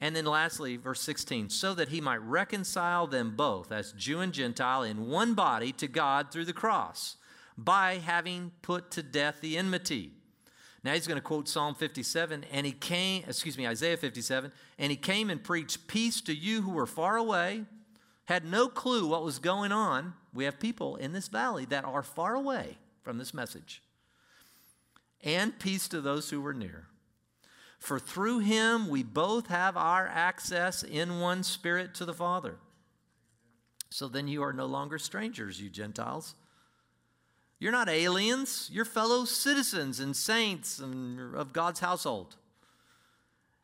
And 0.00 0.14
then 0.14 0.26
lastly, 0.26 0.76
verse 0.76 1.00
16, 1.00 1.48
so 1.48 1.74
that 1.74 1.88
he 1.88 2.00
might 2.00 2.20
reconcile 2.22 3.06
them 3.06 3.34
both, 3.34 3.72
as 3.72 3.92
Jew 3.92 4.20
and 4.20 4.32
Gentile, 4.32 4.82
in 4.82 5.06
one 5.06 5.34
body 5.34 5.72
to 5.72 5.88
God 5.88 6.30
through 6.30 6.44
the 6.44 6.52
cross, 6.52 7.16
by 7.56 7.94
having 7.94 8.52
put 8.60 8.90
to 8.92 9.02
death 9.02 9.40
the 9.40 9.56
enmity. 9.56 10.12
Now 10.84 10.92
he's 10.92 11.06
going 11.06 11.16
to 11.16 11.22
quote 11.22 11.48
Psalm 11.48 11.74
57, 11.74 12.44
and 12.52 12.66
he 12.66 12.72
came, 12.72 13.24
excuse 13.26 13.56
me, 13.56 13.66
Isaiah 13.66 13.96
57, 13.96 14.52
and 14.78 14.90
he 14.90 14.96
came 14.96 15.30
and 15.30 15.42
preached 15.42 15.86
peace 15.86 16.20
to 16.22 16.34
you 16.34 16.62
who 16.62 16.72
were 16.72 16.86
far 16.86 17.16
away, 17.16 17.64
had 18.26 18.44
no 18.44 18.68
clue 18.68 19.06
what 19.06 19.24
was 19.24 19.38
going 19.38 19.72
on. 19.72 20.12
We 20.34 20.44
have 20.44 20.60
people 20.60 20.96
in 20.96 21.12
this 21.12 21.28
valley 21.28 21.64
that 21.66 21.84
are 21.84 22.02
far 22.02 22.34
away 22.34 22.76
from 23.02 23.16
this 23.16 23.32
message 23.32 23.82
and 25.26 25.58
peace 25.58 25.88
to 25.88 26.00
those 26.00 26.30
who 26.30 26.40
were 26.40 26.54
near. 26.54 26.86
For 27.78 27.98
through 27.98 28.38
him 28.38 28.88
we 28.88 29.02
both 29.02 29.48
have 29.48 29.76
our 29.76 30.06
access 30.06 30.82
in 30.82 31.20
one 31.20 31.42
spirit 31.42 31.94
to 31.96 32.06
the 32.06 32.14
Father. 32.14 32.56
So 33.90 34.08
then 34.08 34.28
you 34.28 34.42
are 34.42 34.52
no 34.52 34.66
longer 34.66 34.98
strangers, 34.98 35.60
you 35.60 35.68
Gentiles. 35.68 36.34
You're 37.58 37.72
not 37.72 37.88
aliens, 37.88 38.70
you're 38.72 38.84
fellow 38.84 39.24
citizens 39.24 39.98
and 40.00 40.14
saints 40.14 40.80
of 40.80 41.52
God's 41.52 41.80
household. 41.80 42.36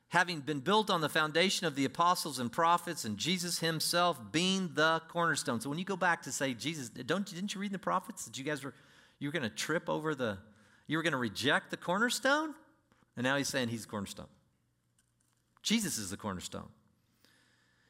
Having 0.09 0.41
been 0.41 0.61
built 0.61 0.91
on 0.91 1.01
the 1.01 1.09
foundation 1.09 1.67
of 1.67 1.75
the 1.75 1.85
apostles 1.85 2.39
and 2.39 2.51
prophets, 2.51 3.05
and 3.05 3.17
Jesus 3.17 3.61
himself 3.61 4.19
being 4.31 4.71
the 4.75 5.01
cornerstone. 5.09 5.61
So 5.61 5.71
when 5.71 5.79
you 5.79 5.85
go 5.85 5.97
back 5.97 6.23
to 6.23 6.33
say 6.33 6.55
Jesus, 6.55 6.89
don't 6.89 7.27
didn't 7.27 7.55
you 7.55 7.61
read 7.61 7.69
in 7.69 7.73
the 7.73 7.79
prophets 7.79 8.25
that 8.25 8.37
you 8.37 8.45
guys 8.45 8.63
were 8.65 8.75
you 9.19 9.29
were 9.29 9.33
going 9.33 9.43
to 9.43 9.55
trip 9.55 9.89
over 9.89 10.15
the 10.15 10.39
you 10.87 10.97
were 10.97 11.03
going 11.03 11.13
to 11.13 11.19
reject 11.19 11.71
the 11.71 11.77
cornerstone? 11.77 12.55
And 13.17 13.25
now 13.25 13.37
he's 13.37 13.49
saying 13.49 13.69
he's 13.69 13.83
the 13.83 13.91
cornerstone. 13.91 14.27
Jesus 15.63 15.99
is 15.99 16.11
the 16.11 16.17
cornerstone. 16.17 16.69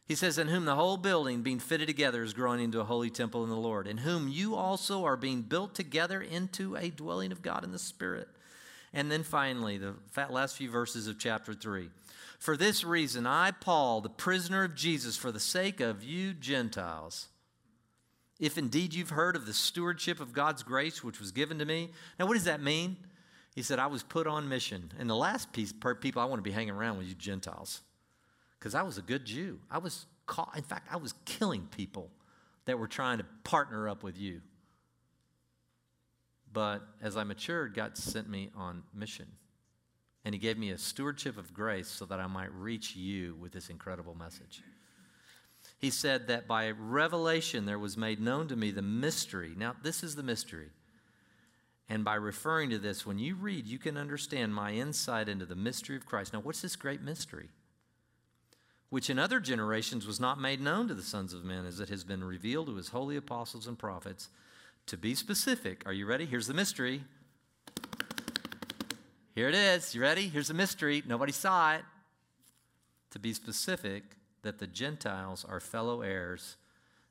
He 0.06 0.14
says, 0.14 0.36
In 0.36 0.48
whom 0.48 0.64
the 0.64 0.74
whole 0.74 0.96
building 0.96 1.42
being 1.42 1.58
fitted 1.58 1.86
together 1.86 2.22
is 2.22 2.34
growing 2.34 2.60
into 2.60 2.80
a 2.80 2.84
holy 2.84 3.08
temple 3.08 3.44
in 3.44 3.50
the 3.50 3.56
Lord, 3.56 3.86
in 3.86 3.98
whom 3.98 4.28
you 4.28 4.54
also 4.54 5.04
are 5.04 5.16
being 5.16 5.42
built 5.42 5.74
together 5.74 6.20
into 6.20 6.76
a 6.76 6.90
dwelling 6.90 7.32
of 7.32 7.42
God 7.42 7.64
in 7.64 7.72
the 7.72 7.78
Spirit. 7.78 8.28
And 8.92 9.10
then 9.10 9.22
finally, 9.22 9.78
the 9.78 9.94
last 10.28 10.56
few 10.56 10.70
verses 10.70 11.06
of 11.08 11.18
chapter 11.18 11.54
3. 11.54 11.88
For 12.38 12.56
this 12.56 12.84
reason, 12.84 13.26
I, 13.26 13.52
Paul, 13.52 14.00
the 14.00 14.10
prisoner 14.10 14.64
of 14.64 14.74
Jesus, 14.74 15.16
for 15.16 15.32
the 15.32 15.40
sake 15.40 15.80
of 15.80 16.02
you 16.02 16.34
Gentiles, 16.34 17.28
if 18.38 18.58
indeed 18.58 18.94
you've 18.94 19.10
heard 19.10 19.36
of 19.36 19.46
the 19.46 19.52
stewardship 19.52 20.20
of 20.20 20.32
God's 20.32 20.62
grace 20.62 21.04
which 21.04 21.20
was 21.20 21.32
given 21.32 21.58
to 21.58 21.64
me. 21.64 21.90
Now, 22.18 22.26
what 22.26 22.34
does 22.34 22.44
that 22.44 22.62
mean? 22.62 22.96
He 23.54 23.62
said, 23.62 23.78
I 23.78 23.86
was 23.86 24.02
put 24.02 24.26
on 24.26 24.48
mission. 24.48 24.92
And 24.98 25.08
the 25.08 25.16
last 25.16 25.52
piece, 25.52 25.72
people 26.00 26.22
I 26.22 26.24
want 26.24 26.38
to 26.38 26.42
be 26.42 26.50
hanging 26.50 26.74
around 26.74 26.98
with 26.98 27.06
you 27.06 27.14
Gentiles, 27.14 27.82
because 28.58 28.74
I 28.74 28.82
was 28.82 28.98
a 28.98 29.02
good 29.02 29.24
Jew. 29.24 29.60
I 29.70 29.78
was 29.78 30.06
caught, 30.26 30.56
in 30.56 30.62
fact, 30.62 30.88
I 30.90 30.96
was 30.96 31.14
killing 31.24 31.68
people 31.76 32.10
that 32.64 32.78
were 32.78 32.88
trying 32.88 33.18
to 33.18 33.26
partner 33.44 33.88
up 33.88 34.02
with 34.02 34.18
you. 34.18 34.40
But 36.52 36.82
as 37.00 37.16
I 37.16 37.24
matured, 37.24 37.74
God 37.74 37.96
sent 37.96 38.28
me 38.28 38.50
on 38.56 38.82
mission. 38.94 39.26
And 40.24 40.34
He 40.34 40.38
gave 40.38 40.56
me 40.56 40.70
a 40.70 40.78
stewardship 40.78 41.36
of 41.36 41.52
grace 41.52 41.88
so 41.88 42.04
that 42.06 42.20
I 42.20 42.26
might 42.26 42.52
reach 42.52 42.94
you 42.96 43.36
with 43.40 43.52
this 43.52 43.68
incredible 43.68 44.14
message 44.14 44.62
he 45.82 45.90
said 45.90 46.28
that 46.28 46.46
by 46.46 46.70
revelation 46.70 47.66
there 47.66 47.78
was 47.78 47.96
made 47.96 48.20
known 48.20 48.46
to 48.46 48.54
me 48.54 48.70
the 48.70 48.80
mystery. 48.80 49.52
Now, 49.56 49.74
this 49.82 50.04
is 50.04 50.14
the 50.14 50.22
mystery. 50.22 50.68
And 51.88 52.04
by 52.04 52.14
referring 52.14 52.70
to 52.70 52.78
this, 52.78 53.04
when 53.04 53.18
you 53.18 53.34
read, 53.34 53.66
you 53.66 53.80
can 53.80 53.96
understand 53.96 54.54
my 54.54 54.70
insight 54.70 55.28
into 55.28 55.44
the 55.44 55.56
mystery 55.56 55.96
of 55.96 56.06
Christ. 56.06 56.32
Now, 56.32 56.38
what's 56.38 56.62
this 56.62 56.76
great 56.76 57.02
mystery? 57.02 57.48
Which 58.90 59.10
in 59.10 59.18
other 59.18 59.40
generations 59.40 60.06
was 60.06 60.20
not 60.20 60.40
made 60.40 60.60
known 60.60 60.86
to 60.86 60.94
the 60.94 61.02
sons 61.02 61.34
of 61.34 61.44
men, 61.44 61.66
as 61.66 61.80
it 61.80 61.88
has 61.88 62.04
been 62.04 62.22
revealed 62.22 62.68
to 62.68 62.76
his 62.76 62.90
holy 62.90 63.16
apostles 63.16 63.66
and 63.66 63.76
prophets. 63.76 64.28
To 64.86 64.96
be 64.96 65.16
specific, 65.16 65.82
are 65.84 65.92
you 65.92 66.06
ready? 66.06 66.26
Here's 66.26 66.46
the 66.46 66.54
mystery. 66.54 67.02
Here 69.34 69.48
it 69.48 69.56
is. 69.56 69.96
You 69.96 70.02
ready? 70.02 70.28
Here's 70.28 70.48
the 70.48 70.54
mystery. 70.54 71.02
Nobody 71.04 71.32
saw 71.32 71.74
it. 71.74 71.82
To 73.10 73.18
be 73.18 73.34
specific, 73.34 74.04
that 74.42 74.58
the 74.58 74.66
Gentiles 74.66 75.44
are 75.48 75.60
fellow 75.60 76.02
heirs 76.02 76.56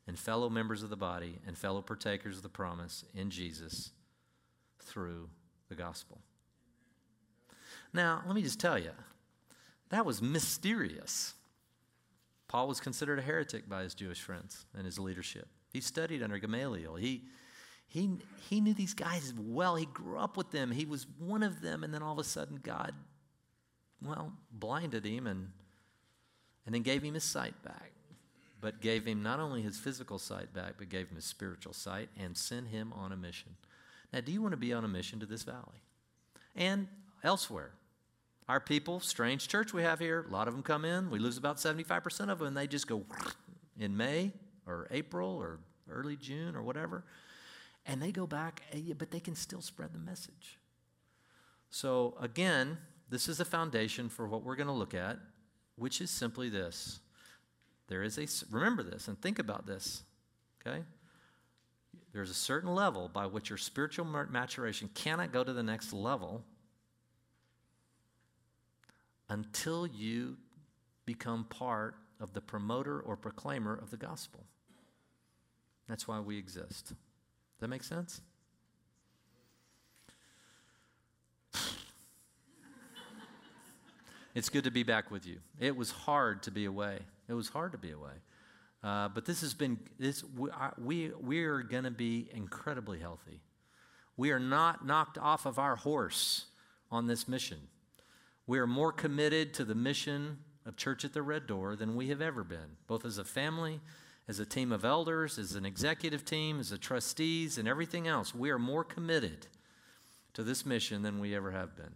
and 0.07 0.17
fellow 0.17 0.49
members 0.49 0.83
of 0.83 0.89
the 0.89 0.95
body 0.95 1.39
and 1.47 1.57
fellow 1.57 1.81
partakers 1.81 2.37
of 2.37 2.43
the 2.43 2.49
promise 2.49 3.05
in 3.13 3.29
Jesus 3.29 3.91
through 4.79 5.29
the 5.69 5.75
gospel. 5.75 6.19
Now, 7.93 8.21
let 8.25 8.35
me 8.35 8.41
just 8.41 8.59
tell 8.59 8.77
you, 8.77 8.91
that 9.89 10.05
was 10.05 10.21
mysterious. 10.21 11.33
Paul 12.47 12.67
was 12.67 12.79
considered 12.79 13.19
a 13.19 13.21
heretic 13.21 13.69
by 13.69 13.83
his 13.83 13.93
Jewish 13.93 14.21
friends 14.21 14.65
and 14.75 14.85
his 14.85 14.99
leadership. 14.99 15.47
He 15.71 15.81
studied 15.81 16.23
under 16.23 16.37
Gamaliel. 16.37 16.95
He, 16.95 17.23
he, 17.87 18.17
he 18.49 18.59
knew 18.59 18.73
these 18.73 18.93
guys 18.93 19.33
well. 19.37 19.75
He 19.75 19.85
grew 19.85 20.17
up 20.17 20.35
with 20.35 20.51
them. 20.51 20.71
He 20.71 20.85
was 20.85 21.07
one 21.17 21.43
of 21.43 21.61
them. 21.61 21.83
And 21.83 21.93
then 21.93 22.03
all 22.03 22.13
of 22.13 22.19
a 22.19 22.23
sudden, 22.23 22.59
God, 22.61 22.93
well, 24.01 24.33
blinded 24.51 25.05
him 25.05 25.27
and 25.27 25.49
and 26.71 26.75
then 26.77 26.83
gave 26.83 27.03
him 27.03 27.15
his 27.15 27.25
sight 27.25 27.61
back, 27.63 27.91
but 28.61 28.79
gave 28.79 29.05
him 29.05 29.21
not 29.21 29.41
only 29.41 29.61
his 29.61 29.77
physical 29.77 30.17
sight 30.17 30.53
back, 30.53 30.75
but 30.77 30.87
gave 30.87 31.09
him 31.09 31.17
his 31.17 31.25
spiritual 31.25 31.73
sight 31.73 32.07
and 32.17 32.37
sent 32.37 32.69
him 32.69 32.93
on 32.93 33.11
a 33.11 33.17
mission. 33.17 33.57
Now, 34.13 34.21
do 34.21 34.31
you 34.31 34.41
want 34.41 34.53
to 34.53 34.57
be 34.57 34.71
on 34.71 34.85
a 34.85 34.87
mission 34.87 35.19
to 35.19 35.25
this 35.25 35.43
valley 35.43 35.83
and 36.55 36.87
elsewhere? 37.25 37.71
Our 38.47 38.61
people, 38.61 39.01
strange 39.01 39.49
church 39.49 39.73
we 39.73 39.81
have 39.81 39.99
here, 39.99 40.25
a 40.25 40.31
lot 40.31 40.47
of 40.47 40.53
them 40.53 40.63
come 40.63 40.85
in. 40.85 41.11
We 41.11 41.19
lose 41.19 41.37
about 41.37 41.57
75% 41.57 42.29
of 42.29 42.39
them, 42.39 42.47
and 42.47 42.55
they 42.55 42.67
just 42.67 42.87
go 42.87 43.03
in 43.77 43.97
May 43.97 44.31
or 44.65 44.87
April 44.91 45.29
or 45.29 45.59
early 45.91 46.15
June 46.15 46.55
or 46.55 46.63
whatever. 46.63 47.03
And 47.85 48.01
they 48.01 48.13
go 48.13 48.25
back, 48.25 48.61
eh, 48.71 48.93
but 48.97 49.11
they 49.11 49.19
can 49.19 49.35
still 49.35 49.61
spread 49.61 49.91
the 49.91 49.99
message. 49.99 50.57
So, 51.69 52.15
again, 52.21 52.77
this 53.09 53.27
is 53.27 53.41
a 53.41 53.45
foundation 53.45 54.07
for 54.07 54.25
what 54.25 54.45
we're 54.45 54.55
going 54.55 54.67
to 54.67 54.73
look 54.73 54.93
at 54.93 55.19
which 55.75 56.01
is 56.01 56.09
simply 56.09 56.49
this. 56.49 56.99
There 57.87 58.03
is 58.03 58.17
a, 58.17 58.27
remember 58.53 58.83
this 58.83 59.07
and 59.07 59.19
think 59.21 59.39
about 59.39 59.65
this, 59.65 60.03
okay? 60.65 60.83
There's 62.13 62.29
a 62.29 62.35
certain 62.35 62.73
level 62.73 63.09
by 63.09 63.25
which 63.25 63.49
your 63.49 63.57
spiritual 63.57 64.05
maturation 64.05 64.89
cannot 64.93 65.31
go 65.31 65.43
to 65.43 65.53
the 65.53 65.63
next 65.63 65.93
level 65.93 66.43
until 69.29 69.87
you 69.87 70.37
become 71.05 71.45
part 71.45 71.95
of 72.19 72.33
the 72.33 72.41
promoter 72.41 72.99
or 72.99 73.15
proclaimer 73.15 73.73
of 73.73 73.89
the 73.91 73.97
gospel. 73.97 74.45
That's 75.87 76.07
why 76.07 76.19
we 76.19 76.37
exist. 76.37 76.87
Does 76.87 76.95
that 77.59 77.67
make 77.69 77.83
sense? 77.83 78.21
It's 84.33 84.49
good 84.49 84.63
to 84.63 84.71
be 84.71 84.83
back 84.83 85.11
with 85.11 85.25
you. 85.25 85.37
It 85.59 85.75
was 85.75 85.91
hard 85.91 86.43
to 86.43 86.51
be 86.51 86.65
away. 86.65 86.99
It 87.27 87.33
was 87.33 87.49
hard 87.49 87.73
to 87.73 87.77
be 87.77 87.91
away. 87.91 88.13
Uh, 88.83 89.09
but 89.09 89.25
this 89.25 89.41
has 89.41 89.53
been, 89.53 89.77
this, 89.99 90.23
we, 90.35 90.49
we, 90.77 91.11
we 91.21 91.43
are 91.43 91.61
going 91.61 91.83
to 91.83 91.91
be 91.91 92.29
incredibly 92.33 92.99
healthy. 92.99 93.41
We 94.17 94.31
are 94.31 94.39
not 94.39 94.85
knocked 94.85 95.17
off 95.17 95.45
of 95.45 95.59
our 95.59 95.75
horse 95.75 96.45
on 96.89 97.07
this 97.07 97.27
mission. 97.27 97.59
We 98.47 98.59
are 98.59 98.67
more 98.67 98.91
committed 98.91 99.53
to 99.55 99.65
the 99.65 99.75
mission 99.75 100.39
of 100.65 100.77
Church 100.77 101.05
at 101.05 101.13
the 101.13 101.21
Red 101.21 101.47
Door 101.47 101.75
than 101.75 101.95
we 101.95 102.09
have 102.09 102.21
ever 102.21 102.43
been, 102.43 102.77
both 102.87 103.05
as 103.05 103.17
a 103.17 103.23
family, 103.23 103.81
as 104.27 104.39
a 104.39 104.45
team 104.45 104.71
of 104.71 104.85
elders, 104.85 105.37
as 105.37 105.55
an 105.55 105.65
executive 105.65 106.25
team, 106.25 106.59
as 106.59 106.71
a 106.71 106.77
trustees, 106.77 107.57
and 107.57 107.67
everything 107.67 108.07
else. 108.07 108.33
We 108.33 108.49
are 108.49 108.59
more 108.59 108.83
committed 108.83 109.47
to 110.33 110.43
this 110.43 110.65
mission 110.65 111.01
than 111.01 111.19
we 111.19 111.35
ever 111.35 111.51
have 111.51 111.75
been. 111.75 111.93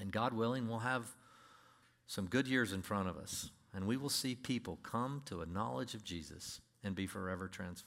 And 0.00 0.10
God 0.10 0.32
willing, 0.32 0.68
we'll 0.68 0.78
have 0.78 1.04
some 2.06 2.26
good 2.26 2.48
years 2.48 2.72
in 2.72 2.82
front 2.82 3.08
of 3.08 3.16
us. 3.16 3.50
And 3.74 3.86
we 3.86 3.96
will 3.96 4.08
see 4.08 4.34
people 4.34 4.78
come 4.82 5.22
to 5.26 5.42
a 5.42 5.46
knowledge 5.46 5.94
of 5.94 6.02
Jesus 6.02 6.60
and 6.82 6.94
be 6.94 7.06
forever 7.06 7.46
trans- 7.46 7.84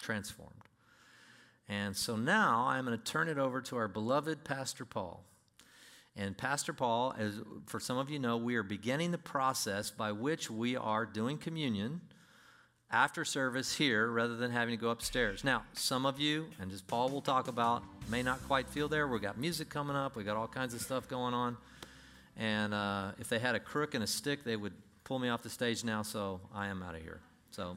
transformed. 0.00 0.62
And 1.68 1.94
so 1.94 2.16
now 2.16 2.66
I'm 2.68 2.86
going 2.86 2.96
to 2.96 3.04
turn 3.04 3.28
it 3.28 3.38
over 3.38 3.60
to 3.62 3.76
our 3.76 3.88
beloved 3.88 4.44
Pastor 4.44 4.84
Paul. 4.84 5.24
And 6.16 6.36
Pastor 6.36 6.72
Paul, 6.72 7.14
as 7.18 7.40
for 7.66 7.78
some 7.78 7.98
of 7.98 8.08
you 8.08 8.18
know, 8.18 8.36
we 8.38 8.56
are 8.56 8.62
beginning 8.62 9.10
the 9.10 9.18
process 9.18 9.90
by 9.90 10.12
which 10.12 10.50
we 10.50 10.76
are 10.76 11.04
doing 11.04 11.38
communion 11.38 12.00
after 12.90 13.24
service 13.24 13.76
here 13.76 14.08
rather 14.08 14.36
than 14.36 14.50
having 14.50 14.76
to 14.76 14.80
go 14.80 14.90
upstairs. 14.90 15.44
Now, 15.44 15.64
some 15.74 16.06
of 16.06 16.18
you, 16.18 16.46
and 16.60 16.72
as 16.72 16.80
Paul 16.80 17.10
will 17.10 17.20
talk 17.20 17.48
about, 17.48 17.82
may 18.08 18.22
not 18.22 18.42
quite 18.46 18.68
feel 18.68 18.88
there. 18.88 19.06
We've 19.06 19.20
got 19.20 19.36
music 19.36 19.68
coming 19.68 19.96
up, 19.96 20.16
we've 20.16 20.26
got 20.26 20.36
all 20.36 20.48
kinds 20.48 20.74
of 20.74 20.80
stuff 20.80 21.08
going 21.08 21.34
on. 21.34 21.56
And 22.36 22.72
uh, 22.72 23.12
if 23.18 23.28
they 23.28 23.38
had 23.38 23.54
a 23.54 23.60
crook 23.60 23.94
and 23.94 24.02
a 24.02 24.06
stick, 24.06 24.44
they 24.44 24.56
would 24.56 24.72
pull 25.04 25.18
me 25.18 25.28
off 25.28 25.42
the 25.42 25.50
stage 25.50 25.84
now, 25.84 26.02
so 26.02 26.40
I 26.54 26.68
am 26.68 26.82
out 26.82 26.94
of 26.94 27.02
here. 27.02 27.20
So 27.50 27.76